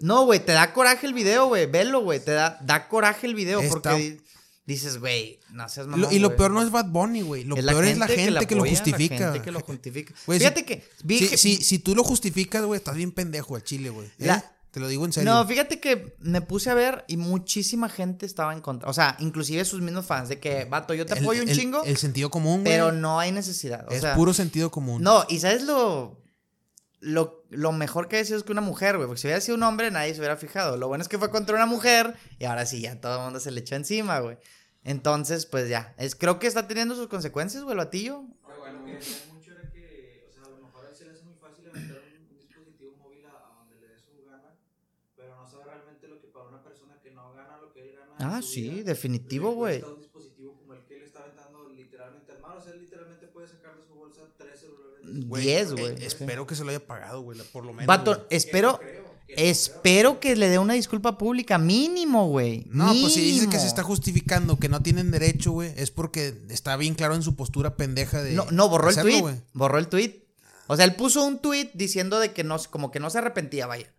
[0.00, 1.66] No, güey, te da coraje el video, güey.
[1.66, 2.20] Velo, güey.
[2.20, 4.18] Te da, da coraje el video Está- porque
[4.74, 7.44] dices, güey, no seas mamón, Lo- y lo peor no es Bad Bunny, güey.
[7.44, 9.18] Lo peor es la gente que, lo justifica.
[9.18, 10.14] La gente que lo justifica.
[10.26, 10.84] Si- Fíjate que...
[11.04, 14.08] vi Si, que- si, si tú lo justificas, güey, estás bien pendejo al chile, güey.
[14.18, 14.42] ¿eh?
[14.70, 15.32] Te lo digo en serio.
[15.34, 18.88] No, fíjate que me puse a ver y muchísima gente estaba en contra.
[18.88, 21.58] O sea, inclusive sus mismos fans de que, vato, yo te El- apoyo un el-
[21.58, 22.72] chingo, El sentido común, güey.
[22.72, 23.84] pero no hay necesidad.
[23.88, 25.02] O es sea, puro sentido común.
[25.02, 26.19] No, y ¿sabes lo,
[27.00, 29.06] lo, lo mejor que ha sido es que una mujer, güey?
[29.06, 30.76] Porque si hubiera sido un hombre, nadie se hubiera fijado.
[30.76, 33.40] Lo bueno es que fue contra una mujer y ahora sí, ya todo el mundo
[33.40, 34.36] se le echó encima, güey.
[34.84, 35.94] Entonces, pues ya.
[35.98, 38.24] Es, creo que está teniendo sus consecuencias, güey, el batillo.
[38.46, 41.10] Lo que decían mucho era que, o sea, a lo mejor a él se le
[41.12, 44.56] hace muy fácil aventar un, dispositivo móvil a, donde le dé su gana,
[45.16, 47.96] pero no sabe realmente lo que para una persona que no gana lo que él
[48.18, 48.36] gana.
[48.36, 49.82] Ah, sí, vida, definitivo, güey.
[55.12, 55.84] 10, güey.
[55.86, 57.86] Eh, espero que se lo haya pagado, güey, por lo menos.
[57.86, 58.80] Vato, espero.
[59.36, 62.64] Espero que le dé una disculpa pública, mínimo, güey.
[62.68, 66.34] No, pues si dice que se está justificando, que no tienen derecho, güey, es porque
[66.48, 68.32] está bien claro en su postura pendeja de.
[68.32, 69.22] No, no borró el tweet.
[69.22, 69.40] Wey.
[69.52, 70.26] Borró el tweet.
[70.66, 73.66] O sea, él puso un tweet diciendo de que no, como que no se arrepentía,
[73.66, 73.92] vaya.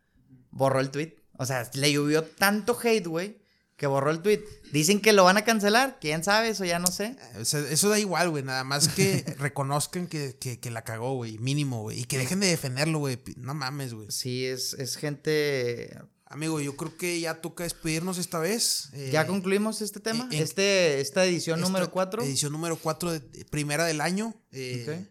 [0.51, 1.15] Borró el tweet.
[1.37, 3.40] O sea, le llovió tanto hate, güey,
[3.81, 4.43] que borró el tweet.
[4.71, 5.97] Dicen que lo van a cancelar.
[5.99, 6.49] ¿Quién sabe?
[6.49, 7.15] Eso ya no sé.
[7.39, 8.43] Eso da igual, güey.
[8.43, 11.39] Nada más que reconozcan que, que, que la cagó, güey.
[11.39, 12.01] Mínimo, güey.
[12.01, 13.17] Y que dejen de defenderlo, güey.
[13.37, 14.11] No mames, güey.
[14.11, 15.97] Sí, es, es gente...
[16.27, 18.89] Amigo, yo creo que ya toca despedirnos esta vez.
[18.93, 20.29] Eh, ¿Ya concluimos este tema?
[20.31, 22.21] en- este, esta edición esta número 4.
[22.23, 24.35] Edición número 4, primera del año.
[24.51, 25.07] Eh.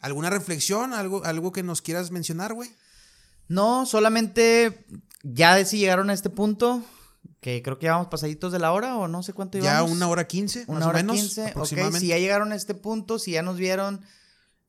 [0.00, 0.94] ¿Alguna reflexión?
[0.94, 2.70] ¿Algo, ¿Algo que nos quieras mencionar, güey?
[3.46, 4.86] No, solamente
[5.22, 6.82] ya si llegaron a este punto,
[7.40, 9.92] que creo que ya vamos pasaditos de la hora o no sé cuánto Ya llevamos.
[9.92, 11.16] una hora quince, Una más hora o menos.
[11.16, 11.48] quince, ok.
[11.50, 12.00] aproximadamente.
[12.00, 14.02] Si ya llegaron a este punto, si ya nos vieron,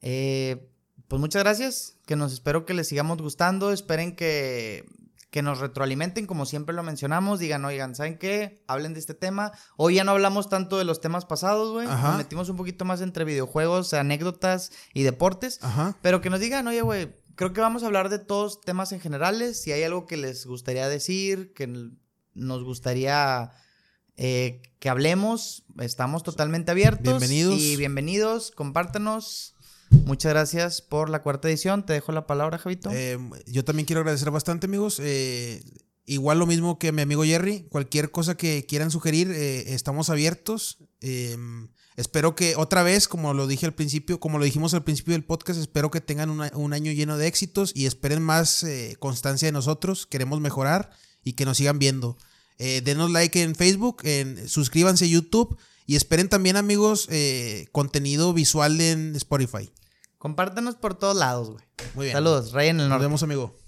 [0.01, 0.69] eh,
[1.07, 1.95] pues muchas gracias.
[2.05, 3.71] Que nos espero que les sigamos gustando.
[3.73, 4.85] Esperen que,
[5.29, 7.39] que nos retroalimenten, como siempre lo mencionamos.
[7.39, 8.63] Digan, oigan, ¿saben qué?
[8.67, 9.51] Hablen de este tema.
[9.75, 11.87] Hoy ya no hablamos tanto de los temas pasados, güey.
[11.87, 15.59] Nos metimos un poquito más entre videojuegos, anécdotas y deportes.
[15.61, 15.97] Ajá.
[16.01, 19.01] Pero que nos digan, oye, güey, creo que vamos a hablar de todos temas en
[19.01, 19.61] generales.
[19.61, 21.67] Si hay algo que les gustaría decir, que
[22.33, 23.51] nos gustaría
[24.17, 27.03] eh, que hablemos, estamos totalmente abiertos.
[27.19, 27.59] Bienvenidos.
[27.59, 29.55] Y bienvenidos, compártanos.
[30.05, 31.85] Muchas gracias por la cuarta edición.
[31.85, 32.89] Te dejo la palabra, Javito.
[32.93, 33.17] Eh,
[33.47, 34.99] yo también quiero agradecer bastante, amigos.
[35.03, 35.61] Eh,
[36.05, 37.67] igual lo mismo que mi amigo Jerry.
[37.69, 40.77] Cualquier cosa que quieran sugerir, estamos abiertos.
[41.97, 45.25] Espero que otra vez, como lo dije al principio, como lo dijimos al principio del
[45.25, 48.65] podcast, espero que tengan una- un año lleno de éxitos y esperen más
[48.99, 50.05] constancia de nosotros.
[50.07, 50.91] Queremos mejorar
[51.23, 52.17] y que nos sigan viendo.
[52.57, 55.57] Eh, denos like en Facebook, en, suscríbanse a YouTube
[55.87, 59.71] y esperen también, amigos, eh, contenido visual en Spotify.
[60.17, 61.63] Compártanos por todos lados, güey.
[61.95, 62.15] Muy bien.
[62.15, 63.05] Saludos, Rey en el Nos norte.
[63.05, 63.55] vemos, amigo.